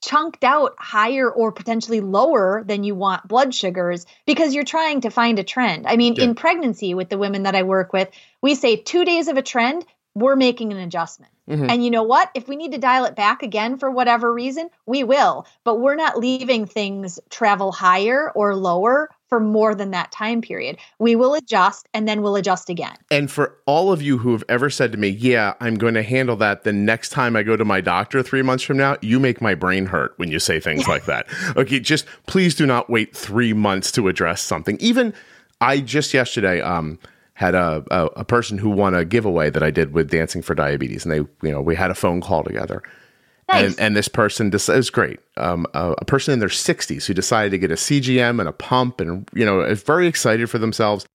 chunked 0.03 0.43
out 0.43 0.75
higher 0.79 1.29
or 1.29 1.51
potentially 1.51 2.01
lower 2.01 2.63
than 2.65 2.83
you 2.83 2.95
want 2.95 3.27
blood 3.27 3.53
sugars 3.53 4.05
because 4.25 4.53
you're 4.53 4.63
trying 4.63 5.01
to 5.01 5.09
find 5.09 5.39
a 5.39 5.43
trend. 5.43 5.87
I 5.87 5.97
mean, 5.97 6.15
Yeah. 6.15 6.25
in 6.25 6.35
pregnancy 6.35 6.93
with 6.93 7.09
the 7.09 7.17
women 7.17 7.43
that 7.43 7.55
I 7.55 7.63
work 7.63 7.93
with, 7.93 8.09
we 8.41 8.55
say 8.55 8.75
2 8.75 9.05
days 9.05 9.27
of 9.27 9.37
a 9.37 9.41
trend, 9.41 9.85
we're 10.15 10.35
making 10.35 10.71
an 10.71 10.79
adjustment. 10.79 11.31
Mhm. 11.49 11.69
And 11.71 11.83
you 11.83 11.91
know 11.91 12.03
what? 12.03 12.29
If 12.33 12.47
we 12.47 12.55
need 12.55 12.73
to 12.73 12.77
dial 12.77 13.05
it 13.05 13.15
back 13.15 13.43
again 13.43 13.77
for 13.77 13.89
whatever 13.89 14.31
reason, 14.31 14.69
we 14.85 15.03
will. 15.03 15.45
But 15.63 15.79
we're 15.79 15.95
not 15.95 16.17
leaving 16.17 16.65
things 16.65 17.19
travel 17.29 17.71
higher 17.71 18.31
or 18.33 18.55
lower 18.55 19.09
for 19.27 19.39
more 19.39 19.75
than 19.75 19.91
that 19.91 20.11
time 20.11 20.41
period. 20.41 20.77
We 20.99 21.15
will 21.15 21.33
adjust 21.33 21.87
and 21.93 22.07
then 22.07 22.21
we'll 22.21 22.35
adjust 22.35 22.69
again. 22.69 22.95
And 23.11 23.29
for 23.29 23.57
all 23.65 23.91
of 23.91 24.01
you 24.01 24.17
who 24.17 24.31
have 24.31 24.43
ever 24.49 24.69
said 24.69 24.91
to 24.93 24.97
me, 24.97 25.09
Yeah, 25.09 25.53
I'm 25.59 25.75
going 25.75 25.93
to 25.95 26.03
handle 26.03 26.35
that 26.37 26.63
the 26.63 26.73
next 26.73 27.09
time 27.09 27.35
I 27.35 27.43
go 27.43 27.55
to 27.55 27.65
my 27.65 27.81
doctor 27.81 28.23
three 28.23 28.41
months 28.41 28.63
from 28.63 28.77
now, 28.77 28.97
you 29.01 29.19
make 29.19 29.41
my 29.41 29.55
brain 29.55 29.85
hurt 29.85 30.13
when 30.17 30.31
you 30.31 30.39
say 30.39 30.59
things 30.59 30.87
like 30.87 31.05
that. 31.05 31.27
Okay, 31.55 31.79
just 31.79 32.05
please 32.27 32.55
do 32.55 32.65
not 32.65 32.89
wait 32.89 33.15
three 33.15 33.53
months 33.53 33.91
to 33.93 34.07
address 34.07 34.41
something. 34.41 34.77
Even 34.79 35.13
I 35.61 35.79
just 35.79 36.13
yesterday 36.13 36.61
um, 36.61 36.99
had 37.33 37.55
a, 37.55 37.83
a, 37.89 38.05
a 38.17 38.25
person 38.25 38.57
who 38.57 38.69
won 38.69 38.93
a 38.93 39.05
giveaway 39.05 39.49
that 39.49 39.63
I 39.63 39.71
did 39.71 39.93
with 39.93 40.09
Dancing 40.09 40.41
for 40.41 40.55
Diabetes, 40.55 41.05
and 41.05 41.11
they, 41.11 41.17
you 41.47 41.51
know, 41.51 41.61
we 41.61 41.75
had 41.75 41.89
a 41.89 41.95
phone 41.95 42.21
call 42.21 42.43
together. 42.43 42.83
Nice. 43.49 43.71
And, 43.71 43.79
and 43.79 43.95
this 43.95 44.09
person, 44.09 44.51
is 44.53 44.89
great. 44.89 45.19
Um, 45.37 45.65
a, 45.73 45.95
a 45.99 46.05
person 46.05 46.33
in 46.33 46.39
their 46.39 46.49
60s 46.49 47.05
who 47.05 47.13
decided 47.13 47.51
to 47.51 47.57
get 47.57 47.71
a 47.71 47.75
CGM 47.75 48.39
and 48.39 48.49
a 48.49 48.51
pump 48.51 48.99
and, 48.99 49.27
you 49.33 49.45
know, 49.45 49.61
is 49.61 49.81
very 49.83 50.07
excited 50.07 50.49
for 50.49 50.57
themselves. 50.57 51.05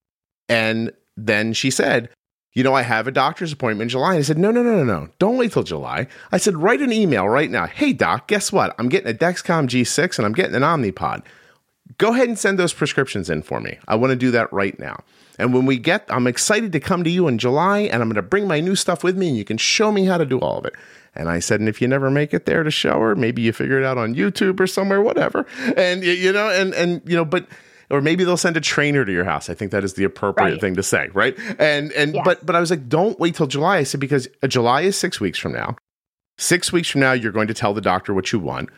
And 0.48 0.92
then 1.16 1.52
she 1.52 1.70
said, 1.70 2.08
You 2.54 2.62
know, 2.62 2.74
I 2.74 2.82
have 2.82 3.06
a 3.06 3.12
doctor's 3.12 3.52
appointment 3.52 3.82
in 3.82 3.88
July. 3.90 4.14
And 4.14 4.20
I 4.20 4.22
said, 4.22 4.38
No, 4.38 4.50
no, 4.50 4.62
no, 4.62 4.82
no, 4.82 4.84
no. 4.84 5.08
Don't 5.18 5.36
wait 5.36 5.52
till 5.52 5.62
July. 5.62 6.06
I 6.30 6.38
said, 6.38 6.56
Write 6.56 6.80
an 6.80 6.92
email 6.92 7.28
right 7.28 7.50
now. 7.50 7.66
Hey, 7.66 7.92
doc, 7.92 8.28
guess 8.28 8.50
what? 8.50 8.74
I'm 8.78 8.88
getting 8.88 9.10
a 9.10 9.16
Dexcom 9.16 9.68
G6 9.68 10.18
and 10.18 10.24
I'm 10.24 10.32
getting 10.32 10.54
an 10.54 10.62
Omnipod. 10.62 11.22
Go 11.98 12.14
ahead 12.14 12.28
and 12.28 12.38
send 12.38 12.58
those 12.58 12.72
prescriptions 12.72 13.28
in 13.28 13.42
for 13.42 13.60
me. 13.60 13.78
I 13.86 13.96
want 13.96 14.10
to 14.12 14.16
do 14.16 14.30
that 14.30 14.50
right 14.52 14.78
now. 14.78 15.04
And 15.38 15.52
when 15.52 15.66
we 15.66 15.78
get, 15.78 16.04
I'm 16.08 16.26
excited 16.26 16.72
to 16.72 16.80
come 16.80 17.04
to 17.04 17.10
you 17.10 17.28
in 17.28 17.38
July 17.38 17.80
and 17.80 18.02
I'm 18.02 18.08
going 18.08 18.16
to 18.16 18.22
bring 18.22 18.46
my 18.46 18.60
new 18.60 18.76
stuff 18.76 19.02
with 19.02 19.16
me 19.16 19.28
and 19.28 19.36
you 19.36 19.44
can 19.44 19.58
show 19.58 19.90
me 19.90 20.04
how 20.04 20.18
to 20.18 20.26
do 20.26 20.38
all 20.38 20.58
of 20.58 20.64
it. 20.64 20.74
And 21.14 21.29
I 21.29 21.40
said, 21.40 21.61
and 21.61 21.68
if 21.68 21.83
you 21.83 21.88
never 21.88 22.11
make 22.11 22.33
it 22.33 22.46
there 22.46 22.62
to 22.62 22.70
show 22.70 22.98
her, 23.01 23.14
maybe 23.14 23.42
you 23.42 23.53
figure 23.53 23.79
it 23.79 23.85
out 23.85 23.98
on 23.98 24.14
YouTube 24.14 24.59
or 24.61 24.66
somewhere, 24.66 25.03
whatever. 25.03 25.46
And 25.77 26.03
you 26.03 26.33
know, 26.33 26.48
and 26.48 26.72
and 26.75 27.03
you 27.05 27.14
know, 27.16 27.25
but 27.25 27.46
or 27.90 28.01
maybe 28.01 28.25
they'll 28.25 28.38
send 28.38 28.57
a 28.57 28.61
trainer 28.62 29.05
to 29.05 29.12
your 29.12 29.25
house. 29.25 29.51
I 29.51 29.55
think 29.55 29.70
that 29.72 29.85
is 29.85 29.94
the 29.94 30.05
appropriate 30.05 30.53
Right. 30.53 30.61
thing 30.61 30.75
to 30.77 30.83
say, 30.83 31.09
right? 31.12 31.38
And 31.59 31.92
and 31.92 32.14
Yes. 32.14 32.22
but 32.25 32.46
but 32.46 32.57
I 32.57 32.61
was 32.61 32.70
like, 32.70 32.88
don't 32.88 33.18
wait 33.20 33.35
till 33.35 33.46
July. 33.46 33.79
I 33.79 33.83
said 33.83 34.01
because 34.01 34.27
uh, 34.42 34.46
July 34.46 34.83
is 34.83 34.96
six 34.96 35.20
weeks 35.20 35.38
from 35.38 35.53
now. 35.53 35.77
Six 36.38 36.72
weeks 36.72 36.88
from 36.88 37.03
now, 37.03 37.12
you're 37.12 37.31
going 37.33 37.48
to 37.48 37.55
tell 37.55 37.75
the 37.75 37.83
doctor 37.83 38.14
what 38.14 38.33
you 38.33 38.38
want. 38.38 38.70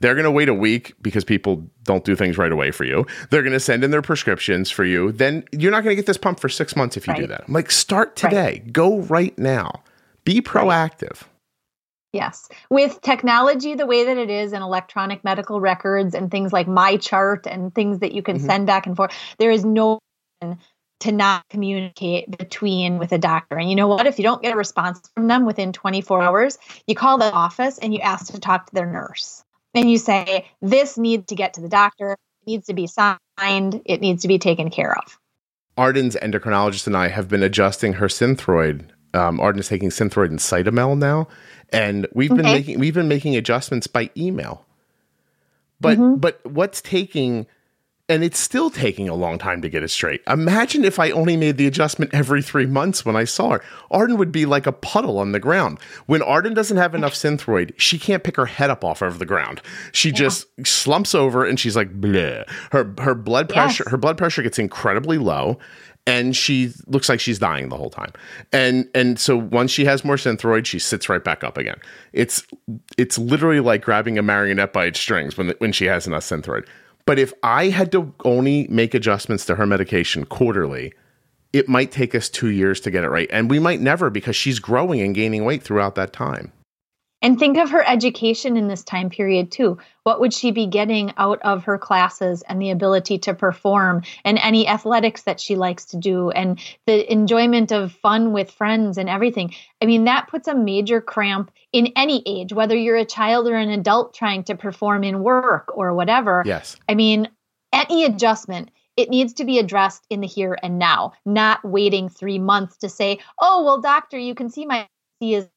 They're 0.00 0.14
going 0.14 0.24
to 0.24 0.30
wait 0.30 0.48
a 0.50 0.54
week 0.54 0.94
because 1.02 1.24
people 1.24 1.66
don't 1.82 2.04
do 2.04 2.14
things 2.14 2.36
right 2.38 2.52
away 2.52 2.70
for 2.70 2.84
you. 2.84 3.04
They're 3.30 3.42
going 3.42 3.54
to 3.54 3.58
send 3.58 3.82
in 3.82 3.90
their 3.90 4.02
prescriptions 4.02 4.70
for 4.70 4.84
you. 4.84 5.10
Then 5.10 5.42
you're 5.50 5.72
not 5.72 5.82
going 5.82 5.92
to 5.92 5.96
get 5.96 6.06
this 6.06 6.18
pump 6.18 6.38
for 6.38 6.48
six 6.50 6.76
months 6.76 6.96
if 6.96 7.08
you 7.08 7.14
do 7.16 7.26
that. 7.26 7.44
I'm 7.48 7.54
like, 7.54 7.70
start 7.72 8.14
today. 8.14 8.62
Go 8.70 9.00
right 9.00 9.36
now. 9.38 9.82
Be 10.24 10.40
proactive. 10.40 11.22
Yes. 12.12 12.48
With 12.70 13.00
technology 13.02 13.74
the 13.74 13.86
way 13.86 14.04
that 14.04 14.16
it 14.16 14.30
is 14.30 14.52
and 14.52 14.62
electronic 14.62 15.24
medical 15.24 15.60
records 15.60 16.14
and 16.14 16.30
things 16.30 16.52
like 16.52 16.66
my 16.66 16.96
chart 16.96 17.46
and 17.46 17.74
things 17.74 17.98
that 17.98 18.12
you 18.12 18.22
can 18.22 18.38
Mhm. 18.38 18.46
send 18.46 18.66
back 18.66 18.86
and 18.86 18.96
forth, 18.96 19.12
there 19.38 19.50
is 19.50 19.64
no 19.64 19.98
reason 20.40 20.58
to 21.00 21.12
not 21.12 21.44
communicate 21.48 22.36
between 22.36 22.98
with 22.98 23.12
a 23.12 23.18
doctor. 23.18 23.56
And 23.56 23.70
you 23.70 23.76
know 23.76 23.86
what? 23.86 24.06
If 24.06 24.18
you 24.18 24.24
don't 24.24 24.42
get 24.42 24.52
a 24.52 24.56
response 24.56 25.00
from 25.14 25.28
them 25.28 25.44
within 25.44 25.72
24 25.72 26.22
hours, 26.22 26.58
you 26.86 26.94
call 26.94 27.18
the 27.18 27.32
office 27.32 27.78
and 27.78 27.94
you 27.94 28.00
ask 28.00 28.32
to 28.32 28.40
talk 28.40 28.66
to 28.66 28.74
their 28.74 28.90
nurse. 28.90 29.44
And 29.74 29.90
you 29.90 29.98
say, 29.98 30.46
this 30.60 30.98
needs 30.98 31.26
to 31.26 31.34
get 31.34 31.54
to 31.54 31.60
the 31.60 31.68
doctor, 31.68 32.12
it 32.12 32.46
needs 32.46 32.66
to 32.66 32.74
be 32.74 32.86
signed, 32.88 33.82
it 33.84 34.00
needs 34.00 34.22
to 34.22 34.28
be 34.28 34.38
taken 34.38 34.70
care 34.70 34.96
of. 34.96 35.18
Arden's 35.76 36.16
endocrinologist 36.16 36.88
and 36.88 36.96
I 36.96 37.08
have 37.08 37.28
been 37.28 37.42
adjusting 37.44 37.94
her 37.94 38.08
Synthroid. 38.08 38.88
Um, 39.18 39.40
Arden 39.40 39.60
is 39.60 39.68
taking 39.68 39.90
Synthroid 39.90 40.26
and 40.30 40.38
Cytomel 40.38 40.96
now, 40.96 41.28
and 41.70 42.06
we've 42.14 42.30
been 42.34 42.42
making 42.42 42.78
we've 42.78 42.94
been 42.94 43.08
making 43.08 43.36
adjustments 43.36 43.86
by 43.86 44.10
email. 44.16 44.64
But 45.80 45.98
Mhm. 45.98 46.20
but 46.20 46.40
what's 46.44 46.80
taking, 46.80 47.46
and 48.08 48.24
it's 48.24 48.38
still 48.38 48.70
taking 48.70 49.08
a 49.08 49.14
long 49.14 49.38
time 49.38 49.60
to 49.62 49.68
get 49.68 49.82
it 49.82 49.88
straight. 49.90 50.22
Imagine 50.28 50.84
if 50.84 50.98
I 50.98 51.10
only 51.10 51.36
made 51.36 51.56
the 51.56 51.66
adjustment 51.66 52.12
every 52.14 52.42
three 52.42 52.66
months 52.66 53.04
when 53.04 53.14
I 53.16 53.24
saw 53.24 53.50
her. 53.50 53.60
Arden 53.90 54.16
would 54.16 54.32
be 54.32 54.46
like 54.46 54.66
a 54.66 54.72
puddle 54.72 55.18
on 55.18 55.32
the 55.32 55.38
ground. 55.38 55.78
When 56.06 56.22
Arden 56.22 56.54
doesn't 56.54 56.78
have 56.78 56.94
enough 56.94 57.14
Synthroid, 57.14 57.72
she 57.76 57.98
can't 57.98 58.24
pick 58.24 58.36
her 58.36 58.46
head 58.46 58.70
up 58.70 58.82
off 58.84 59.02
of 59.02 59.18
the 59.18 59.26
ground. 59.26 59.60
She 59.92 60.10
just 60.10 60.46
slumps 60.66 61.14
over 61.14 61.44
and 61.44 61.60
she's 61.60 61.76
like 61.76 62.00
bleh. 62.00 62.48
Her 62.72 62.92
her 63.00 63.14
blood 63.14 63.48
pressure 63.48 63.84
Yes. 63.84 63.90
her 63.92 63.98
blood 63.98 64.16
pressure 64.18 64.42
gets 64.42 64.58
incredibly 64.58 65.18
low 65.18 65.58
and 66.08 66.34
she 66.34 66.72
looks 66.86 67.10
like 67.10 67.20
she's 67.20 67.38
dying 67.38 67.68
the 67.68 67.76
whole 67.76 67.90
time. 67.90 68.12
And 68.50 68.88
and 68.94 69.20
so 69.20 69.36
once 69.36 69.70
she 69.70 69.84
has 69.84 70.04
more 70.04 70.16
synthroid, 70.16 70.64
she 70.64 70.78
sits 70.78 71.08
right 71.10 71.22
back 71.22 71.44
up 71.44 71.58
again. 71.58 71.78
It's 72.14 72.42
it's 72.96 73.18
literally 73.18 73.60
like 73.60 73.82
grabbing 73.82 74.18
a 74.18 74.22
marionette 74.22 74.72
by 74.72 74.86
its 74.86 74.98
strings 74.98 75.36
when 75.36 75.50
when 75.58 75.70
she 75.70 75.84
has 75.84 76.06
enough 76.06 76.24
synthroid. 76.24 76.66
But 77.04 77.18
if 77.18 77.32
I 77.42 77.68
had 77.68 77.92
to 77.92 78.12
only 78.24 78.66
make 78.68 78.94
adjustments 78.94 79.44
to 79.46 79.54
her 79.54 79.66
medication 79.66 80.24
quarterly, 80.24 80.94
it 81.52 81.68
might 81.68 81.92
take 81.92 82.14
us 82.14 82.30
two 82.30 82.48
years 82.48 82.80
to 82.80 82.90
get 82.90 83.04
it 83.04 83.08
right. 83.08 83.28
And 83.30 83.50
we 83.50 83.58
might 83.58 83.80
never 83.80 84.08
because 84.08 84.36
she's 84.36 84.58
growing 84.58 85.00
and 85.00 85.14
gaining 85.14 85.44
weight 85.44 85.62
throughout 85.62 85.94
that 85.96 86.14
time. 86.14 86.52
And 87.20 87.38
think 87.38 87.58
of 87.58 87.70
her 87.70 87.84
education 87.86 88.56
in 88.56 88.68
this 88.68 88.84
time 88.84 89.10
period 89.10 89.50
too. 89.50 89.78
What 90.04 90.20
would 90.20 90.32
she 90.32 90.52
be 90.52 90.66
getting 90.66 91.12
out 91.16 91.40
of 91.42 91.64
her 91.64 91.76
classes 91.76 92.42
and 92.48 92.62
the 92.62 92.70
ability 92.70 93.18
to 93.18 93.34
perform 93.34 94.02
and 94.24 94.38
any 94.38 94.68
athletics 94.68 95.22
that 95.22 95.40
she 95.40 95.56
likes 95.56 95.84
to 95.86 95.96
do 95.96 96.30
and 96.30 96.60
the 96.86 97.10
enjoyment 97.12 97.72
of 97.72 97.92
fun 97.92 98.32
with 98.32 98.50
friends 98.50 98.98
and 98.98 99.08
everything? 99.08 99.52
I 99.82 99.86
mean, 99.86 100.04
that 100.04 100.28
puts 100.28 100.46
a 100.46 100.54
major 100.54 101.00
cramp 101.00 101.50
in 101.72 101.92
any 101.96 102.22
age, 102.24 102.52
whether 102.52 102.76
you're 102.76 102.96
a 102.96 103.04
child 103.04 103.48
or 103.48 103.56
an 103.56 103.70
adult 103.70 104.14
trying 104.14 104.44
to 104.44 104.54
perform 104.54 105.02
in 105.02 105.22
work 105.22 105.76
or 105.76 105.94
whatever. 105.94 106.42
Yes. 106.46 106.76
I 106.88 106.94
mean, 106.94 107.28
any 107.72 108.04
adjustment 108.04 108.70
it 108.96 109.10
needs 109.10 109.32
to 109.34 109.44
be 109.44 109.60
addressed 109.60 110.04
in 110.10 110.20
the 110.20 110.26
here 110.26 110.58
and 110.60 110.76
now, 110.76 111.12
not 111.24 111.64
waiting 111.64 112.08
three 112.08 112.40
months 112.40 112.76
to 112.78 112.88
say, 112.88 113.20
oh, 113.40 113.62
well, 113.64 113.80
doctor, 113.80 114.18
you 114.18 114.34
can 114.34 114.50
see 114.50 114.66
my 114.66 114.88
C 115.22 115.34
is 115.34 115.48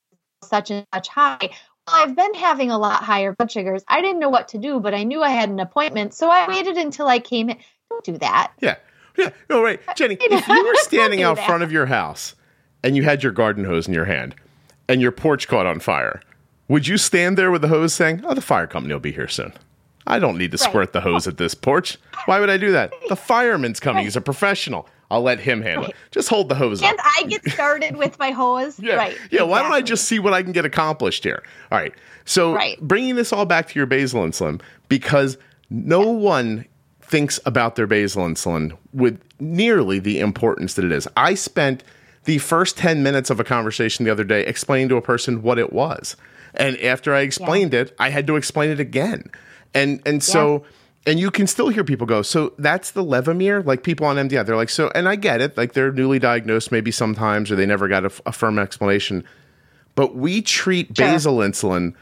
such 0.44 0.72
and 0.72 0.86
such 0.94 1.08
high. 1.08 1.38
Well, 1.42 1.96
I've 1.96 2.16
been 2.16 2.34
having 2.36 2.72
a 2.72 2.78
lot 2.78 3.04
higher 3.04 3.34
blood 3.34 3.52
sugars. 3.52 3.84
I 3.88 4.02
didn't 4.02 4.20
know 4.20 4.30
what 4.30 4.50
to 4.50 4.58
do, 4.58 4.80
but 4.80 4.94
I 4.94 5.04
knew 5.04 5.22
I 5.22 5.30
had 5.30 5.50
an 5.50 5.60
appointment. 5.60 6.14
So 6.14 6.30
I 6.30 6.48
waited 6.48 6.78
until 6.78 7.08
I 7.08 7.20
came 7.20 7.50
in. 7.50 7.58
Don't 7.90 8.04
do 8.04 8.18
that. 8.20 8.54
Yeah. 8.60 8.76
Yeah. 9.18 9.30
No, 9.50 9.62
right. 9.62 9.80
Jenny, 9.96 10.18
if 10.20 10.48
you 10.48 10.66
were 10.68 10.76
standing 10.76 11.24
out 11.24 11.40
front 11.40 11.64
of 11.64 11.72
your 11.72 11.88
house 11.88 12.36
and 12.84 12.96
you 12.96 13.04
had 13.04 13.24
your 13.24 13.32
garden 13.32 13.66
hose 13.66 13.88
in 13.88 13.94
your 13.94 14.06
hand 14.06 14.36
and 14.88 15.02
your 15.02 15.12
porch 15.12 15.48
caught 15.48 15.66
on 15.66 15.80
fire, 15.80 16.22
would 16.68 16.88
you 16.88 16.98
stand 16.98 17.38
there 17.38 17.52
with 17.52 17.62
the 17.62 17.68
hose 17.68 17.94
saying, 17.94 18.24
oh, 18.26 18.34
the 18.34 18.42
fire 18.42 18.68
company 18.68 18.94
will 18.94 19.02
be 19.02 19.12
here 19.12 19.28
soon? 19.28 19.54
I 20.08 20.20
don't 20.20 20.38
need 20.38 20.52
to 20.52 20.58
right. 20.58 20.70
squirt 20.70 20.94
the 20.94 21.02
hose 21.02 21.28
at 21.28 21.38
this 21.38 21.54
porch. 21.54 21.98
Why 22.26 22.40
would 22.40 22.50
I 22.50 22.58
do 22.58 22.72
that? 22.72 22.94
The 23.10 23.16
fireman's 23.16 23.80
coming. 23.80 24.04
He's 24.04 24.16
a 24.16 24.22
professional. 24.22 24.88
I'll 25.12 25.22
let 25.22 25.40
him 25.40 25.62
handle 25.62 25.84
right. 25.84 25.92
it. 25.92 25.96
Just 26.12 26.30
hold 26.30 26.50
the 26.50 26.56
hose 26.56 26.80
Can't 26.80 26.98
up. 26.98 27.06
I 27.06 27.24
get 27.24 27.48
started 27.50 27.98
with 27.98 28.18
my 28.18 28.32
hose? 28.32 28.80
yeah. 28.80 28.96
Right. 28.96 29.12
Yeah. 29.12 29.18
Exactly. 29.26 29.50
Why 29.50 29.62
don't 29.62 29.74
I 29.74 29.82
just 29.82 30.06
see 30.06 30.20
what 30.20 30.34
I 30.34 30.42
can 30.42 30.54
get 30.54 30.66
accomplished 30.66 31.24
here? 31.24 31.44
All 31.72 31.78
right. 31.78 31.94
So 32.26 32.54
right. 32.54 32.80
bringing 32.80 33.16
this 33.16 33.34
all 33.34 33.46
back 33.46 33.68
to 33.68 33.78
your 33.78 33.86
basal 33.86 34.24
insulin, 34.24 34.62
because 34.88 35.38
no 35.70 36.02
yeah. 36.02 36.12
one 36.12 36.66
thinks 37.02 37.40
about 37.46 37.76
their 37.76 37.88
basal 37.88 38.24
insulin 38.24 38.78
with 38.94 39.22
nearly 39.40 40.00
the 40.00 40.20
importance 40.20 40.76
that 40.76 40.86
it 40.86 40.94
is. 40.94 41.08
I 41.18 41.34
spent 41.34 41.84
the 42.24 42.38
first 42.38 42.78
10 42.78 43.04
minutes 43.04 43.30
of 43.30 43.40
a 43.40 43.44
conversation 43.44 44.06
the 44.06 44.12
other 44.12 44.24
day 44.24 44.46
explaining 44.46 44.88
to 44.90 44.96
a 44.96 45.02
person 45.02 45.42
what 45.42 45.60
it 45.60 45.74
was. 45.74 46.16
And 46.54 46.78
after 46.80 47.14
I 47.14 47.22
explained 47.22 47.74
yeah. 47.74 47.82
it, 47.82 47.96
I 48.00 48.10
had 48.10 48.28
to 48.28 48.38
explain 48.38 48.70
it 48.70 48.80
again. 48.80 49.30
And 49.74 50.02
and 50.06 50.22
so 50.24 50.54
yeah. 50.54 50.70
And 51.08 51.20
you 51.20 51.32
can 51.32 51.48
still 51.48 51.70
hear 51.70 51.84
people 51.84 52.06
go, 52.06 52.22
so 52.22 52.54
that's 52.58 52.92
the 52.92 53.04
Levemir? 53.04 53.66
Like 53.66 53.84
people 53.84 54.06
on 54.06 54.18
MDI, 54.18 54.46
they're 54.46 54.56
like, 54.56 54.70
so 54.70 54.92
and 54.94 55.08
I 55.10 55.16
get 55.16 55.42
it, 55.42 55.58
like 55.58 55.74
they're 55.74 55.92
newly 55.92 56.20
diagnosed 56.20 56.72
maybe 56.72 56.92
sometimes 56.92 57.52
or 57.52 57.56
they 57.56 57.66
never 57.66 57.88
got 57.88 58.06
a, 58.06 58.12
a 58.26 58.32
firm 58.32 58.60
explanation. 58.60 59.24
But 59.96 60.16
we 60.16 60.42
treat 60.42 60.96
sure. 60.96 61.08
basal 61.08 61.38
insulin 61.38 61.96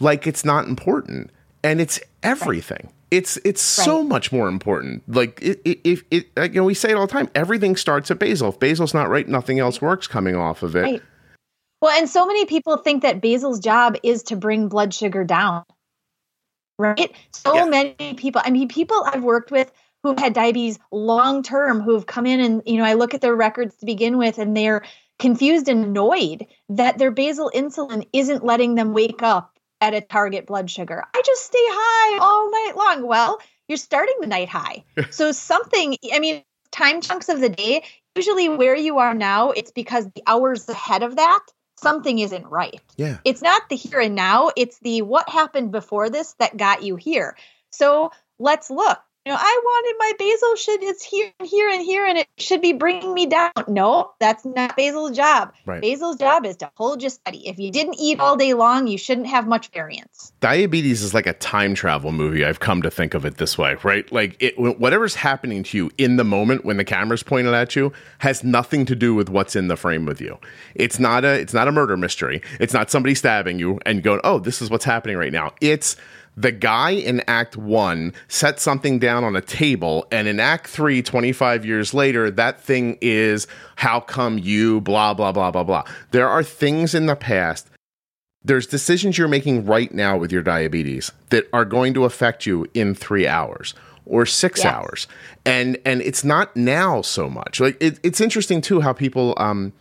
like 0.00 0.26
it's 0.26 0.44
not 0.44 0.66
important. 0.66 1.30
And 1.64 1.80
it's 1.80 2.00
everything. 2.22 2.80
Right. 2.82 2.94
It's 3.10 3.36
it's 3.44 3.78
right. 3.78 3.84
so 3.84 4.02
much 4.02 4.32
more 4.32 4.48
important. 4.48 5.02
Like 5.06 5.40
if 5.42 5.58
it, 5.64 5.80
it, 5.84 6.00
it, 6.10 6.52
you 6.54 6.60
know, 6.60 6.64
we 6.64 6.74
say 6.74 6.90
it 6.90 6.94
all 6.94 7.06
the 7.06 7.12
time. 7.12 7.28
Everything 7.34 7.76
starts 7.76 8.10
at 8.10 8.18
basal. 8.18 8.48
If 8.50 8.58
basal's 8.58 8.94
not 8.94 9.08
right, 9.08 9.28
nothing 9.28 9.58
else 9.60 9.80
works 9.80 10.06
coming 10.06 10.34
off 10.34 10.62
of 10.62 10.76
it. 10.76 10.82
Right. 10.82 11.02
Well, 11.80 11.96
and 11.98 12.08
so 12.08 12.26
many 12.26 12.46
people 12.46 12.76
think 12.78 13.02
that 13.02 13.20
basal's 13.20 13.60
job 13.60 13.96
is 14.02 14.22
to 14.24 14.36
bring 14.36 14.68
blood 14.68 14.94
sugar 14.94 15.24
down 15.24 15.64
right? 16.82 17.12
So 17.30 17.54
yeah. 17.54 17.64
many 17.64 18.14
people, 18.14 18.42
I 18.44 18.50
mean, 18.50 18.68
people 18.68 19.02
I've 19.04 19.22
worked 19.22 19.50
with 19.50 19.70
who've 20.02 20.18
had 20.18 20.34
diabetes 20.34 20.78
long 20.90 21.42
term 21.42 21.80
who've 21.80 22.04
come 22.04 22.26
in 22.26 22.40
and, 22.40 22.62
you 22.66 22.78
know, 22.78 22.84
I 22.84 22.94
look 22.94 23.14
at 23.14 23.20
their 23.20 23.34
records 23.34 23.76
to 23.76 23.86
begin 23.86 24.18
with 24.18 24.38
and 24.38 24.56
they're 24.56 24.82
confused 25.18 25.68
and 25.68 25.84
annoyed 25.84 26.46
that 26.70 26.98
their 26.98 27.10
basal 27.10 27.50
insulin 27.54 28.06
isn't 28.12 28.44
letting 28.44 28.74
them 28.74 28.92
wake 28.92 29.22
up 29.22 29.58
at 29.80 29.94
a 29.94 30.00
target 30.00 30.46
blood 30.46 30.70
sugar. 30.70 31.04
I 31.14 31.22
just 31.24 31.44
stay 31.44 31.58
high 31.60 32.18
all 32.20 32.50
night 32.50 32.72
long. 32.76 33.06
Well, 33.06 33.38
you're 33.68 33.78
starting 33.78 34.16
the 34.20 34.26
night 34.26 34.48
high. 34.48 34.84
so 35.10 35.32
something, 35.32 35.96
I 36.12 36.18
mean, 36.18 36.42
time 36.72 37.00
chunks 37.00 37.28
of 37.28 37.40
the 37.40 37.48
day, 37.48 37.84
usually 38.16 38.48
where 38.48 38.76
you 38.76 38.98
are 38.98 39.14
now, 39.14 39.50
it's 39.50 39.70
because 39.70 40.06
the 40.10 40.22
hours 40.26 40.68
ahead 40.68 41.02
of 41.02 41.16
that 41.16 41.40
something 41.82 42.18
isn't 42.18 42.46
right. 42.46 42.80
Yeah. 42.96 43.18
It's 43.24 43.42
not 43.42 43.68
the 43.68 43.76
here 43.76 44.00
and 44.00 44.14
now, 44.14 44.50
it's 44.56 44.78
the 44.78 45.02
what 45.02 45.28
happened 45.28 45.72
before 45.72 46.08
this 46.08 46.34
that 46.34 46.56
got 46.56 46.82
you 46.82 46.96
here. 46.96 47.36
So 47.70 48.12
let's 48.38 48.70
look 48.70 48.98
you 49.24 49.32
know, 49.32 49.38
I 49.40 49.60
wanted 49.64 49.96
my 49.98 50.12
basal 50.18 50.56
should 50.56 50.82
it's 50.82 51.04
here 51.04 51.30
and 51.38 51.48
here 51.48 51.68
and 51.68 51.80
here 51.80 52.04
and 52.04 52.18
it 52.18 52.26
should 52.38 52.60
be 52.60 52.72
bringing 52.72 53.14
me 53.14 53.26
down. 53.26 53.52
No, 53.68 54.10
that's 54.18 54.44
not 54.44 54.76
Basal's 54.76 55.16
job. 55.16 55.52
Right. 55.64 55.80
Basal's 55.80 56.16
job 56.16 56.44
is 56.44 56.56
to 56.56 56.70
hold 56.74 57.04
you 57.04 57.08
steady. 57.08 57.46
If 57.46 57.60
you 57.60 57.70
didn't 57.70 58.00
eat 58.00 58.18
all 58.18 58.36
day 58.36 58.54
long, 58.54 58.88
you 58.88 58.98
shouldn't 58.98 59.28
have 59.28 59.46
much 59.46 59.68
variance. 59.68 60.32
Diabetes 60.40 61.02
is 61.02 61.14
like 61.14 61.28
a 61.28 61.34
time 61.34 61.74
travel 61.74 62.10
movie. 62.10 62.44
I've 62.44 62.58
come 62.58 62.82
to 62.82 62.90
think 62.90 63.14
of 63.14 63.24
it 63.24 63.36
this 63.36 63.56
way, 63.56 63.76
right? 63.84 64.10
Like 64.10 64.36
it, 64.42 64.58
whatever's 64.58 65.14
happening 65.14 65.62
to 65.64 65.76
you 65.76 65.90
in 65.98 66.16
the 66.16 66.24
moment 66.24 66.64
when 66.64 66.76
the 66.76 66.84
camera's 66.84 67.22
pointed 67.22 67.54
at 67.54 67.76
you 67.76 67.92
has 68.18 68.42
nothing 68.42 68.84
to 68.86 68.96
do 68.96 69.14
with 69.14 69.28
what's 69.28 69.54
in 69.54 69.68
the 69.68 69.76
frame 69.76 70.04
with 70.04 70.20
you. 70.20 70.36
It's 70.74 70.98
not 70.98 71.24
a 71.24 71.34
it's 71.34 71.54
not 71.54 71.68
a 71.68 71.72
murder 71.72 71.96
mystery. 71.96 72.42
It's 72.58 72.74
not 72.74 72.90
somebody 72.90 73.14
stabbing 73.14 73.60
you 73.60 73.78
and 73.86 74.02
going, 74.02 74.20
"Oh, 74.24 74.40
this 74.40 74.60
is 74.60 74.68
what's 74.68 74.84
happening 74.84 75.16
right 75.16 75.32
now." 75.32 75.52
It's 75.60 75.96
the 76.36 76.52
guy 76.52 76.90
in 76.90 77.22
Act 77.26 77.56
One 77.56 78.12
set 78.28 78.58
something 78.58 78.98
down 78.98 79.24
on 79.24 79.36
a 79.36 79.40
table, 79.40 80.06
and 80.10 80.28
in 80.28 80.40
Act 80.40 80.66
Three, 80.66 81.02
25 81.02 81.64
years 81.66 81.92
later, 81.92 82.30
that 82.30 82.60
thing 82.60 82.98
is 83.00 83.46
how 83.76 84.00
come 84.00 84.38
you, 84.38 84.80
blah, 84.80 85.14
blah, 85.14 85.32
blah, 85.32 85.50
blah, 85.50 85.64
blah. 85.64 85.84
There 86.10 86.28
are 86.28 86.42
things 86.42 86.94
in 86.94 87.06
the 87.06 87.16
past. 87.16 87.68
There's 88.44 88.66
decisions 88.66 89.18
you're 89.18 89.28
making 89.28 89.66
right 89.66 89.92
now 89.92 90.16
with 90.16 90.32
your 90.32 90.42
diabetes 90.42 91.12
that 91.30 91.48
are 91.52 91.64
going 91.64 91.94
to 91.94 92.04
affect 92.04 92.44
you 92.44 92.66
in 92.74 92.94
three 92.94 93.26
hours 93.26 93.74
or 94.04 94.26
six 94.26 94.64
yes. 94.64 94.72
hours. 94.72 95.06
And 95.44 95.78
and 95.84 96.02
it's 96.02 96.24
not 96.24 96.56
now 96.56 97.02
so 97.02 97.28
much. 97.28 97.60
Like 97.60 97.76
it, 97.80 98.00
it's 98.02 98.20
interesting 98.20 98.60
too 98.60 98.80
how 98.80 98.92
people 98.92 99.34
um 99.36 99.72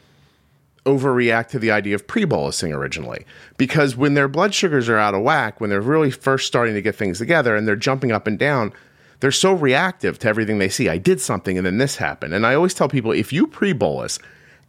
overreact 0.85 1.49
to 1.49 1.59
the 1.59 1.71
idea 1.71 1.95
of 1.95 2.07
pre-bolusing 2.07 2.75
originally. 2.75 3.25
Because 3.57 3.95
when 3.95 4.13
their 4.13 4.27
blood 4.27 4.53
sugars 4.53 4.89
are 4.89 4.97
out 4.97 5.13
of 5.13 5.21
whack 5.21 5.61
when 5.61 5.69
they're 5.69 5.81
really 5.81 6.11
first 6.11 6.47
starting 6.47 6.73
to 6.73 6.81
get 6.81 6.95
things 6.95 7.19
together 7.19 7.55
and 7.55 7.67
they're 7.67 7.75
jumping 7.75 8.11
up 8.11 8.27
and 8.27 8.39
down 8.39 8.73
they're 9.19 9.31
so 9.31 9.53
reactive 9.53 10.17
to 10.17 10.27
everything 10.27 10.57
they 10.57 10.67
see. 10.67 10.89
I 10.89 10.97
did 10.97 11.21
something 11.21 11.55
and 11.55 11.65
then 11.65 11.77
this 11.77 11.95
happened. 11.97 12.33
And 12.33 12.45
i 12.45 12.55
always 12.55 12.73
tell 12.73 12.89
people 12.89 13.11
if 13.11 13.31
you 13.31 13.47
pre-bolus 13.47 14.19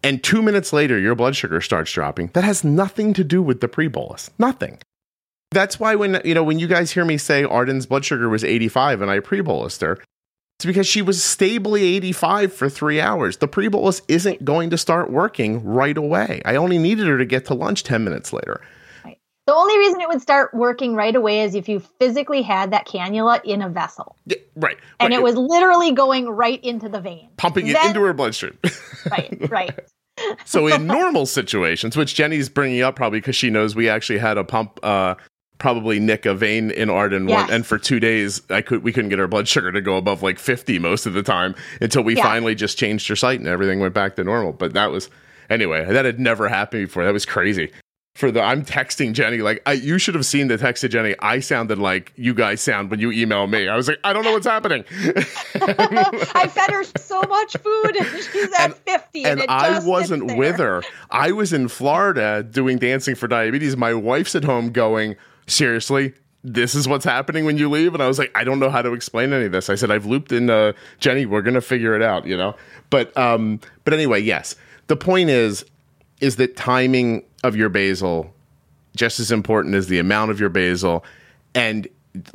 and 0.04 0.22
2 0.22 0.42
minutes 0.42 0.72
later 0.72 0.98
your 0.98 1.14
blood 1.14 1.34
sugar 1.34 1.60
starts 1.60 1.90
dropping 1.90 2.28
that 2.34 2.44
has 2.44 2.62
nothing 2.62 3.14
to 3.14 3.24
do 3.24 3.42
with 3.42 3.60
the 3.60 3.68
pre-bolus. 3.68 4.30
Nothing. 4.38 4.78
That's 5.50 5.80
why 5.80 5.94
when 5.96 6.20
you 6.24 6.34
know 6.34 6.44
when 6.44 6.58
you 6.58 6.66
guys 6.66 6.90
hear 6.90 7.04
me 7.04 7.18
say 7.18 7.44
Arden's 7.44 7.86
blood 7.86 8.04
sugar 8.04 8.28
was 8.28 8.44
85 8.44 9.02
and 9.02 9.10
I 9.10 9.20
pre-bolused 9.20 9.80
her 9.80 9.98
it's 10.62 10.66
because 10.66 10.86
she 10.86 11.02
was 11.02 11.20
stably 11.20 11.82
85 11.96 12.52
for 12.52 12.68
three 12.68 13.00
hours. 13.00 13.38
The 13.38 13.48
pre 13.48 13.66
bolus 13.66 14.00
isn't 14.06 14.44
going 14.44 14.70
to 14.70 14.78
start 14.78 15.10
working 15.10 15.64
right 15.64 15.96
away. 15.96 16.40
I 16.44 16.54
only 16.54 16.78
needed 16.78 17.08
her 17.08 17.18
to 17.18 17.24
get 17.24 17.46
to 17.46 17.54
lunch 17.54 17.82
10 17.82 18.04
minutes 18.04 18.32
later. 18.32 18.60
Right. 19.04 19.18
The 19.48 19.54
only 19.56 19.76
reason 19.76 20.00
it 20.00 20.08
would 20.08 20.22
start 20.22 20.54
working 20.54 20.94
right 20.94 21.16
away 21.16 21.40
is 21.40 21.56
if 21.56 21.68
you 21.68 21.80
physically 21.80 22.42
had 22.42 22.70
that 22.70 22.86
cannula 22.86 23.42
in 23.44 23.60
a 23.60 23.68
vessel. 23.68 24.14
Yeah, 24.26 24.36
right. 24.54 24.76
And 25.00 25.12
it 25.12 25.20
was 25.20 25.34
literally 25.34 25.90
going 25.90 26.28
right 26.28 26.62
into 26.62 26.88
the 26.88 27.00
vein, 27.00 27.30
pumping 27.38 27.66
then, 27.66 27.74
it 27.84 27.88
into 27.88 28.02
her 28.02 28.12
bloodstream. 28.12 28.56
right, 29.10 29.50
right. 29.50 29.80
so 30.44 30.68
in 30.68 30.86
normal 30.86 31.26
situations, 31.26 31.96
which 31.96 32.14
Jenny's 32.14 32.48
bringing 32.48 32.82
up 32.82 32.94
probably 32.94 33.18
because 33.18 33.34
she 33.34 33.50
knows 33.50 33.74
we 33.74 33.88
actually 33.88 34.20
had 34.20 34.38
a 34.38 34.44
pump 34.44 34.78
uh, 34.84 35.16
probably 35.62 36.00
nick 36.00 36.26
a 36.26 36.34
vein 36.34 36.72
in 36.72 36.90
Arden 36.90 37.28
yes. 37.28 37.42
one, 37.42 37.54
and 37.54 37.64
for 37.64 37.78
two 37.78 38.00
days 38.00 38.42
I 38.50 38.62
could 38.62 38.82
we 38.82 38.92
couldn't 38.92 39.10
get 39.10 39.20
our 39.20 39.28
blood 39.28 39.46
sugar 39.46 39.70
to 39.70 39.80
go 39.80 39.96
above 39.96 40.20
like 40.20 40.40
50 40.40 40.80
most 40.80 41.06
of 41.06 41.12
the 41.12 41.22
time 41.22 41.54
until 41.80 42.02
we 42.02 42.16
yeah. 42.16 42.24
finally 42.24 42.56
just 42.56 42.76
changed 42.76 43.06
her 43.06 43.14
site 43.14 43.38
and 43.38 43.48
everything 43.48 43.78
went 43.78 43.94
back 43.94 44.16
to 44.16 44.24
normal. 44.24 44.52
But 44.52 44.72
that 44.72 44.90
was 44.90 45.08
anyway, 45.48 45.84
that 45.84 46.04
had 46.04 46.18
never 46.18 46.48
happened 46.48 46.86
before. 46.86 47.04
That 47.04 47.12
was 47.12 47.24
crazy. 47.24 47.70
For 48.16 48.32
the 48.32 48.42
I'm 48.42 48.64
texting 48.64 49.12
Jenny 49.12 49.38
like 49.38 49.62
I, 49.64 49.74
you 49.74 49.98
should 49.98 50.16
have 50.16 50.26
seen 50.26 50.48
the 50.48 50.58
text 50.58 50.80
to 50.80 50.88
Jenny. 50.88 51.14
I 51.20 51.38
sounded 51.38 51.78
like 51.78 52.12
you 52.16 52.34
guys 52.34 52.60
sound 52.60 52.90
when 52.90 52.98
you 52.98 53.12
email 53.12 53.46
me. 53.46 53.68
I 53.68 53.76
was 53.76 53.86
like 53.86 54.00
I 54.02 54.12
don't 54.12 54.24
know 54.24 54.32
what's 54.32 54.48
happening. 54.48 54.84
I 55.54 56.50
fed 56.52 56.70
her 56.72 56.82
so 56.98 57.22
much 57.22 57.56
food 57.58 57.96
and 57.96 58.06
she's 58.08 58.52
at 58.54 58.64
and, 58.64 58.74
50 58.74 59.24
and, 59.26 59.40
and 59.42 59.48
I 59.48 59.78
wasn't 59.78 60.36
with 60.36 60.58
her. 60.58 60.82
I 61.08 61.30
was 61.30 61.52
in 61.52 61.68
Florida 61.68 62.42
doing 62.42 62.78
dancing 62.78 63.14
for 63.14 63.28
diabetes. 63.28 63.76
My 63.76 63.94
wife's 63.94 64.34
at 64.34 64.42
home 64.42 64.72
going 64.72 65.14
seriously, 65.46 66.14
this 66.44 66.74
is 66.74 66.88
what's 66.88 67.04
happening 67.04 67.44
when 67.44 67.56
you 67.56 67.70
leave? 67.70 67.94
And 67.94 68.02
i 68.02 68.08
was 68.08 68.18
like 68.18 68.32
i 68.34 68.42
don't 68.42 68.58
know 68.58 68.70
how 68.70 68.82
to 68.82 68.92
explain 68.92 69.32
any 69.32 69.46
of 69.46 69.52
this. 69.52 69.70
I 69.70 69.76
said 69.76 69.90
i've 69.90 70.06
looped 70.06 70.32
in 70.32 70.50
uh, 70.50 70.72
jenny 70.98 71.24
we're 71.24 71.42
gonna 71.42 71.60
figure 71.60 71.94
it 71.94 72.02
out 72.02 72.26
you 72.26 72.36
know? 72.36 72.56
But 72.90 73.16
um 73.16 73.60
but 73.84 73.94
anyway 73.94 74.20
yes. 74.20 74.56
The 74.88 74.96
point 74.96 75.30
is 75.30 75.64
is 76.20 76.36
that 76.36 76.56
timing 76.56 77.24
of 77.44 77.54
your 77.56 77.68
basal 77.68 78.34
just 78.96 79.20
as 79.20 79.30
important 79.30 79.74
as 79.74 79.88
the 79.88 79.98
amount 79.98 80.30
of 80.30 80.40
your 80.40 80.48
basal. 80.48 81.04
And 81.54 81.88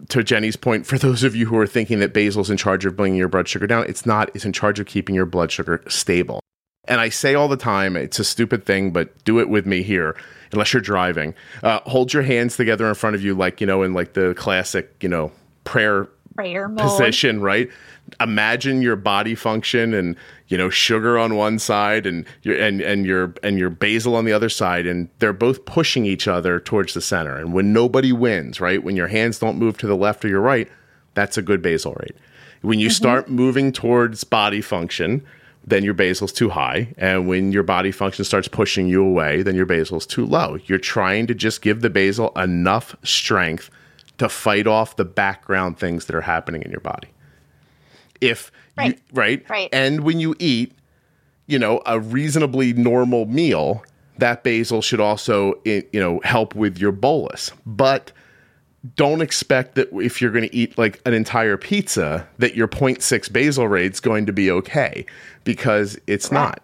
to 0.09 0.23
Jenny's 0.23 0.55
point, 0.55 0.85
for 0.85 0.97
those 0.97 1.23
of 1.23 1.35
you 1.35 1.45
who 1.45 1.57
are 1.57 1.67
thinking 1.67 1.99
that 1.99 2.13
basal's 2.13 2.49
in 2.49 2.57
charge 2.57 2.85
of 2.85 2.95
bringing 2.95 3.17
your 3.17 3.27
blood 3.27 3.47
sugar 3.47 3.67
down, 3.67 3.85
it's 3.87 4.05
not. 4.05 4.29
It's 4.33 4.45
in 4.45 4.53
charge 4.53 4.79
of 4.79 4.87
keeping 4.87 5.15
your 5.15 5.25
blood 5.25 5.51
sugar 5.51 5.83
stable. 5.87 6.39
And 6.87 7.01
I 7.01 7.09
say 7.09 7.35
all 7.35 7.47
the 7.47 7.57
time, 7.57 7.95
it's 7.95 8.19
a 8.19 8.23
stupid 8.23 8.65
thing, 8.65 8.91
but 8.91 9.23
do 9.25 9.39
it 9.39 9.49
with 9.49 9.65
me 9.65 9.83
here, 9.83 10.15
unless 10.51 10.73
you're 10.73 10.81
driving. 10.81 11.33
Uh, 11.63 11.79
hold 11.81 12.13
your 12.13 12.23
hands 12.23 12.55
together 12.55 12.87
in 12.87 12.95
front 12.95 13.15
of 13.15 13.23
you, 13.23 13.35
like, 13.35 13.59
you 13.59 13.67
know, 13.67 13.83
in 13.83 13.93
like 13.93 14.13
the 14.13 14.33
classic, 14.35 14.95
you 15.01 15.09
know, 15.09 15.31
prayer 15.63 16.07
prayer 16.37 16.69
mode. 16.69 16.79
position, 16.79 17.41
right? 17.41 17.69
Imagine 18.21 18.81
your 18.81 18.95
body 18.95 19.35
function 19.35 19.93
and 19.93 20.15
you 20.47 20.57
know 20.57 20.69
sugar 20.69 21.17
on 21.17 21.35
one 21.35 21.59
side 21.59 22.05
and 22.05 22.25
your 22.43 22.55
and 22.55 22.79
and 22.79 23.05
your 23.05 23.33
and 23.43 23.59
your 23.59 23.69
basal 23.69 24.15
on 24.15 24.23
the 24.23 24.31
other 24.31 24.47
side, 24.47 24.85
and 24.87 25.09
they're 25.19 25.33
both 25.33 25.65
pushing 25.65 26.05
each 26.05 26.27
other 26.27 26.59
towards 26.59 26.93
the 26.93 27.01
center. 27.01 27.35
And 27.35 27.51
when 27.51 27.73
nobody 27.73 28.13
wins, 28.13 28.61
right? 28.61 28.81
When 28.81 28.95
your 28.95 29.07
hands 29.07 29.39
don't 29.39 29.57
move 29.57 29.77
to 29.79 29.87
the 29.87 29.97
left 29.97 30.23
or 30.23 30.29
your 30.29 30.39
right, 30.39 30.71
that's 31.15 31.37
a 31.37 31.41
good 31.41 31.61
basal 31.61 31.95
rate. 31.99 32.15
When 32.61 32.79
you 32.79 32.87
mm-hmm. 32.87 32.93
start 32.93 33.29
moving 33.29 33.73
towards 33.73 34.23
body 34.23 34.61
function, 34.61 35.25
then 35.67 35.83
your 35.83 35.93
basal's 35.93 36.31
too 36.31 36.49
high. 36.49 36.93
And 36.97 37.27
when 37.27 37.51
your 37.51 37.61
body 37.61 37.91
function 37.91 38.23
starts 38.23 38.47
pushing 38.47 38.87
you 38.87 39.03
away, 39.03 39.41
then 39.41 39.53
your 39.53 39.65
basal's 39.65 40.05
too 40.05 40.25
low. 40.25 40.57
You're 40.65 40.79
trying 40.79 41.27
to 41.27 41.35
just 41.35 41.61
give 41.61 41.81
the 41.81 41.89
basal 41.89 42.31
enough 42.37 42.95
strength 43.03 43.69
to 44.17 44.29
fight 44.29 44.65
off 44.65 44.95
the 44.95 45.05
background 45.05 45.77
things 45.77 46.05
that 46.05 46.15
are 46.15 46.21
happening 46.21 46.63
in 46.63 46.71
your 46.71 46.79
body. 46.79 47.09
If 48.21 48.51
right, 48.77 48.95
you, 48.95 49.01
right, 49.13 49.49
right, 49.49 49.69
and 49.71 50.01
when 50.01 50.19
you 50.19 50.35
eat, 50.39 50.71
you 51.45 51.59
know, 51.59 51.81
a 51.85 51.99
reasonably 51.99 52.73
normal 52.73 53.25
meal, 53.25 53.83
that 54.17 54.43
basal 54.43 54.81
should 54.81 55.01
also, 55.01 55.53
you 55.65 55.83
know, 55.93 56.19
help 56.23 56.55
with 56.55 56.77
your 56.77 56.91
bolus. 56.91 57.51
But 57.65 58.11
don't 58.95 59.21
expect 59.21 59.75
that 59.75 59.89
if 59.93 60.21
you're 60.21 60.31
going 60.31 60.47
to 60.47 60.55
eat 60.55 60.77
like 60.77 61.01
an 61.05 61.13
entire 61.13 61.57
pizza, 61.57 62.27
that 62.37 62.55
your 62.55 62.67
0.6 62.67 63.31
basal 63.31 63.67
rate's 63.67 63.99
going 63.99 64.25
to 64.25 64.33
be 64.33 64.51
okay 64.51 65.05
because 65.43 65.99
it's 66.07 66.29
Correct. 66.29 66.63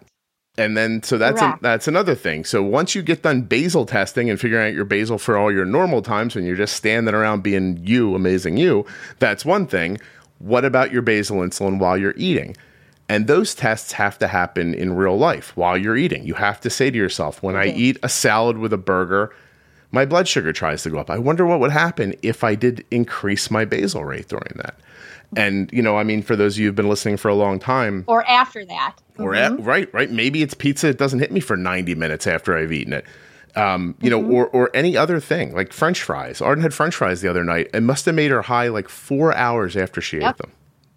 And 0.56 0.76
then, 0.76 1.02
so 1.02 1.18
that's 1.18 1.42
a, 1.42 1.58
that's 1.62 1.88
another 1.88 2.14
thing. 2.14 2.44
So 2.44 2.62
once 2.62 2.94
you 2.94 3.02
get 3.02 3.22
done 3.22 3.42
basal 3.42 3.86
testing 3.86 4.30
and 4.30 4.40
figuring 4.40 4.68
out 4.68 4.74
your 4.74 4.84
basal 4.84 5.18
for 5.18 5.36
all 5.36 5.50
your 5.50 5.64
normal 5.64 6.00
times 6.00 6.36
when 6.36 6.44
you're 6.46 6.54
just 6.54 6.76
standing 6.76 7.12
around 7.12 7.42
being 7.42 7.80
you, 7.82 8.14
amazing 8.14 8.56
you, 8.56 8.86
that's 9.18 9.44
one 9.44 9.66
thing. 9.66 9.98
What 10.38 10.64
about 10.64 10.92
your 10.92 11.02
basal 11.02 11.38
insulin 11.38 11.80
while 11.80 11.98
you're 11.98 12.14
eating? 12.16 12.56
And 13.08 13.26
those 13.26 13.54
tests 13.54 13.92
have 13.92 14.16
to 14.18 14.28
happen 14.28 14.74
in 14.74 14.94
real 14.94 15.18
life 15.18 15.56
while 15.56 15.76
you're 15.76 15.96
eating. 15.96 16.24
You 16.24 16.34
have 16.34 16.60
to 16.60 16.70
say 16.70 16.88
to 16.90 16.96
yourself, 16.96 17.42
when 17.42 17.56
I 17.56 17.66
eat 17.66 17.98
a 18.02 18.08
salad 18.08 18.58
with 18.58 18.72
a 18.72 18.78
burger, 18.78 19.34
my 19.94 20.04
blood 20.04 20.28
sugar 20.28 20.52
tries 20.52 20.82
to 20.82 20.90
go 20.90 20.98
up. 20.98 21.08
I 21.08 21.18
wonder 21.18 21.46
what 21.46 21.60
would 21.60 21.70
happen 21.70 22.14
if 22.22 22.44
I 22.44 22.54
did 22.54 22.84
increase 22.90 23.50
my 23.50 23.64
basal 23.64 24.04
rate 24.04 24.28
during 24.28 24.52
that. 24.56 24.78
And, 25.36 25.72
you 25.72 25.82
know, 25.82 25.96
I 25.96 26.04
mean, 26.04 26.22
for 26.22 26.36
those 26.36 26.56
of 26.56 26.60
you 26.60 26.66
who've 26.66 26.74
been 26.74 26.88
listening 26.88 27.16
for 27.16 27.28
a 27.28 27.34
long 27.34 27.58
time. 27.58 28.04
Or 28.06 28.24
after 28.26 28.64
that. 28.66 28.96
Or 29.18 29.32
mm-hmm. 29.32 29.60
at, 29.60 29.64
right, 29.64 29.94
right. 29.94 30.10
Maybe 30.10 30.42
it's 30.42 30.54
pizza. 30.54 30.88
It 30.88 30.98
doesn't 30.98 31.20
hit 31.20 31.32
me 31.32 31.40
for 31.40 31.56
90 31.56 31.94
minutes 31.94 32.26
after 32.26 32.56
I've 32.56 32.72
eaten 32.72 32.92
it. 32.92 33.06
Um, 33.56 33.94
you 34.00 34.10
mm-hmm. 34.10 34.28
know, 34.28 34.36
or, 34.36 34.48
or 34.48 34.70
any 34.74 34.96
other 34.96 35.20
thing 35.20 35.54
like 35.54 35.72
French 35.72 36.02
fries. 36.02 36.40
Arden 36.40 36.62
had 36.62 36.74
French 36.74 36.96
fries 36.96 37.20
the 37.20 37.28
other 37.28 37.44
night. 37.44 37.70
It 37.72 37.82
must 37.82 38.04
have 38.06 38.14
made 38.14 38.32
her 38.32 38.42
high 38.42 38.68
like 38.68 38.88
four 38.88 39.32
hours 39.34 39.76
after 39.76 40.00
she 40.00 40.18
yep. 40.18 40.34
ate 40.34 40.38
them. 40.38 40.52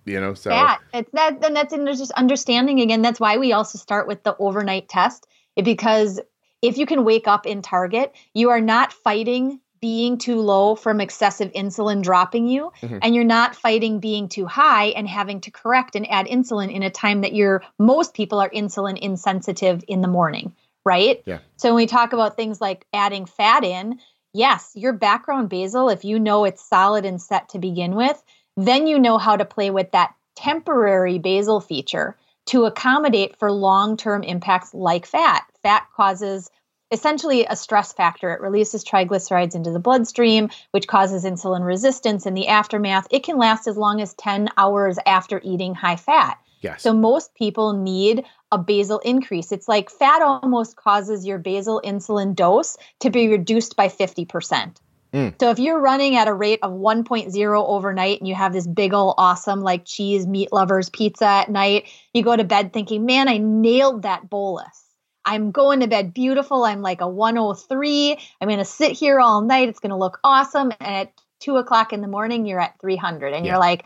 You 0.06 0.22
know, 0.22 0.34
so 0.34 0.50
that 0.50 0.80
it's 0.94 1.12
that, 1.12 1.44
and 1.44 1.54
that's 1.54 1.74
in 1.74 1.86
just 1.86 2.12
understanding 2.14 2.80
again. 2.80 3.02
That's 3.02 3.20
why 3.20 3.38
we 3.38 3.52
also 3.52 3.78
start 3.78 4.08
with 4.08 4.24
the 4.24 4.38
overnight 4.38 4.88
test, 4.88 5.28
because 5.62 6.22
if 6.62 6.78
you 6.78 6.86
can 6.86 7.04
wake 7.04 7.28
up 7.28 7.46
in 7.46 7.62
target, 7.62 8.14
you 8.34 8.50
are 8.50 8.62
not 8.62 8.94
fighting 8.94 9.60
being 9.80 10.18
too 10.18 10.40
low 10.40 10.76
from 10.76 11.00
excessive 11.00 11.52
insulin 11.54 12.02
dropping 12.02 12.48
you 12.48 12.72
mm-hmm. 12.82 12.98
and 13.02 13.14
you're 13.14 13.24
not 13.24 13.56
fighting 13.56 14.00
being 14.00 14.28
too 14.28 14.46
high 14.46 14.86
and 14.88 15.08
having 15.08 15.40
to 15.42 15.52
correct 15.52 15.96
and 15.96 16.10
add 16.10 16.26
insulin 16.26 16.74
in 16.74 16.82
a 16.82 16.90
time 16.90 17.22
that 17.22 17.34
you're 17.34 17.64
most 17.78 18.16
people 18.16 18.40
are 18.40 18.50
insulin 18.50 18.98
insensitive 18.98 19.84
in 19.88 20.02
the 20.02 20.08
morning 20.08 20.54
right? 20.88 21.22
Yeah. 21.26 21.40
So 21.58 21.70
when 21.70 21.76
we 21.76 21.86
talk 21.86 22.14
about 22.14 22.38
things 22.38 22.62
like 22.62 22.88
adding 22.94 23.26
fat 23.26 23.64
in 23.64 24.00
yes 24.34 24.72
your 24.74 24.94
background 24.94 25.50
basal 25.50 25.90
if 25.90 26.04
you 26.06 26.20
know 26.20 26.46
it's 26.46 26.68
solid 26.68 27.06
and 27.06 27.22
set 27.22 27.50
to 27.50 27.60
begin 27.60 27.96
with 27.96 28.22
then 28.56 28.88
you 28.88 29.00
know 29.00 29.18
how 29.18 29.36
to 29.36 29.46
play 29.46 29.70
with 29.70 29.92
that 29.92 30.14
temporary 30.36 31.20
basal 31.20 31.60
feature 31.60 32.16
to 32.46 32.66
accommodate 32.66 33.38
for 33.38 33.52
long-term 33.52 34.24
impacts 34.24 34.74
like 34.74 35.06
fat 35.06 35.46
fat 35.68 35.88
causes 35.96 36.50
essentially 36.92 37.46
a 37.46 37.56
stress 37.58 37.92
factor. 37.92 38.32
It 38.32 38.40
releases 38.40 38.86
triglycerides 38.86 39.54
into 39.54 39.72
the 39.72 39.80
bloodstream, 39.80 40.50
which 40.72 40.88
causes 40.88 41.26
insulin 41.26 41.66
resistance 41.66 42.26
in 42.26 42.36
the 42.36 42.48
aftermath. 42.48 43.06
It 43.12 43.24
can 43.24 43.38
last 43.38 43.68
as 43.68 43.76
long 43.76 44.00
as 44.00 44.14
10 44.14 44.48
hours 44.56 44.98
after 45.06 45.42
eating 45.44 45.76
high 45.76 45.98
fat. 45.98 46.38
Yes. 46.62 46.82
So 46.82 46.94
most 46.94 47.36
people 47.36 47.74
need 47.74 48.24
a 48.50 48.58
basal 48.58 49.00
increase. 49.00 49.52
It's 49.52 49.68
like 49.68 49.90
fat 49.90 50.22
almost 50.22 50.78
causes 50.78 51.26
your 51.26 51.38
basal 51.38 51.82
insulin 51.84 52.34
dose 52.34 52.78
to 53.02 53.10
be 53.10 53.28
reduced 53.28 53.76
by 53.76 53.90
50%. 53.90 54.78
Mm. 55.14 55.34
So 55.40 55.52
if 55.52 55.60
you're 55.60 55.82
running 55.82 56.16
at 56.16 56.30
a 56.30 56.34
rate 56.34 56.60
of 56.64 56.72
1.0 56.72 57.68
overnight 57.68 58.20
and 58.20 58.28
you 58.28 58.36
have 58.36 58.54
this 58.54 58.68
big 58.68 58.94
old 58.94 59.16
awesome 59.18 59.62
like 59.62 59.84
cheese 59.86 60.26
meat 60.26 60.54
lovers 60.54 60.90
pizza 60.90 61.26
at 61.26 61.52
night, 61.52 61.90
you 62.14 62.24
go 62.24 62.36
to 62.36 62.44
bed 62.44 62.72
thinking, 62.72 63.06
"Man, 63.06 63.28
I 63.28 63.38
nailed 63.38 64.04
that 64.04 64.30
bolus." 64.30 64.87
I'm 65.28 65.52
going 65.52 65.82
to 65.82 65.88
bed 65.88 66.14
beautiful. 66.14 66.64
I'm 66.64 66.82
like 66.82 67.02
a 67.02 67.08
103. 67.08 68.18
I'm 68.40 68.48
going 68.48 68.60
to 68.60 68.66
sit 68.66 68.94
here 68.94 69.20
all 69.20 69.42
night. 69.42 69.68
It's 69.68 69.82
going 69.82 69.90
to 69.90 69.98
look 69.98 70.20
awesome. 70.24 70.72
And 70.80 70.96
at 70.96 71.14
two 71.42 71.58
o'clock 71.58 71.92
in 71.92 72.02
the 72.02 72.08
morning, 72.08 72.46
you're 72.46 72.62
at 72.62 72.80
300. 72.80 73.34
And 73.34 73.46
yeah. 73.46 73.52
you're 73.52 73.60
like, 73.60 73.84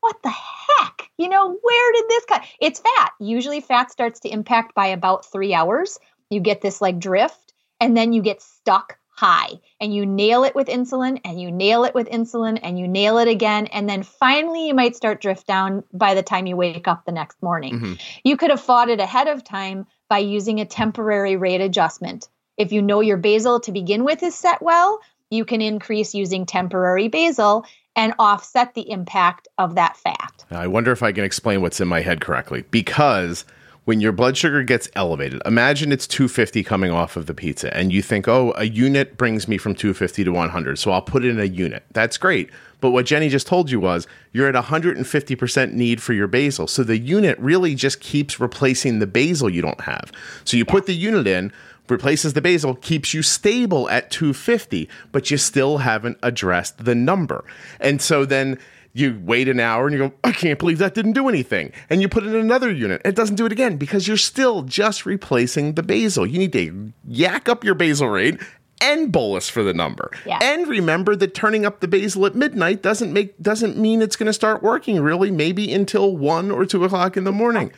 what 0.00 0.16
the 0.22 0.30
heck? 0.30 1.10
You 1.18 1.28
know, 1.28 1.58
where 1.60 1.92
did 1.92 2.04
this 2.08 2.24
come? 2.24 2.40
It's 2.58 2.80
fat. 2.80 3.10
Usually, 3.20 3.60
fat 3.60 3.90
starts 3.90 4.20
to 4.20 4.30
impact 4.30 4.74
by 4.74 4.86
about 4.86 5.30
three 5.30 5.52
hours. 5.52 5.98
You 6.30 6.40
get 6.40 6.62
this 6.62 6.80
like 6.80 6.98
drift, 6.98 7.52
and 7.80 7.96
then 7.96 8.12
you 8.12 8.22
get 8.22 8.40
stuck 8.40 8.98
high 9.10 9.50
and 9.80 9.92
you 9.92 10.06
nail 10.06 10.44
it 10.44 10.54
with 10.54 10.68
insulin 10.68 11.20
and 11.24 11.40
you 11.40 11.50
nail 11.50 11.82
it 11.82 11.92
with 11.92 12.08
insulin 12.08 12.56
and 12.62 12.78
you 12.78 12.86
nail 12.86 13.18
it 13.18 13.26
again 13.26 13.66
and 13.66 13.88
then 13.88 14.04
finally 14.04 14.68
you 14.68 14.74
might 14.74 14.94
start 14.94 15.20
drift 15.20 15.44
down 15.44 15.82
by 15.92 16.14
the 16.14 16.22
time 16.22 16.46
you 16.46 16.54
wake 16.54 16.86
up 16.86 17.04
the 17.04 17.10
next 17.10 17.42
morning 17.42 17.74
mm-hmm. 17.74 17.94
you 18.22 18.36
could 18.36 18.50
have 18.50 18.60
fought 18.60 18.88
it 18.88 19.00
ahead 19.00 19.26
of 19.26 19.42
time 19.42 19.84
by 20.08 20.18
using 20.18 20.60
a 20.60 20.64
temporary 20.64 21.36
rate 21.36 21.60
adjustment. 21.60 22.28
If 22.56 22.72
you 22.72 22.82
know 22.82 23.00
your 23.00 23.16
basal 23.16 23.60
to 23.60 23.72
begin 23.72 24.04
with 24.04 24.22
is 24.22 24.34
set 24.34 24.62
well, 24.62 25.00
you 25.30 25.44
can 25.44 25.60
increase 25.60 26.14
using 26.14 26.46
temporary 26.46 27.08
basal 27.08 27.64
and 27.94 28.14
offset 28.18 28.74
the 28.74 28.90
impact 28.90 29.48
of 29.58 29.74
that 29.74 29.96
fat. 29.96 30.44
I 30.50 30.66
wonder 30.66 30.92
if 30.92 31.02
I 31.02 31.12
can 31.12 31.24
explain 31.24 31.60
what's 31.60 31.80
in 31.80 31.88
my 31.88 32.00
head 32.00 32.20
correctly. 32.20 32.64
Because 32.70 33.44
when 33.88 34.02
your 34.02 34.12
blood 34.12 34.36
sugar 34.36 34.62
gets 34.62 34.86
elevated, 34.94 35.40
imagine 35.46 35.92
it's 35.92 36.06
250 36.06 36.62
coming 36.62 36.90
off 36.90 37.16
of 37.16 37.24
the 37.24 37.32
pizza, 37.32 37.74
and 37.74 37.90
you 37.90 38.02
think, 38.02 38.28
oh, 38.28 38.52
a 38.58 38.64
unit 38.64 39.16
brings 39.16 39.48
me 39.48 39.56
from 39.56 39.74
250 39.74 40.24
to 40.24 40.30
100, 40.30 40.78
so 40.78 40.90
I'll 40.90 41.00
put 41.00 41.24
in 41.24 41.40
a 41.40 41.44
unit. 41.44 41.84
That's 41.94 42.18
great. 42.18 42.50
But 42.82 42.90
what 42.90 43.06
Jenny 43.06 43.30
just 43.30 43.46
told 43.46 43.70
you 43.70 43.80
was 43.80 44.06
you're 44.30 44.46
at 44.46 44.62
150% 44.62 45.72
need 45.72 46.02
for 46.02 46.12
your 46.12 46.26
basal. 46.26 46.66
So 46.66 46.84
the 46.84 46.98
unit 46.98 47.38
really 47.38 47.74
just 47.74 48.00
keeps 48.00 48.38
replacing 48.38 48.98
the 48.98 49.06
basal 49.06 49.48
you 49.48 49.62
don't 49.62 49.80
have. 49.80 50.12
So 50.44 50.58
you 50.58 50.66
put 50.66 50.84
the 50.84 50.94
unit 50.94 51.26
in, 51.26 51.50
replaces 51.88 52.34
the 52.34 52.42
basal, 52.42 52.74
keeps 52.74 53.14
you 53.14 53.22
stable 53.22 53.88
at 53.88 54.10
250, 54.10 54.86
but 55.12 55.30
you 55.30 55.38
still 55.38 55.78
haven't 55.78 56.18
addressed 56.22 56.84
the 56.84 56.94
number. 56.94 57.42
And 57.80 58.02
so 58.02 58.26
then 58.26 58.58
you 58.98 59.20
wait 59.24 59.48
an 59.48 59.60
hour 59.60 59.86
and 59.86 59.92
you 59.92 59.98
go, 59.98 60.12
I 60.24 60.32
can't 60.32 60.58
believe 60.58 60.78
that 60.78 60.94
didn't 60.94 61.12
do 61.12 61.28
anything. 61.28 61.72
And 61.90 62.02
you 62.02 62.08
put 62.08 62.24
in 62.24 62.34
another 62.34 62.70
unit. 62.70 63.02
It 63.04 63.14
doesn't 63.14 63.36
do 63.36 63.46
it 63.46 63.52
again 63.52 63.76
because 63.76 64.08
you're 64.08 64.16
still 64.16 64.62
just 64.62 65.06
replacing 65.06 65.74
the 65.74 65.82
basal. 65.82 66.26
You 66.26 66.38
need 66.38 66.52
to 66.52 66.92
yak 67.06 67.48
up 67.48 67.64
your 67.64 67.74
basal 67.74 68.08
rate 68.08 68.40
and 68.80 69.10
bolus 69.10 69.48
for 69.48 69.62
the 69.62 69.74
number. 69.74 70.10
Yeah. 70.24 70.38
And 70.40 70.66
remember 70.68 71.16
that 71.16 71.34
turning 71.34 71.66
up 71.66 71.80
the 71.80 71.88
basal 71.88 72.26
at 72.26 72.34
midnight 72.34 72.82
doesn't 72.82 73.12
make 73.12 73.38
doesn't 73.40 73.76
mean 73.76 74.02
it's 74.02 74.16
going 74.16 74.26
to 74.26 74.32
start 74.32 74.62
working 74.62 75.00
really. 75.00 75.30
Maybe 75.30 75.72
until 75.72 76.16
one 76.16 76.50
or 76.50 76.64
two 76.66 76.84
o'clock 76.84 77.16
in 77.16 77.24
the 77.24 77.32
morning. 77.32 77.72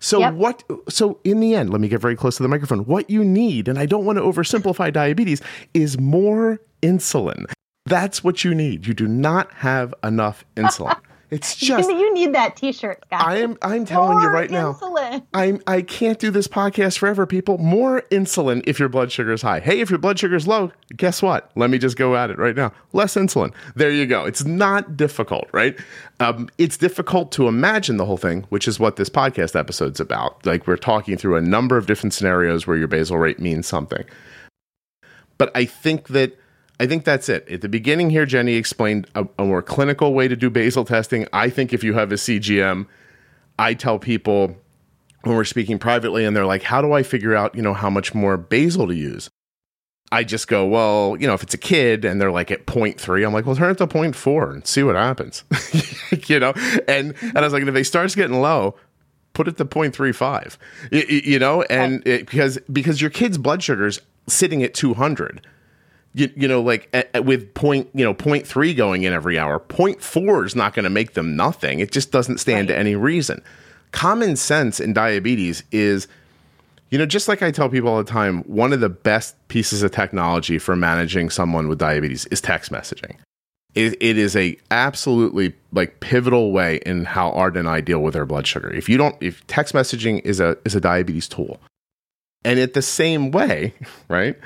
So 0.00 0.20
yep. 0.20 0.34
what? 0.34 0.62
So 0.88 1.18
in 1.24 1.40
the 1.40 1.54
end, 1.54 1.70
let 1.70 1.80
me 1.80 1.88
get 1.88 2.00
very 2.00 2.16
close 2.16 2.36
to 2.36 2.42
the 2.42 2.48
microphone. 2.48 2.80
What 2.80 3.08
you 3.08 3.24
need, 3.24 3.68
and 3.68 3.78
I 3.78 3.86
don't 3.86 4.04
want 4.04 4.18
to 4.18 4.22
oversimplify 4.22 4.92
diabetes, 4.92 5.40
is 5.72 5.98
more 5.98 6.60
insulin. 6.82 7.46
That's 7.86 8.24
what 8.24 8.44
you 8.44 8.54
need. 8.54 8.86
You 8.86 8.94
do 8.94 9.06
not 9.06 9.52
have 9.54 9.94
enough 10.02 10.44
insulin. 10.56 10.98
It's 11.30 11.56
just 11.56 11.90
you 11.90 12.14
need 12.14 12.32
that 12.34 12.54
T-shirt, 12.54 13.02
guys. 13.10 13.22
I 13.24 13.38
am. 13.38 13.56
I'm 13.60 13.84
telling 13.86 14.10
More 14.18 14.20
you 14.20 14.28
right 14.28 14.48
insulin. 14.48 15.10
now. 15.10 15.26
I'm. 15.32 15.60
I 15.66 15.82
can't 15.82 16.20
do 16.20 16.30
this 16.30 16.46
podcast 16.46 16.98
forever, 16.98 17.26
people. 17.26 17.58
More 17.58 18.02
insulin 18.12 18.62
if 18.68 18.78
your 18.78 18.88
blood 18.88 19.10
sugar 19.10 19.32
is 19.32 19.42
high. 19.42 19.58
Hey, 19.58 19.80
if 19.80 19.90
your 19.90 19.98
blood 19.98 20.16
sugar 20.16 20.36
is 20.36 20.46
low, 20.46 20.70
guess 20.96 21.22
what? 21.22 21.50
Let 21.56 21.70
me 21.70 21.78
just 21.78 21.96
go 21.96 22.14
at 22.14 22.30
it 22.30 22.38
right 22.38 22.54
now. 22.54 22.72
Less 22.92 23.16
insulin. 23.16 23.52
There 23.74 23.90
you 23.90 24.06
go. 24.06 24.24
It's 24.24 24.44
not 24.44 24.96
difficult, 24.96 25.48
right? 25.50 25.76
Um, 26.20 26.50
it's 26.58 26.76
difficult 26.76 27.32
to 27.32 27.48
imagine 27.48 27.96
the 27.96 28.04
whole 28.04 28.18
thing, 28.18 28.42
which 28.50 28.68
is 28.68 28.78
what 28.78 28.94
this 28.94 29.08
podcast 29.08 29.58
episode's 29.58 29.98
about. 29.98 30.44
Like 30.46 30.68
we're 30.68 30.76
talking 30.76 31.16
through 31.16 31.34
a 31.36 31.42
number 31.42 31.76
of 31.76 31.86
different 31.86 32.14
scenarios 32.14 32.64
where 32.64 32.76
your 32.76 32.86
basal 32.86 33.18
rate 33.18 33.40
means 33.40 33.66
something. 33.66 34.04
But 35.36 35.50
I 35.56 35.64
think 35.64 36.08
that 36.08 36.38
I 36.80 36.86
think 36.86 37.04
that's 37.04 37.28
it. 37.28 37.48
At 37.48 37.60
the 37.60 37.68
beginning 37.68 38.10
here, 38.10 38.26
Jenny 38.26 38.54
explained 38.54 39.06
a, 39.14 39.26
a, 39.38 39.44
more 39.44 39.62
clinical 39.62 40.12
way 40.12 40.26
to 40.26 40.34
do 40.34 40.50
basal 40.50 40.84
testing. 40.84 41.26
I 41.32 41.48
think 41.48 41.72
if 41.72 41.84
you 41.84 41.94
have 41.94 42.10
a 42.10 42.16
CGM, 42.16 42.86
I 43.58 43.74
tell 43.74 43.98
people 43.98 44.56
when 45.22 45.36
we're 45.36 45.44
speaking 45.44 45.78
privately 45.78 46.24
and 46.24 46.36
they're 46.36 46.46
like, 46.46 46.62
how 46.62 46.82
do 46.82 46.92
I 46.92 47.02
figure 47.02 47.34
out, 47.34 47.54
you 47.54 47.62
know, 47.62 47.74
how 47.74 47.90
much 47.90 48.14
more 48.14 48.36
basal 48.36 48.88
to 48.88 48.94
use? 48.94 49.30
I 50.10 50.24
just 50.24 50.48
go, 50.48 50.66
well, 50.66 51.16
you 51.18 51.26
know, 51.26 51.34
if 51.34 51.42
it's 51.42 51.54
a 51.54 51.58
kid 51.58 52.04
and 52.04 52.20
they're 52.20 52.30
like 52.30 52.50
at 52.50 52.66
0.3, 52.66 53.26
I'm 53.26 53.32
like, 53.32 53.46
well, 53.46 53.56
turn 53.56 53.70
it 53.70 53.78
to 53.78 53.86
0.4 53.86 54.52
and 54.52 54.66
see 54.66 54.82
what 54.82 54.96
happens, 54.96 55.44
you 56.26 56.38
know? 56.38 56.52
And, 56.86 57.14
and 57.20 57.38
I 57.38 57.40
was 57.40 57.52
like, 57.52 57.62
if 57.62 57.74
they 57.74 57.82
starts 57.82 58.14
getting 58.14 58.40
low, 58.40 58.76
put 59.32 59.48
it 59.48 59.56
to 59.56 59.64
0.35, 59.64 60.58
you, 60.92 61.20
you 61.24 61.38
know? 61.38 61.62
And 61.62 62.06
it, 62.06 62.26
because, 62.26 62.58
because 62.72 63.00
your 63.00 63.10
kid's 63.10 63.38
blood 63.38 63.62
sugar's 63.62 64.00
sitting 64.28 64.62
at 64.62 64.74
200 64.74 65.44
you, 66.14 66.30
you 66.36 66.48
know, 66.48 66.62
like 66.62 66.88
at, 66.92 67.10
at 67.12 67.24
with 67.24 67.52
point, 67.54 67.88
you 67.92 68.04
know, 68.04 68.14
point 68.14 68.46
three 68.46 68.72
going 68.72 69.02
in 69.02 69.12
every 69.12 69.38
hour, 69.38 69.58
point 69.58 70.00
four 70.00 70.44
is 70.44 70.54
not 70.54 70.72
going 70.72 70.84
to 70.84 70.90
make 70.90 71.14
them 71.14 71.36
nothing. 71.36 71.80
It 71.80 71.90
just 71.90 72.12
doesn't 72.12 72.38
stand 72.38 72.68
right. 72.68 72.74
to 72.74 72.78
any 72.78 72.94
reason. 72.94 73.42
Common 73.90 74.36
sense 74.36 74.80
in 74.80 74.92
diabetes 74.92 75.64
is, 75.72 76.06
you 76.90 76.98
know, 76.98 77.06
just 77.06 77.26
like 77.26 77.42
I 77.42 77.50
tell 77.50 77.68
people 77.68 77.90
all 77.90 77.98
the 77.98 78.10
time, 78.10 78.42
one 78.44 78.72
of 78.72 78.80
the 78.80 78.88
best 78.88 79.36
pieces 79.48 79.82
of 79.82 79.90
technology 79.90 80.58
for 80.58 80.76
managing 80.76 81.30
someone 81.30 81.68
with 81.68 81.78
diabetes 81.78 82.26
is 82.26 82.40
text 82.40 82.70
messaging. 82.70 83.16
It, 83.74 83.96
it 84.00 84.16
is 84.16 84.36
a 84.36 84.56
absolutely 84.70 85.52
like 85.72 85.98
pivotal 85.98 86.52
way 86.52 86.76
in 86.86 87.06
how 87.06 87.32
Arden 87.32 87.60
and 87.60 87.68
I 87.68 87.80
deal 87.80 87.98
with 87.98 88.14
our 88.14 88.24
blood 88.24 88.46
sugar. 88.46 88.72
If 88.72 88.88
you 88.88 88.96
don't, 88.96 89.16
if 89.20 89.44
text 89.48 89.74
messaging 89.74 90.20
is 90.24 90.38
a 90.38 90.56
is 90.64 90.76
a 90.76 90.80
diabetes 90.80 91.26
tool, 91.26 91.60
and 92.44 92.60
at 92.60 92.74
the 92.74 92.82
same 92.82 93.32
way, 93.32 93.74
right? 94.08 94.38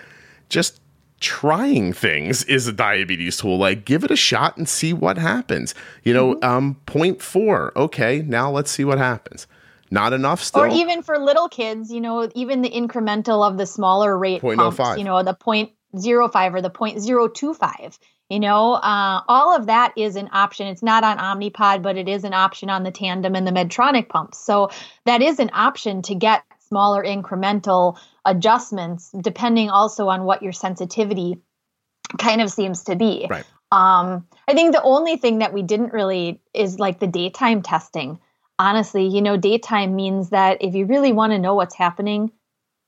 Just 0.49 0.81
trying 1.21 1.93
things 1.93 2.45
is 2.45 2.67
a 2.67 2.73
diabetes 2.73 3.39
tool. 3.39 3.59
Like, 3.59 3.85
give 3.85 4.05
it 4.05 4.11
a 4.11 4.17
shot 4.17 4.57
and 4.57 4.69
see 4.69 4.93
what 4.93 5.19
happens. 5.19 5.75
You 6.05 6.15
know, 6.15 6.35
mm-hmm. 6.35 6.45
um, 6.45 6.75
point 6.87 7.23
four. 7.23 7.73
Okay, 7.77 8.23
now 8.27 8.51
let's 8.51 8.71
see 8.71 8.85
what 8.85 8.99
happens. 8.99 9.47
Not 9.91 10.13
enough 10.13 10.43
still. 10.43 10.63
Or 10.63 10.69
even 10.69 11.03
for 11.03 11.19
little 11.19 11.49
kids, 11.49 11.91
you 11.91 12.01
know, 12.01 12.29
even 12.35 12.63
the 12.63 12.71
incremental 12.71 13.49
of 13.49 13.57
the 13.57 13.67
smaller 13.67 14.17
rate 14.19 14.41
0. 14.41 14.71
pumps, 14.71 14.99
you 14.99 15.05
know, 15.05 15.23
the 15.23 15.35
0.05 15.35 16.55
or 16.55 16.61
the 16.61 16.71
0.025. 16.71 17.99
You 18.29 18.41
know, 18.41 18.75
uh, 18.75 19.23
all 19.27 19.57
of 19.57 19.67
that 19.67 19.95
is 19.97 20.17
an 20.17 20.29
option. 20.33 20.67
It's 20.67 20.83
not 20.83 21.03
on 21.03 21.17
Omnipod, 21.17 21.83
but 21.83 21.97
it 21.97 22.09
is 22.09 22.25
an 22.25 22.35
option 22.35 22.69
on 22.69 22.83
the 22.83 22.91
Tandem 22.91 23.35
and 23.35 23.47
the 23.47 23.53
Medtronic 23.53 24.11
pumps. 24.11 24.39
So 24.39 24.71
that 25.07 25.23
is 25.23 25.39
an 25.39 25.51
option 25.55 26.03
to 26.03 26.15
get 26.15 26.43
smaller 26.69 27.03
incremental 27.03 27.99
adjustments 28.25 29.11
depending 29.21 29.71
also 29.71 30.09
on 30.09 30.25
what 30.25 30.43
your 30.43 30.53
sensitivity 30.53 31.39
kind 32.19 32.41
of 32.41 32.51
seems 32.51 32.85
to 32.85 32.97
be. 32.97 33.27
Right. 33.29 33.45
Um, 33.71 34.27
I 34.47 34.55
think 34.55 34.75
the 34.75 34.83
only 34.83 35.17
thing 35.17 35.39
that 35.39 35.53
we 35.53 35.63
didn't 35.63 35.93
really 35.93 36.41
is 36.55 36.79
like 36.79 36.99
the 36.99 37.07
daytime 37.07 37.63
testing. 37.63 38.19
Honestly, 38.59 39.07
you 39.07 39.23
know, 39.23 39.37
daytime 39.37 39.95
means 39.95 40.31
that 40.31 40.59
if 40.63 40.75
you 40.75 40.87
really 40.87 41.13
want 41.13 41.33
to 41.33 41.39
know 41.39 41.55
what's 41.55 41.75
happening 41.75 42.33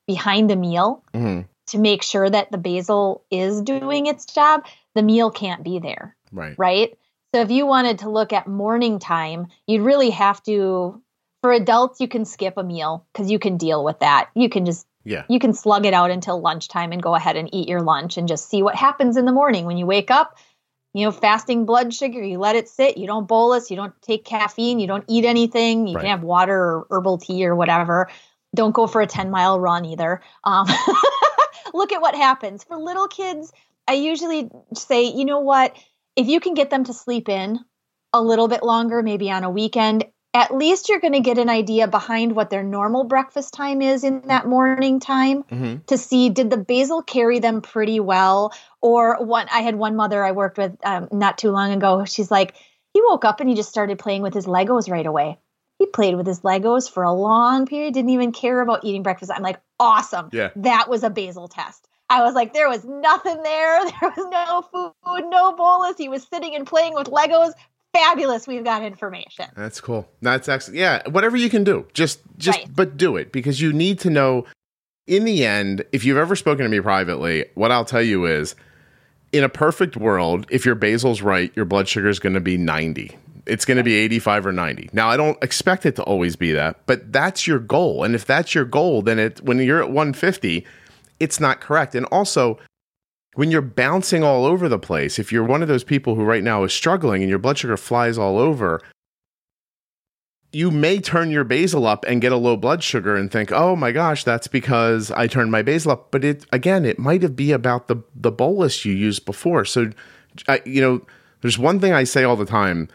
behind 0.06 0.48
the 0.48 0.56
meal 0.56 1.04
mm-hmm. 1.14 1.42
to 1.68 1.78
make 1.78 2.02
sure 2.02 2.28
that 2.28 2.50
the 2.50 2.58
basal 2.58 3.24
is 3.30 3.60
doing 3.60 4.06
its 4.06 4.26
job, 4.26 4.64
the 4.94 5.02
meal 5.02 5.30
can't 5.30 5.62
be 5.62 5.78
there. 5.78 6.16
Right. 6.32 6.54
Right. 6.58 6.98
So 7.34 7.42
if 7.42 7.50
you 7.50 7.66
wanted 7.66 8.00
to 8.00 8.10
look 8.10 8.32
at 8.32 8.48
morning 8.48 8.98
time, 8.98 9.48
you'd 9.66 9.82
really 9.82 10.10
have 10.10 10.42
to 10.44 11.00
for 11.42 11.52
adults, 11.52 12.00
you 12.00 12.08
can 12.08 12.24
skip 12.24 12.54
a 12.56 12.62
meal 12.62 13.06
because 13.12 13.30
you 13.30 13.38
can 13.38 13.56
deal 13.56 13.82
with 13.84 14.00
that. 14.00 14.30
You 14.34 14.48
can 14.48 14.66
just 14.66 14.86
yeah. 15.04 15.24
You 15.28 15.38
can 15.38 15.54
slug 15.54 15.86
it 15.86 15.94
out 15.94 16.10
until 16.10 16.40
lunchtime 16.40 16.92
and 16.92 17.02
go 17.02 17.14
ahead 17.14 17.36
and 17.36 17.48
eat 17.54 17.68
your 17.68 17.80
lunch 17.80 18.18
and 18.18 18.28
just 18.28 18.50
see 18.50 18.62
what 18.62 18.76
happens 18.76 19.16
in 19.16 19.24
the 19.24 19.32
morning 19.32 19.64
when 19.64 19.78
you 19.78 19.86
wake 19.86 20.10
up. 20.10 20.36
You 20.92 21.04
know, 21.04 21.12
fasting 21.12 21.66
blood 21.66 21.94
sugar, 21.94 22.22
you 22.22 22.38
let 22.38 22.56
it 22.56 22.68
sit, 22.68 22.98
you 22.98 23.06
don't 23.06 23.28
bolus, 23.28 23.70
you 23.70 23.76
don't 23.76 23.94
take 24.02 24.24
caffeine, 24.24 24.80
you 24.80 24.88
don't 24.88 25.04
eat 25.06 25.24
anything, 25.24 25.86
you 25.86 25.94
right. 25.94 26.02
can 26.02 26.10
have 26.10 26.22
water 26.22 26.58
or 26.58 26.86
herbal 26.90 27.18
tea 27.18 27.46
or 27.46 27.54
whatever. 27.54 28.10
Don't 28.54 28.74
go 28.74 28.88
for 28.88 29.00
a 29.00 29.06
10 29.06 29.30
mile 29.30 29.58
run 29.58 29.84
either. 29.84 30.20
Um, 30.42 30.66
look 31.74 31.92
at 31.92 32.02
what 32.02 32.16
happens. 32.16 32.64
For 32.64 32.76
little 32.76 33.06
kids, 33.06 33.52
I 33.86 33.94
usually 33.94 34.50
say, 34.74 35.04
you 35.04 35.24
know 35.24 35.40
what? 35.40 35.76
If 36.16 36.26
you 36.26 36.40
can 36.40 36.54
get 36.54 36.70
them 36.70 36.84
to 36.84 36.92
sleep 36.92 37.28
in 37.28 37.60
a 38.12 38.20
little 38.20 38.48
bit 38.48 38.64
longer, 38.64 39.02
maybe 39.02 39.30
on 39.30 39.44
a 39.44 39.50
weekend, 39.50 40.04
at 40.32 40.54
least 40.54 40.88
you're 40.88 41.00
going 41.00 41.12
to 41.12 41.20
get 41.20 41.38
an 41.38 41.48
idea 41.48 41.88
behind 41.88 42.36
what 42.36 42.50
their 42.50 42.62
normal 42.62 43.04
breakfast 43.04 43.52
time 43.52 43.82
is 43.82 44.04
in 44.04 44.22
that 44.26 44.46
morning 44.46 45.00
time 45.00 45.42
mm-hmm. 45.44 45.76
to 45.86 45.98
see 45.98 46.30
did 46.30 46.50
the 46.50 46.56
basal 46.56 47.02
carry 47.02 47.38
them 47.38 47.60
pretty 47.60 48.00
well 48.00 48.52
or 48.80 49.24
one 49.24 49.46
i 49.52 49.60
had 49.60 49.74
one 49.74 49.96
mother 49.96 50.24
i 50.24 50.32
worked 50.32 50.58
with 50.58 50.76
um, 50.84 51.08
not 51.12 51.38
too 51.38 51.50
long 51.50 51.72
ago 51.72 52.04
she's 52.04 52.30
like 52.30 52.54
he 52.94 53.02
woke 53.02 53.24
up 53.24 53.40
and 53.40 53.48
he 53.48 53.56
just 53.56 53.68
started 53.68 53.98
playing 53.98 54.22
with 54.22 54.34
his 54.34 54.46
legos 54.46 54.90
right 54.90 55.06
away 55.06 55.38
he 55.78 55.86
played 55.86 56.14
with 56.14 56.26
his 56.26 56.40
legos 56.40 56.90
for 56.90 57.02
a 57.02 57.12
long 57.12 57.66
period 57.66 57.94
didn't 57.94 58.10
even 58.10 58.32
care 58.32 58.60
about 58.60 58.84
eating 58.84 59.02
breakfast 59.02 59.32
i'm 59.34 59.42
like 59.42 59.60
awesome 59.78 60.28
yeah 60.32 60.50
that 60.56 60.88
was 60.88 61.02
a 61.02 61.10
basal 61.10 61.48
test 61.48 61.86
I 62.12 62.24
was 62.24 62.34
like, 62.34 62.52
there 62.52 62.68
was 62.68 62.84
nothing 62.84 63.40
there. 63.44 63.80
There 64.00 64.12
was 64.16 64.26
no 64.32 64.62
food, 64.72 65.30
no 65.30 65.52
bolus. 65.52 65.96
He 65.96 66.08
was 66.08 66.26
sitting 66.26 66.56
and 66.56 66.66
playing 66.66 66.94
with 66.94 67.06
Legos 67.06 67.52
fabulous 67.92 68.46
we've 68.46 68.64
got 68.64 68.82
information. 68.82 69.46
That's 69.56 69.80
cool. 69.80 70.08
That's 70.22 70.48
actually 70.48 70.78
yeah 70.78 71.08
whatever 71.08 71.36
you 71.36 71.50
can 71.50 71.64
do. 71.64 71.86
Just 71.92 72.20
just 72.36 72.58
right. 72.58 72.74
but 72.74 72.96
do 72.96 73.16
it 73.16 73.32
because 73.32 73.60
you 73.60 73.72
need 73.72 73.98
to 74.00 74.10
know 74.10 74.46
in 75.06 75.24
the 75.24 75.44
end 75.44 75.84
if 75.92 76.04
you've 76.04 76.16
ever 76.16 76.36
spoken 76.36 76.62
to 76.62 76.68
me 76.68 76.80
privately 76.80 77.44
what 77.54 77.72
i'll 77.72 77.84
tell 77.84 78.02
you 78.02 78.26
is 78.26 78.54
in 79.32 79.42
a 79.42 79.48
perfect 79.48 79.96
world 79.96 80.46
if 80.50 80.64
your 80.64 80.74
basal's 80.74 81.20
right 81.20 81.52
your 81.56 81.64
blood 81.64 81.88
sugar 81.88 82.08
is 82.08 82.20
going 82.20 82.34
to 82.34 82.40
be 82.40 82.56
90 82.56 83.16
it's 83.46 83.64
going 83.64 83.78
to 83.78 83.82
be 83.82 83.94
85 83.94 84.46
or 84.46 84.52
90 84.52 84.90
now 84.92 85.08
i 85.08 85.16
don't 85.16 85.42
expect 85.42 85.84
it 85.84 85.96
to 85.96 86.02
always 86.04 86.36
be 86.36 86.52
that 86.52 86.78
but 86.86 87.12
that's 87.12 87.46
your 87.46 87.58
goal. 87.58 88.04
And 88.04 88.14
if 88.14 88.24
that's 88.24 88.54
your 88.54 88.64
goal 88.64 89.02
then 89.02 89.18
it 89.18 89.42
when 89.42 89.58
you're 89.58 89.82
at 89.82 89.90
150 89.90 90.64
it's 91.20 91.38
not 91.38 91.60
correct. 91.60 91.94
And 91.94 92.06
also 92.06 92.58
when 93.34 93.50
you're 93.50 93.62
bouncing 93.62 94.22
all 94.22 94.44
over 94.44 94.68
the 94.68 94.78
place, 94.78 95.18
if 95.18 95.32
you're 95.32 95.44
one 95.44 95.62
of 95.62 95.68
those 95.68 95.84
people 95.84 96.14
who 96.14 96.24
right 96.24 96.42
now 96.42 96.64
is 96.64 96.72
struggling 96.72 97.22
and 97.22 97.30
your 97.30 97.38
blood 97.38 97.58
sugar 97.58 97.76
flies 97.76 98.18
all 98.18 98.38
over, 98.38 98.80
you 100.52 100.70
may 100.70 100.98
turn 100.98 101.30
your 101.30 101.44
basal 101.44 101.86
up 101.86 102.04
and 102.08 102.20
get 102.20 102.32
a 102.32 102.36
low 102.36 102.56
blood 102.56 102.82
sugar 102.82 103.16
and 103.16 103.30
think, 103.30 103.52
"Oh 103.52 103.76
my 103.76 103.92
gosh, 103.92 104.24
that's 104.24 104.48
because 104.48 105.10
I 105.12 105.28
turned 105.28 105.52
my 105.52 105.62
basal 105.62 105.92
up." 105.92 106.10
But 106.10 106.24
it 106.24 106.44
again, 106.52 106.84
it 106.84 106.98
might 106.98 107.22
have 107.22 107.36
be 107.36 107.52
about 107.52 107.86
the 107.86 107.96
the 108.14 108.32
bolus 108.32 108.84
you 108.84 108.92
used 108.92 109.24
before. 109.24 109.64
So, 109.64 109.90
I, 110.48 110.60
you 110.64 110.80
know, 110.80 111.02
there's 111.42 111.58
one 111.58 111.78
thing 111.78 111.92
I 111.92 112.04
say 112.04 112.24
all 112.24 112.36
the 112.36 112.44
time 112.44 112.88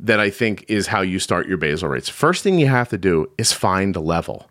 that 0.00 0.18
I 0.18 0.30
think 0.30 0.64
is 0.66 0.88
how 0.88 1.02
you 1.02 1.18
start 1.18 1.46
your 1.46 1.56
basal 1.58 1.88
rates. 1.88 2.08
First 2.08 2.42
thing 2.42 2.58
you 2.58 2.68
have 2.68 2.88
to 2.88 2.98
do 2.98 3.30
is 3.38 3.52
find 3.52 3.94
a 3.94 4.00
level. 4.00 4.48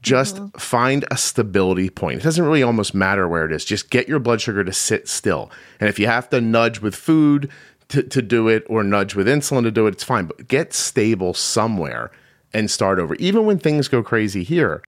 Just 0.00 0.36
mm-hmm. 0.36 0.58
find 0.58 1.04
a 1.10 1.16
stability 1.16 1.90
point. 1.90 2.20
It 2.20 2.22
doesn't 2.22 2.44
really 2.44 2.62
almost 2.62 2.94
matter 2.94 3.26
where 3.26 3.44
it 3.44 3.52
is. 3.52 3.64
Just 3.64 3.90
get 3.90 4.08
your 4.08 4.20
blood 4.20 4.40
sugar 4.40 4.62
to 4.62 4.72
sit 4.72 5.08
still. 5.08 5.50
And 5.80 5.88
if 5.88 5.98
you 5.98 6.06
have 6.06 6.30
to 6.30 6.40
nudge 6.40 6.80
with 6.80 6.94
food 6.94 7.50
to, 7.88 8.02
to 8.04 8.22
do 8.22 8.48
it 8.48 8.64
or 8.68 8.84
nudge 8.84 9.14
with 9.14 9.26
insulin 9.26 9.64
to 9.64 9.70
do 9.70 9.86
it, 9.86 9.94
it's 9.94 10.04
fine. 10.04 10.26
But 10.26 10.46
get 10.46 10.72
stable 10.72 11.34
somewhere 11.34 12.12
and 12.54 12.70
start 12.70 12.98
over. 12.98 13.14
Even 13.16 13.44
when 13.44 13.58
things 13.58 13.88
go 13.88 14.02
crazy 14.02 14.44
here, 14.44 14.82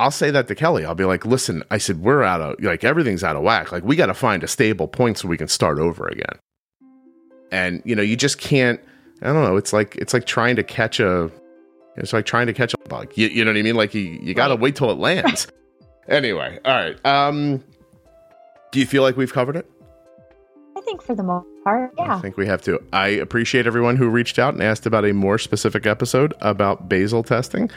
I'll 0.00 0.10
say 0.10 0.30
that 0.30 0.48
to 0.48 0.54
Kelly. 0.54 0.84
I'll 0.84 0.94
be 0.94 1.04
like, 1.04 1.24
listen, 1.24 1.62
I 1.70 1.78
said, 1.78 2.00
we're 2.00 2.22
out 2.22 2.40
of, 2.40 2.62
like, 2.62 2.84
everything's 2.84 3.24
out 3.24 3.36
of 3.36 3.42
whack. 3.42 3.72
Like, 3.72 3.84
we 3.84 3.96
got 3.96 4.06
to 4.06 4.14
find 4.14 4.42
a 4.42 4.48
stable 4.48 4.88
point 4.88 5.18
so 5.18 5.28
we 5.28 5.36
can 5.36 5.48
start 5.48 5.78
over 5.78 6.06
again. 6.06 6.38
And, 7.50 7.82
you 7.84 7.96
know, 7.96 8.02
you 8.02 8.16
just 8.16 8.38
can't, 8.38 8.80
I 9.22 9.32
don't 9.32 9.42
know. 9.42 9.56
It's 9.56 9.72
like, 9.72 9.96
it's 9.96 10.12
like 10.12 10.24
trying 10.24 10.56
to 10.56 10.62
catch 10.62 11.00
a, 11.00 11.30
it's 12.00 12.12
like 12.12 12.26
trying 12.26 12.46
to 12.46 12.52
catch 12.52 12.74
a 12.74 12.88
bug. 12.88 13.12
You, 13.16 13.28
you 13.28 13.44
know 13.44 13.50
what 13.50 13.58
I 13.58 13.62
mean? 13.62 13.76
Like 13.76 13.94
you, 13.94 14.02
you 14.02 14.34
got 14.34 14.48
to 14.48 14.56
wait 14.56 14.76
till 14.76 14.90
it 14.90 14.98
lands. 14.98 15.48
anyway, 16.08 16.58
all 16.64 16.74
right. 16.74 17.06
Um, 17.06 17.64
do 18.72 18.80
you 18.80 18.86
feel 18.86 19.02
like 19.02 19.16
we've 19.16 19.32
covered 19.32 19.56
it? 19.56 19.70
I 20.76 20.80
think 20.82 21.02
for 21.02 21.14
the 21.14 21.22
most 21.22 21.46
part, 21.64 21.92
yeah. 21.98 22.16
I 22.16 22.20
think 22.20 22.36
we 22.36 22.46
have 22.46 22.62
to. 22.62 22.80
I 22.92 23.08
appreciate 23.08 23.66
everyone 23.66 23.96
who 23.96 24.08
reached 24.08 24.38
out 24.38 24.54
and 24.54 24.62
asked 24.62 24.86
about 24.86 25.04
a 25.04 25.12
more 25.12 25.38
specific 25.38 25.86
episode 25.86 26.34
about 26.40 26.88
basal 26.88 27.22
testing. 27.22 27.70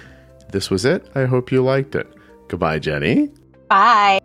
This 0.52 0.70
was 0.70 0.86
it. 0.86 1.10
I 1.16 1.26
hope 1.26 1.52
you 1.52 1.64
liked 1.64 1.96
it. 1.96 2.08
Goodbye, 2.48 2.80
Jenny. 2.80 3.30
Bye. 3.70 4.20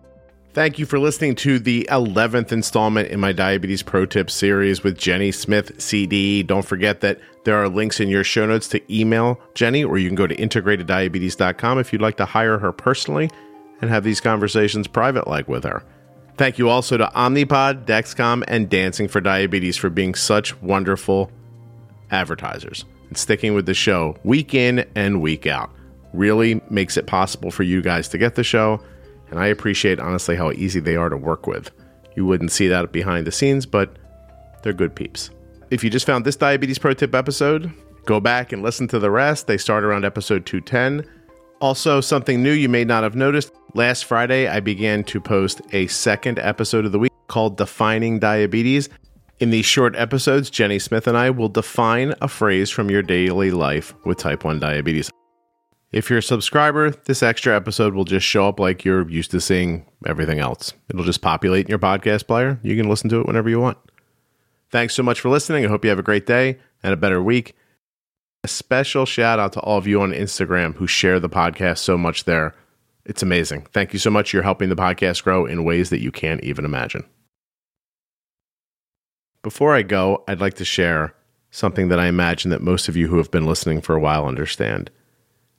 Thank 0.56 0.78
you 0.78 0.86
for 0.86 0.98
listening 0.98 1.34
to 1.34 1.58
the 1.58 1.86
11th 1.90 2.50
installment 2.50 3.10
in 3.10 3.20
my 3.20 3.32
Diabetes 3.32 3.82
Pro 3.82 4.06
Tips 4.06 4.32
series 4.32 4.82
with 4.82 4.96
Jenny 4.96 5.30
Smith, 5.30 5.78
CD. 5.78 6.42
Don't 6.42 6.64
forget 6.64 7.02
that 7.02 7.20
there 7.44 7.62
are 7.62 7.68
links 7.68 8.00
in 8.00 8.08
your 8.08 8.24
show 8.24 8.46
notes 8.46 8.66
to 8.68 8.80
email 8.90 9.38
Jenny, 9.52 9.84
or 9.84 9.98
you 9.98 10.08
can 10.08 10.14
go 10.14 10.26
to 10.26 10.34
integrateddiabetes.com 10.34 11.78
if 11.78 11.92
you'd 11.92 12.00
like 12.00 12.16
to 12.16 12.24
hire 12.24 12.56
her 12.56 12.72
personally 12.72 13.28
and 13.82 13.90
have 13.90 14.02
these 14.02 14.18
conversations 14.18 14.88
private 14.88 15.28
like 15.28 15.46
with 15.46 15.62
her. 15.64 15.84
Thank 16.38 16.56
you 16.56 16.70
also 16.70 16.96
to 16.96 17.12
Omnipod, 17.14 17.84
Dexcom, 17.84 18.42
and 18.48 18.70
Dancing 18.70 19.08
for 19.08 19.20
Diabetes 19.20 19.76
for 19.76 19.90
being 19.90 20.14
such 20.14 20.58
wonderful 20.62 21.30
advertisers 22.10 22.86
and 23.10 23.18
sticking 23.18 23.52
with 23.52 23.66
the 23.66 23.74
show 23.74 24.16
week 24.24 24.54
in 24.54 24.88
and 24.94 25.20
week 25.20 25.46
out. 25.46 25.70
Really 26.14 26.62
makes 26.70 26.96
it 26.96 27.06
possible 27.06 27.50
for 27.50 27.62
you 27.62 27.82
guys 27.82 28.08
to 28.08 28.16
get 28.16 28.36
the 28.36 28.42
show 28.42 28.80
and 29.30 29.38
I 29.38 29.46
appreciate 29.46 30.00
honestly 30.00 30.36
how 30.36 30.52
easy 30.52 30.80
they 30.80 30.96
are 30.96 31.08
to 31.08 31.16
work 31.16 31.46
with. 31.46 31.70
You 32.14 32.24
wouldn't 32.24 32.52
see 32.52 32.68
that 32.68 32.92
behind 32.92 33.26
the 33.26 33.32
scenes, 33.32 33.66
but 33.66 33.96
they're 34.62 34.72
good 34.72 34.94
peeps. 34.94 35.30
If 35.70 35.82
you 35.84 35.90
just 35.90 36.06
found 36.06 36.24
this 36.24 36.36
Diabetes 36.36 36.78
Pro 36.78 36.94
Tip 36.94 37.14
episode, 37.14 37.72
go 38.04 38.20
back 38.20 38.52
and 38.52 38.62
listen 38.62 38.88
to 38.88 38.98
the 38.98 39.10
rest. 39.10 39.46
They 39.46 39.58
start 39.58 39.84
around 39.84 40.04
episode 40.04 40.46
210. 40.46 41.08
Also, 41.60 42.00
something 42.00 42.42
new 42.42 42.52
you 42.52 42.68
may 42.68 42.84
not 42.84 43.02
have 43.02 43.16
noticed 43.16 43.52
last 43.74 44.04
Friday, 44.04 44.48
I 44.48 44.60
began 44.60 45.04
to 45.04 45.20
post 45.20 45.60
a 45.72 45.86
second 45.86 46.38
episode 46.38 46.84
of 46.84 46.92
the 46.92 46.98
week 46.98 47.12
called 47.28 47.56
Defining 47.56 48.18
Diabetes. 48.18 48.88
In 49.38 49.50
these 49.50 49.66
short 49.66 49.94
episodes, 49.96 50.48
Jenny 50.48 50.78
Smith 50.78 51.06
and 51.06 51.16
I 51.16 51.30
will 51.30 51.48
define 51.48 52.14
a 52.22 52.28
phrase 52.28 52.70
from 52.70 52.90
your 52.90 53.02
daily 53.02 53.50
life 53.50 53.94
with 54.04 54.18
type 54.18 54.44
1 54.44 54.58
diabetes. 54.58 55.10
If 55.92 56.10
you're 56.10 56.18
a 56.18 56.22
subscriber, 56.22 56.90
this 56.90 57.22
extra 57.22 57.54
episode 57.54 57.94
will 57.94 58.04
just 58.04 58.26
show 58.26 58.48
up 58.48 58.58
like 58.58 58.84
you're 58.84 59.08
used 59.08 59.30
to 59.30 59.40
seeing 59.40 59.86
everything 60.04 60.40
else. 60.40 60.72
It'll 60.90 61.04
just 61.04 61.22
populate 61.22 61.66
in 61.66 61.70
your 61.70 61.78
podcast 61.78 62.26
player. 62.26 62.58
You 62.62 62.76
can 62.76 62.88
listen 62.88 63.08
to 63.10 63.20
it 63.20 63.26
whenever 63.26 63.48
you 63.48 63.60
want. 63.60 63.78
Thanks 64.70 64.94
so 64.94 65.02
much 65.02 65.20
for 65.20 65.28
listening. 65.28 65.64
I 65.64 65.68
hope 65.68 65.84
you 65.84 65.90
have 65.90 65.98
a 65.98 66.02
great 66.02 66.26
day 66.26 66.58
and 66.82 66.92
a 66.92 66.96
better 66.96 67.22
week. 67.22 67.54
A 68.42 68.48
special 68.48 69.06
shout 69.06 69.38
out 69.38 69.52
to 69.54 69.60
all 69.60 69.78
of 69.78 69.86
you 69.86 70.00
on 70.02 70.10
Instagram 70.10 70.74
who 70.74 70.86
share 70.86 71.20
the 71.20 71.28
podcast 71.28 71.78
so 71.78 71.96
much 71.96 72.24
there. 72.24 72.54
It's 73.04 73.22
amazing. 73.22 73.66
Thank 73.72 73.92
you 73.92 74.00
so 74.00 74.10
much. 74.10 74.32
You're 74.32 74.42
helping 74.42 74.68
the 74.68 74.76
podcast 74.76 75.22
grow 75.22 75.46
in 75.46 75.64
ways 75.64 75.90
that 75.90 76.02
you 76.02 76.10
can't 76.10 76.42
even 76.42 76.64
imagine. 76.64 77.04
Before 79.42 79.74
I 79.74 79.82
go, 79.82 80.24
I'd 80.26 80.40
like 80.40 80.54
to 80.54 80.64
share 80.64 81.14
something 81.52 81.88
that 81.88 82.00
I 82.00 82.08
imagine 82.08 82.50
that 82.50 82.60
most 82.60 82.88
of 82.88 82.96
you 82.96 83.06
who 83.06 83.18
have 83.18 83.30
been 83.30 83.46
listening 83.46 83.80
for 83.80 83.94
a 83.94 84.00
while 84.00 84.26
understand. 84.26 84.90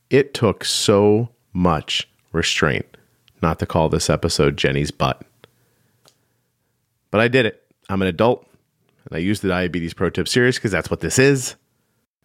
It 0.09 0.33
took 0.33 0.63
so 0.63 1.29
much 1.53 2.07
restraint 2.31 2.97
not 3.41 3.59
to 3.59 3.65
call 3.65 3.89
this 3.89 4.09
episode 4.09 4.57
Jenny's 4.57 4.91
butt. 4.91 5.21
But 7.11 7.21
I 7.21 7.27
did 7.27 7.45
it. 7.45 7.63
I'm 7.89 8.01
an 8.01 8.07
adult 8.07 8.47
and 9.05 9.15
I 9.15 9.19
use 9.19 9.39
the 9.39 9.47
Diabetes 9.47 9.93
Pro 9.93 10.09
Tip 10.09 10.27
series 10.27 10.55
because 10.55 10.71
that's 10.71 10.89
what 10.89 11.01
this 11.01 11.19
is. 11.19 11.55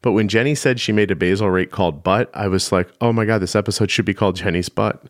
But 0.00 0.12
when 0.12 0.28
Jenny 0.28 0.54
said 0.54 0.80
she 0.80 0.90
made 0.90 1.10
a 1.12 1.16
basal 1.16 1.48
rate 1.48 1.70
called 1.70 2.02
butt, 2.02 2.30
I 2.34 2.48
was 2.48 2.72
like, 2.72 2.88
oh 3.00 3.12
my 3.12 3.24
God, 3.24 3.38
this 3.38 3.54
episode 3.54 3.90
should 3.90 4.04
be 4.04 4.14
called 4.14 4.36
Jenny's 4.36 4.68
butt 4.68 5.04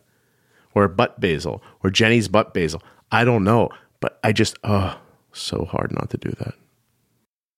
or 0.75 0.87
butt 0.87 1.19
basal 1.19 1.63
or 1.83 1.89
Jenny's 1.89 2.27
butt 2.27 2.53
basal. 2.53 2.81
I 3.11 3.23
don't 3.23 3.43
know, 3.43 3.69
but 3.99 4.19
I 4.23 4.33
just, 4.33 4.57
oh, 4.63 4.99
so 5.31 5.65
hard 5.65 5.91
not 5.91 6.11
to 6.11 6.17
do 6.17 6.29
that. 6.39 6.53